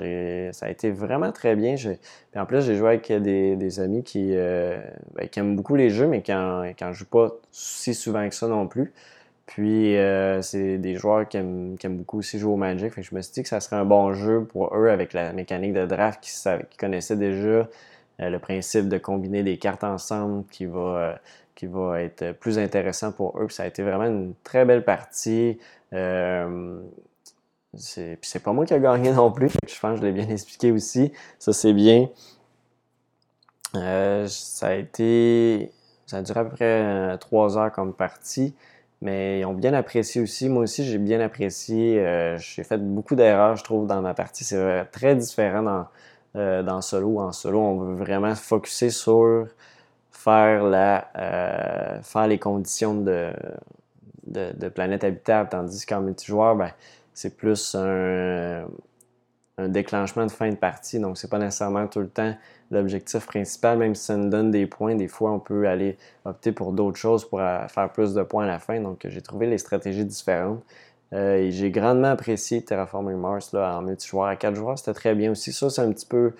Ça 0.53 0.67
a 0.67 0.69
été 0.69 0.91
vraiment 0.91 1.33
très 1.33 1.57
bien. 1.57 1.75
Puis 1.75 2.39
en 2.39 2.45
plus, 2.45 2.61
j'ai 2.61 2.75
joué 2.75 2.87
avec 2.89 3.11
des, 3.11 3.79
amis 3.81 4.03
euh, 4.15 4.81
ben, 5.13 5.27
qui, 5.27 5.39
aiment 5.39 5.57
beaucoup 5.57 5.75
les 5.75 5.89
jeux, 5.89 6.07
mais 6.07 6.21
qui 6.21 6.31
ne 6.31 6.93
jouent 6.93 7.05
pas 7.05 7.31
si 7.51 7.93
souvent 7.93 8.27
que 8.29 8.35
ça 8.35 8.47
non 8.47 8.65
plus. 8.67 8.93
Puis 9.45 9.95
c'est 10.41 10.77
des 10.77 10.95
joueurs 10.95 11.27
qui 11.27 11.37
aiment, 11.37 11.75
beaucoup 11.89 12.19
aussi 12.19 12.39
jouer 12.39 12.53
au 12.53 12.57
Magic. 12.57 12.93
je 13.01 13.13
me 13.13 13.21
suis 13.21 13.33
dit 13.33 13.43
que 13.43 13.49
ça 13.49 13.59
serait 13.59 13.75
un 13.75 13.85
bon 13.85 14.13
jeu 14.13 14.45
pour 14.45 14.75
eux 14.75 14.89
avec 14.89 15.11
la 15.13 15.33
mécanique 15.33 15.73
de 15.73 15.85
draft 15.85 16.21
qu'ils 16.21 16.77
connaissaient 16.79 17.17
déjà. 17.17 17.67
Euh, 18.21 18.29
le 18.29 18.39
principe 18.39 18.87
de 18.87 18.97
combiner 18.97 19.43
des 19.43 19.57
cartes 19.57 19.83
ensemble 19.83 20.45
qui 20.49 20.65
va, 20.65 20.79
euh, 20.79 21.15
qui 21.53 21.65
va 21.65 22.01
être 22.01 22.31
plus 22.33 22.57
intéressant 22.57 23.11
pour 23.11 23.37
eux. 23.39 23.49
ça 23.49 23.63
a 23.63 23.67
été 23.67 23.83
vraiment 23.83 24.05
une 24.05 24.33
très 24.43 24.65
belle 24.65 24.85
partie. 24.85 25.59
Euh, 25.93 26.79
c'est, 27.73 28.17
puis 28.21 28.29
c'est 28.29 28.39
pas 28.41 28.53
moi 28.53 28.65
qui 28.65 28.73
ai 28.73 28.79
gagné 28.79 29.11
non 29.11 29.31
plus. 29.31 29.51
Je 29.67 29.79
pense 29.79 29.95
que 29.95 30.01
je 30.01 30.05
l'ai 30.05 30.13
bien 30.13 30.29
expliqué 30.29 30.71
aussi. 30.71 31.11
Ça, 31.39 31.51
c'est 31.51 31.73
bien. 31.73 32.09
ça 33.73 34.67
a 34.67 34.73
été. 34.73 35.71
Ça 36.05 36.17
a 36.17 36.21
duré 36.21 36.39
à 36.39 36.45
peu 36.45 36.55
près 36.55 37.17
trois 37.19 37.57
heures 37.57 37.71
comme 37.71 37.93
partie. 37.93 38.55
Mais 39.01 39.41
ils 39.41 39.45
ont 39.45 39.53
bien 39.53 39.73
apprécié 39.73 40.21
aussi. 40.21 40.47
Moi 40.49 40.63
aussi, 40.63 40.85
j'ai 40.85 40.97
bien 40.97 41.19
apprécié. 41.19 42.35
j'ai 42.37 42.63
fait 42.63 42.77
beaucoup 42.77 43.15
d'erreurs, 43.15 43.57
je 43.57 43.63
trouve, 43.63 43.87
dans 43.87 44.01
ma 44.01 44.13
partie. 44.13 44.45
C'est 44.45 44.85
très 44.91 45.15
différent 45.15 45.63
dans, 45.63 45.87
euh, 46.35 46.63
dans 46.63 46.81
solo. 46.81 47.19
En 47.19 47.31
solo, 47.31 47.59
on 47.59 47.77
veut 47.79 47.95
vraiment 47.95 48.33
se 48.35 48.43
focuser 48.43 48.89
sur 48.89 49.47
faire, 50.11 50.61
euh, 51.15 52.27
les 52.27 52.39
conditions 52.39 52.95
de, 52.95 53.31
de, 54.27 54.69
planète 54.69 55.03
habitable, 55.03 55.49
tandis 55.49 55.85
qu'en 55.85 56.01
multijoueur, 56.01 56.55
ben, 56.55 56.71
c'est 57.13 57.37
plus 57.37 57.75
un, 57.75 58.65
un 59.57 59.69
déclenchement 59.69 60.25
de 60.25 60.31
fin 60.31 60.49
de 60.49 60.55
partie. 60.55 60.99
Donc, 60.99 61.17
c'est 61.17 61.29
pas 61.29 61.39
nécessairement 61.39 61.87
tout 61.87 61.99
le 61.99 62.09
temps 62.09 62.35
l'objectif 62.71 63.25
principal, 63.25 63.77
même 63.77 63.95
si 63.95 64.05
ça 64.05 64.17
nous 64.17 64.29
donne 64.29 64.51
des 64.51 64.65
points. 64.65 64.95
Des 64.95 65.07
fois, 65.07 65.31
on 65.31 65.39
peut 65.39 65.67
aller 65.67 65.97
opter 66.25 66.51
pour 66.51 66.73
d'autres 66.73 66.97
choses 66.97 67.27
pour 67.27 67.39
euh, 67.39 67.67
faire 67.67 67.91
plus 67.91 68.13
de 68.13 68.23
points 68.23 68.45
à 68.45 68.47
la 68.47 68.59
fin. 68.59 68.79
Donc, 68.81 69.05
j'ai 69.07 69.21
trouvé 69.21 69.47
les 69.47 69.57
stratégies 69.57 70.05
différentes. 70.05 70.63
Euh, 71.15 71.47
j'ai 71.49 71.71
grandement 71.71 72.09
apprécié 72.09 72.61
Terraforming 72.63 73.15
Mars 73.15 73.53
là, 73.53 73.77
en 73.77 73.81
multijoueur 73.81 74.27
à 74.27 74.35
4 74.35 74.55
joueurs. 74.55 74.77
C'était 74.77 74.93
très 74.93 75.15
bien 75.15 75.31
aussi. 75.31 75.53
Ça, 75.53 75.69
c'est 75.69 75.81
un 75.81 75.91
petit 75.91 76.05
peu. 76.05 76.33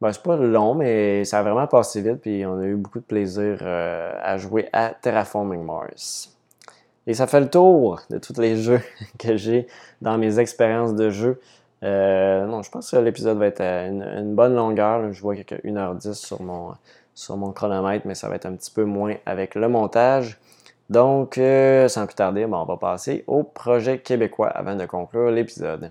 Ben, 0.00 0.12
c'est 0.12 0.22
pas 0.22 0.36
long, 0.36 0.74
mais 0.74 1.24
ça 1.24 1.38
a 1.38 1.42
vraiment 1.42 1.66
passé 1.68 2.02
vite. 2.02 2.20
Puis 2.20 2.44
on 2.44 2.58
a 2.58 2.64
eu 2.64 2.74
beaucoup 2.74 2.98
de 2.98 3.04
plaisir 3.04 3.58
euh, 3.62 4.12
à 4.20 4.36
jouer 4.36 4.68
à 4.72 4.90
Terraforming 4.90 5.64
Mars. 5.64 6.36
Et 7.06 7.14
ça 7.14 7.26
fait 7.26 7.40
le 7.40 7.48
tour 7.48 8.00
de 8.10 8.18
tous 8.18 8.38
les 8.40 8.56
jeux 8.62 8.80
que 9.18 9.36
j'ai 9.36 9.68
dans 10.02 10.18
mes 10.18 10.38
expériences 10.40 10.94
de 10.94 11.10
jeu. 11.10 11.40
Euh, 11.84 12.46
non, 12.46 12.62
je 12.62 12.70
pense 12.70 12.90
que 12.90 12.96
l'épisode 12.96 13.38
va 13.38 13.46
être 13.46 13.60
à 13.60 13.86
une, 13.86 14.34
bonne 14.34 14.54
longueur. 14.54 15.12
Je 15.12 15.20
vois 15.20 15.34
a 15.34 15.36
1h10 15.36 16.14
sur 16.14 16.42
mon, 16.42 16.74
sur 17.14 17.36
mon 17.36 17.52
chronomètre, 17.52 18.06
mais 18.06 18.14
ça 18.14 18.28
va 18.28 18.36
être 18.36 18.46
un 18.46 18.54
petit 18.54 18.70
peu 18.70 18.84
moins 18.84 19.14
avec 19.26 19.54
le 19.54 19.68
montage. 19.68 20.38
Donc, 20.90 21.38
euh, 21.38 21.88
sans 21.88 22.06
plus 22.06 22.14
tarder, 22.14 22.44
on 22.44 22.64
va 22.64 22.76
passer 22.76 23.24
au 23.26 23.42
projet 23.42 23.98
québécois 23.98 24.48
avant 24.48 24.76
de 24.76 24.84
conclure 24.84 25.30
l'épisode. 25.30 25.90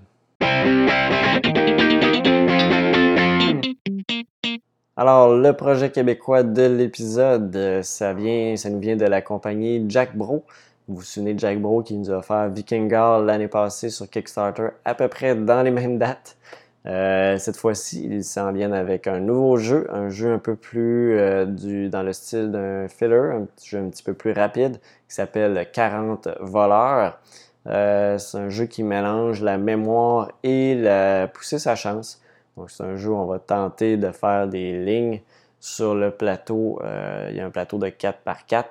Alors, 4.96 5.36
le 5.36 5.52
projet 5.54 5.90
québécois 5.90 6.44
de 6.44 6.68
l'épisode, 6.68 7.56
euh, 7.56 7.82
ça 7.82 8.14
nous 8.14 8.80
vient 8.80 8.96
de 8.96 9.06
la 9.06 9.24
compagnie 9.24 9.84
Jack 9.90 10.16
Bro. 10.16 10.44
Vous 10.88 10.98
vous 10.98 11.02
souvenez 11.02 11.34
de 11.34 11.40
Jack 11.40 11.60
Bro 11.60 11.82
qui 11.82 11.96
nous 11.96 12.12
a 12.12 12.18
offert 12.18 12.50
Vikingar 12.50 13.20
l'année 13.22 13.48
passée 13.48 13.90
sur 13.90 14.08
Kickstarter, 14.08 14.68
à 14.86 14.94
peu 14.94 15.08
près 15.08 15.34
dans 15.34 15.64
les 15.64 15.72
mêmes 15.72 15.98
dates. 15.98 16.38
Euh, 16.86 17.38
cette 17.38 17.56
fois-ci, 17.56 18.06
ils 18.06 18.24
s'en 18.26 18.52
viennent 18.52 18.74
avec 18.74 19.08
un 19.08 19.20
nouveau 19.20 19.56
jeu, 19.58 19.88
un 19.90 20.10
jeu 20.10 20.34
un 20.34 20.40
peu 20.40 20.56
plus 20.56 21.18
euh, 21.18 21.46
du, 21.46 21.90
dans 21.90 22.04
le 22.04 22.12
style 22.12 22.52
d'un 22.52 22.88
filler, 22.90 23.32
un 23.34 23.48
jeu 23.64 23.80
un 23.80 23.90
petit 23.90 24.04
peu 24.04 24.14
plus 24.14 24.34
rapide 24.34 24.78
qui 25.08 25.16
s'appelle 25.16 25.68
40 25.72 26.28
voleurs. 26.42 27.20
Euh, 27.68 28.18
c'est 28.18 28.38
un 28.38 28.50
jeu 28.50 28.66
qui 28.66 28.84
mélange 28.84 29.42
la 29.42 29.58
mémoire 29.58 30.32
et 30.44 30.76
la 30.76 31.30
pousser 31.30 31.58
sa 31.58 31.76
chance. 31.76 32.22
Donc 32.58 32.70
c'est 32.70 32.84
un 32.84 32.98
jeu 32.98 33.12
où 33.12 33.16
on 33.16 33.26
va 33.26 33.40
tenter 33.40 33.96
de 33.96 34.12
faire 34.12 34.48
des 34.48 34.84
lignes 34.84 35.22
sur 35.62 35.96
le 35.96 36.12
plateau. 36.12 36.82
il 37.30 37.36
y 37.36 37.40
a 37.40 37.46
un 37.46 37.50
plateau 37.50 37.78
de 37.78 37.88
4 37.88 38.20
par 38.20 38.46
4 38.46 38.70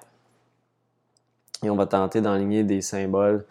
et 1.65 1.71
on 1.71 1.77
va 1.77 1.87
tenter 1.87 2.21
d'enligner 2.21 2.65
des 2.65 2.83
symboles 2.83 3.45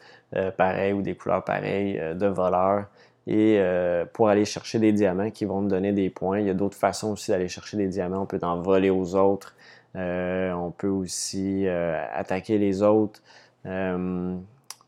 pareils 0.57 0.93
ou 0.93 1.01
des 1.01 1.16
couleurs 1.16 1.43
pareilles 1.43 1.99
de 2.16 2.28
voleurs 2.28 2.86
et 3.28 3.57
euh, 3.59 4.05
pour 4.11 4.30
aller 4.30 4.45
chercher 4.45 4.80
des 4.80 4.91
diamants 4.91 5.30
qui 5.30 5.45
vont 5.45 5.61
me 5.61 5.69
donner 5.69 5.91
des 5.91 6.09
points. 6.09 6.39
Il 6.39 6.47
y 6.47 6.49
a 6.49 6.53
d'autres 6.53 6.78
façons 6.78 7.11
aussi 7.11 7.32
d'aller 7.32 7.47
chercher 7.47 7.78
des 7.78 7.88
diamants. 7.88 8.22
On 8.22 8.26
peut 8.26 8.39
en 8.41 8.61
voler 8.61 8.89
aux 8.89 9.15
autres. 9.15 9.55
Euh, 9.95 10.51
on 10.53 10.72
peut 10.72 10.88
aussi 10.88 11.67
euh, 11.67 12.03
attaquer 12.13 12.57
les 12.57 12.82
autres. 12.82 13.22
il 13.65 13.69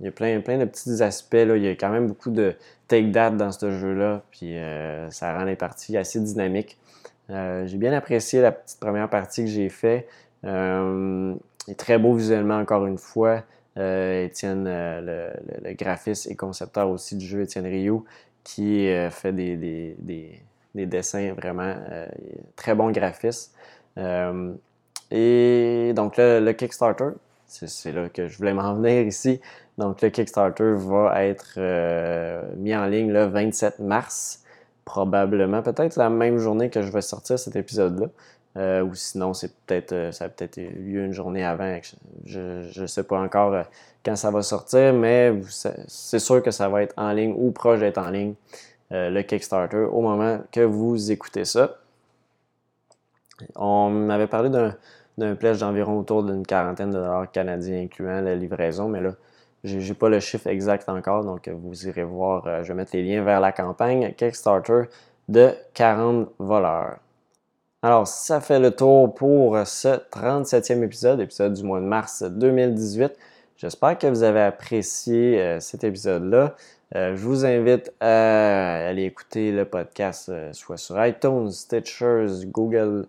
y 0.01 0.07
a 0.07 0.11
plein, 0.11 0.39
plein 0.41 0.57
de 0.57 0.65
petits 0.65 1.03
aspects. 1.03 1.33
Là. 1.33 1.55
Il 1.57 1.63
y 1.63 1.67
a 1.67 1.71
quand 1.71 1.89
même 1.89 2.07
beaucoup 2.07 2.31
de 2.31 2.55
take 2.87 3.11
that 3.11 3.31
dans 3.31 3.51
ce 3.51 3.71
jeu-là. 3.71 4.23
Puis 4.31 4.55
ça 5.09 5.37
rend 5.37 5.43
les 5.43 5.55
parties 5.55 5.95
assez 5.97 6.19
dynamiques. 6.19 6.77
j'ai 7.29 7.77
bien 7.77 7.93
apprécié 7.93 8.41
la 8.41 8.51
petite 8.51 8.79
première 8.79 9.09
partie 9.09 9.43
que 9.45 9.49
j'ai 9.49 9.69
faite. 9.69 10.07
il 10.43 11.37
est 11.67 11.79
très 11.79 11.99
beau 11.99 12.15
visuellement 12.15 12.57
encore 12.57 12.87
une 12.87 12.97
fois. 12.97 13.43
Euh, 13.77 14.25
Étienne, 14.25 14.65
euh, 14.67 15.33
le, 15.63 15.73
graphiste 15.73 16.29
et 16.29 16.35
concepteur 16.35 16.89
aussi 16.89 17.15
du 17.15 17.25
jeu, 17.25 17.41
Étienne 17.41 17.65
Rio, 17.65 18.05
qui 18.43 18.87
euh, 18.87 19.09
fait 19.09 19.33
des, 19.33 19.57
des, 19.57 19.95
des, 20.75 20.85
dessins 20.85 21.33
vraiment 21.33 21.75
très 22.55 22.75
bons 22.75 22.91
graphistes. 22.91 23.55
et 25.11 25.93
donc 25.95 26.17
le, 26.17 26.51
Kickstarter, 26.51 27.09
c'est 27.47 27.91
là 27.91 28.09
que 28.09 28.27
je 28.27 28.37
voulais 28.37 28.53
m'en 28.53 28.75
venir 28.75 29.05
ici. 29.07 29.39
Donc 29.77 30.01
le 30.01 30.09
Kickstarter 30.09 30.73
va 30.75 31.25
être 31.25 31.59
mis 32.57 32.75
en 32.75 32.85
ligne 32.85 33.11
le 33.11 33.25
27 33.25 33.79
mars, 33.79 34.42
probablement, 34.85 35.61
peut-être 35.61 35.95
la 35.97 36.09
même 36.09 36.37
journée 36.37 36.69
que 36.69 36.81
je 36.81 36.91
vais 36.91 37.01
sortir 37.01 37.39
cet 37.39 37.55
épisode-là. 37.55 38.07
Euh, 38.55 38.83
ou 38.83 38.93
sinon, 38.93 39.33
c'est 39.33 39.51
peut-être, 39.65 39.93
euh, 39.93 40.11
ça 40.11 40.25
a 40.25 40.29
peut-être 40.29 40.57
eu 40.57 40.69
lieu 40.69 41.05
une 41.05 41.13
journée 41.13 41.43
avant. 41.43 41.79
Je 42.25 42.79
ne 42.79 42.87
sais 42.87 43.03
pas 43.03 43.19
encore 43.19 43.53
euh, 43.53 43.63
quand 44.05 44.15
ça 44.15 44.29
va 44.29 44.43
sortir, 44.43 44.93
mais 44.93 45.33
c'est 45.87 46.19
sûr 46.19 46.43
que 46.43 46.51
ça 46.51 46.69
va 46.69 46.83
être 46.83 46.93
en 46.97 47.11
ligne 47.13 47.33
ou 47.35 47.51
proche 47.51 47.79
d'être 47.79 47.97
en 47.97 48.09
ligne, 48.09 48.35
le 48.91 49.21
Kickstarter, 49.23 49.85
au 49.91 50.01
moment 50.01 50.39
que 50.51 50.59
vous 50.59 51.11
écoutez 51.11 51.45
ça. 51.45 51.77
On 53.55 53.89
m'avait 53.89 54.27
parlé 54.27 54.49
d'un, 54.51 54.75
d'un 55.17 55.33
pledge 55.33 55.59
d'environ 55.59 55.97
autour 55.97 56.23
d'une 56.23 56.45
quarantaine 56.45 56.91
de 56.91 56.97
dollars 56.97 57.31
canadiens, 57.31 57.81
incluant 57.81 58.21
la 58.21 58.35
livraison, 58.35 58.87
mais 58.87 59.01
là, 59.01 59.13
j'ai, 59.63 59.77
n'ai 59.77 59.93
pas 59.93 60.09
le 60.09 60.19
chiffre 60.19 60.47
exact 60.47 60.89
encore, 60.89 61.23
donc 61.23 61.47
vous 61.49 61.87
irez 61.87 62.03
voir. 62.03 62.63
je 62.63 62.67
vais 62.69 62.73
mettre 62.73 62.91
les 62.93 63.03
liens 63.03 63.23
vers 63.23 63.39
la 63.39 63.51
campagne 63.51 64.13
Kickstarter 64.13 64.83
de 65.29 65.51
40 65.73 66.29
voleurs. 66.39 66.97
Alors, 67.81 68.07
ça 68.07 68.39
fait 68.39 68.59
le 68.59 68.71
tour 68.71 69.13
pour 69.13 69.57
ce 69.65 69.99
37e 70.09 70.83
épisode, 70.83 71.19
épisode 71.19 71.53
du 71.53 71.63
mois 71.63 71.81
de 71.81 71.85
mars 71.85 72.23
2018. 72.23 73.13
J'espère 73.57 73.97
que 73.97 74.07
vous 74.07 74.23
avez 74.23 74.41
apprécié 74.41 75.41
euh, 75.41 75.59
cet 75.59 75.83
épisode-là. 75.83 76.55
Euh, 76.95 77.15
je 77.15 77.21
vous 77.21 77.45
invite 77.45 77.93
à 77.99 78.87
aller 78.87 79.03
écouter 79.03 79.51
le 79.51 79.65
podcast 79.65 80.29
euh, 80.29 80.51
soit 80.53 80.77
sur 80.77 81.03
iTunes, 81.05 81.51
Stitchers, 81.51 82.45
Google 82.45 83.05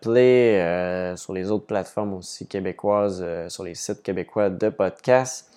Play, 0.00 1.14
sur 1.16 1.32
les 1.34 1.50
autres 1.50 1.66
plateformes 1.66 2.14
aussi 2.14 2.46
québécoises, 2.46 3.24
sur 3.48 3.64
les 3.64 3.74
sites 3.74 4.02
québécois 4.02 4.48
de 4.48 4.68
podcasts. 4.70 5.50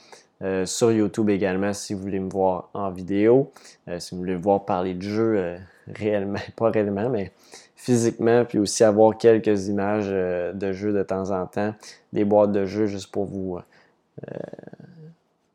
sur 0.65 0.91
YouTube 0.91 1.29
également 1.29 1.71
si 1.73 1.93
vous 1.93 2.01
voulez 2.01 2.19
me 2.19 2.29
voir 2.29 2.69
en 2.73 2.91
vidéo, 2.91 3.51
si 3.99 4.13
vous 4.13 4.19
voulez 4.19 4.35
me 4.35 4.41
voir 4.41 4.65
parler 4.65 4.93
de 4.93 5.01
jeu 5.01 5.57
réellement, 5.95 6.39
pas 6.55 6.69
réellement, 6.69 7.09
mais 7.09 7.31
physiquement, 7.77 8.43
puis 8.43 8.59
aussi 8.59 8.83
avoir 8.83 9.17
quelques 9.17 9.67
images 9.67 10.07
euh, 10.09 10.51
de 10.51 10.73
jeux 10.73 10.91
de 10.91 11.03
temps 11.03 11.31
en 11.31 11.45
temps, 11.45 11.73
des 12.11 12.25
boîtes 12.25 12.51
de 12.51 12.65
jeux 12.65 12.87
juste 12.87 13.11
pour 13.11 13.25
vous, 13.25 13.57
euh, 13.57 14.37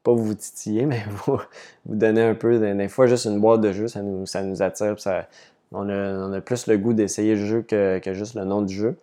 pas 0.02 0.12
vous 0.12 0.34
titiller, 0.34 0.86
mais 0.86 1.02
vous, 1.26 1.38
donner 1.84 2.22
un 2.22 2.34
peu, 2.34 2.58
des 2.58 2.88
fois 2.88 3.06
juste 3.06 3.26
une 3.26 3.40
boîte 3.40 3.60
de 3.60 3.72
jeux, 3.72 3.88
ça 3.88 4.02
nous, 4.02 4.24
ça 4.24 4.42
nous 4.42 4.62
attire, 4.62 4.98
ça, 5.00 5.28
on, 5.72 5.88
a, 5.88 6.40
plus 6.40 6.66
le 6.66 6.78
goût 6.78 6.92
d'essayer 6.92 7.34
le 7.34 7.46
jeu 7.46 7.62
que, 7.62 8.00
juste 8.12 8.34
le 8.34 8.44
nom 8.44 8.62
du 8.62 8.74
jeu. 8.74 8.96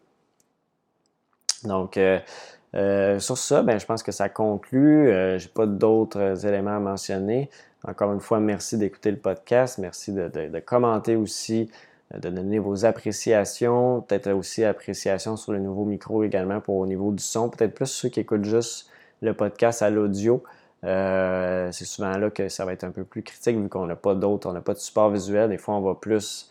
Donc, 1.63 1.97
euh, 1.97 3.19
sur 3.19 3.37
ça, 3.37 3.63
ben, 3.63 3.79
je 3.79 3.85
pense 3.85 4.03
que 4.03 4.11
ça 4.11 4.29
conclut. 4.29 5.07
Je 5.07 5.43
n'ai 5.43 5.51
pas 5.53 5.65
d'autres 5.65 6.45
éléments 6.45 6.77
à 6.77 6.79
mentionner. 6.79 7.49
Encore 7.87 8.13
une 8.13 8.19
fois, 8.19 8.39
merci 8.39 8.77
d'écouter 8.77 9.11
le 9.11 9.17
podcast. 9.17 9.77
Merci 9.77 10.11
de 10.13 10.59
commenter 10.59 11.15
aussi 11.15 11.69
euh, 12.13 12.19
de 12.19 12.29
donner 12.29 12.59
vos 12.59 12.85
appréciations, 12.85 14.01
peut-être 14.01 14.31
aussi 14.31 14.63
appréciations 14.63 15.37
sur 15.37 15.51
le 15.51 15.59
nouveau 15.59 15.85
micro 15.85 16.23
également 16.23 16.59
pour 16.59 16.75
au 16.77 16.85
niveau 16.87 17.11
du 17.11 17.23
son, 17.23 17.49
peut-être 17.49 17.73
plus 17.75 17.87
ceux 17.87 18.09
qui 18.09 18.19
écoutent 18.19 18.45
juste 18.45 18.89
le 19.21 19.33
podcast 19.33 19.81
à 19.81 19.89
l'audio. 19.89 20.43
Euh, 20.85 21.71
c'est 21.71 21.85
souvent 21.85 22.17
là 22.17 22.29
que 22.29 22.47
ça 22.47 22.65
va 22.65 22.73
être 22.73 22.85
un 22.85 22.91
peu 22.91 23.03
plus 23.03 23.21
critique 23.21 23.57
vu 23.57 23.67
qu'on 23.67 23.85
n'a 23.85 23.97
pas 23.97 24.15
d'autres, 24.15 24.49
on 24.49 24.53
n'a 24.53 24.61
pas 24.61 24.73
de 24.73 24.79
support 24.79 25.11
visuel. 25.11 25.49
Des 25.49 25.57
fois, 25.57 25.75
on 25.75 25.81
va 25.81 25.93
plus, 25.93 26.49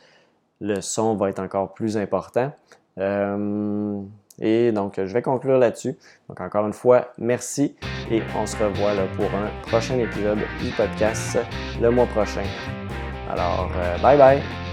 le 0.61 0.81
son 0.81 1.15
va 1.15 1.31
être 1.31 1.41
encore 1.41 1.75
plus 1.75 1.97
important. 1.97 2.53
Euh, 2.99 4.01
et 4.41 4.73
donc, 4.73 4.95
je 4.97 5.13
vais 5.13 5.23
conclure 5.23 5.59
là-dessus. 5.59 5.97
Donc, 6.29 6.41
encore 6.41 6.67
une 6.67 6.73
fois, 6.73 7.13
merci 7.19 7.77
et 8.11 8.23
on 8.37 8.47
se 8.47 8.57
revoit 8.57 8.93
pour 9.17 9.27
un 9.27 9.49
prochain 9.69 9.99
épisode 9.99 10.39
du 10.61 10.71
podcast 10.77 11.39
le 11.81 11.91
mois 11.91 12.07
prochain. 12.07 12.45
Alors, 13.31 13.71
bye 14.03 14.17
bye! 14.17 14.68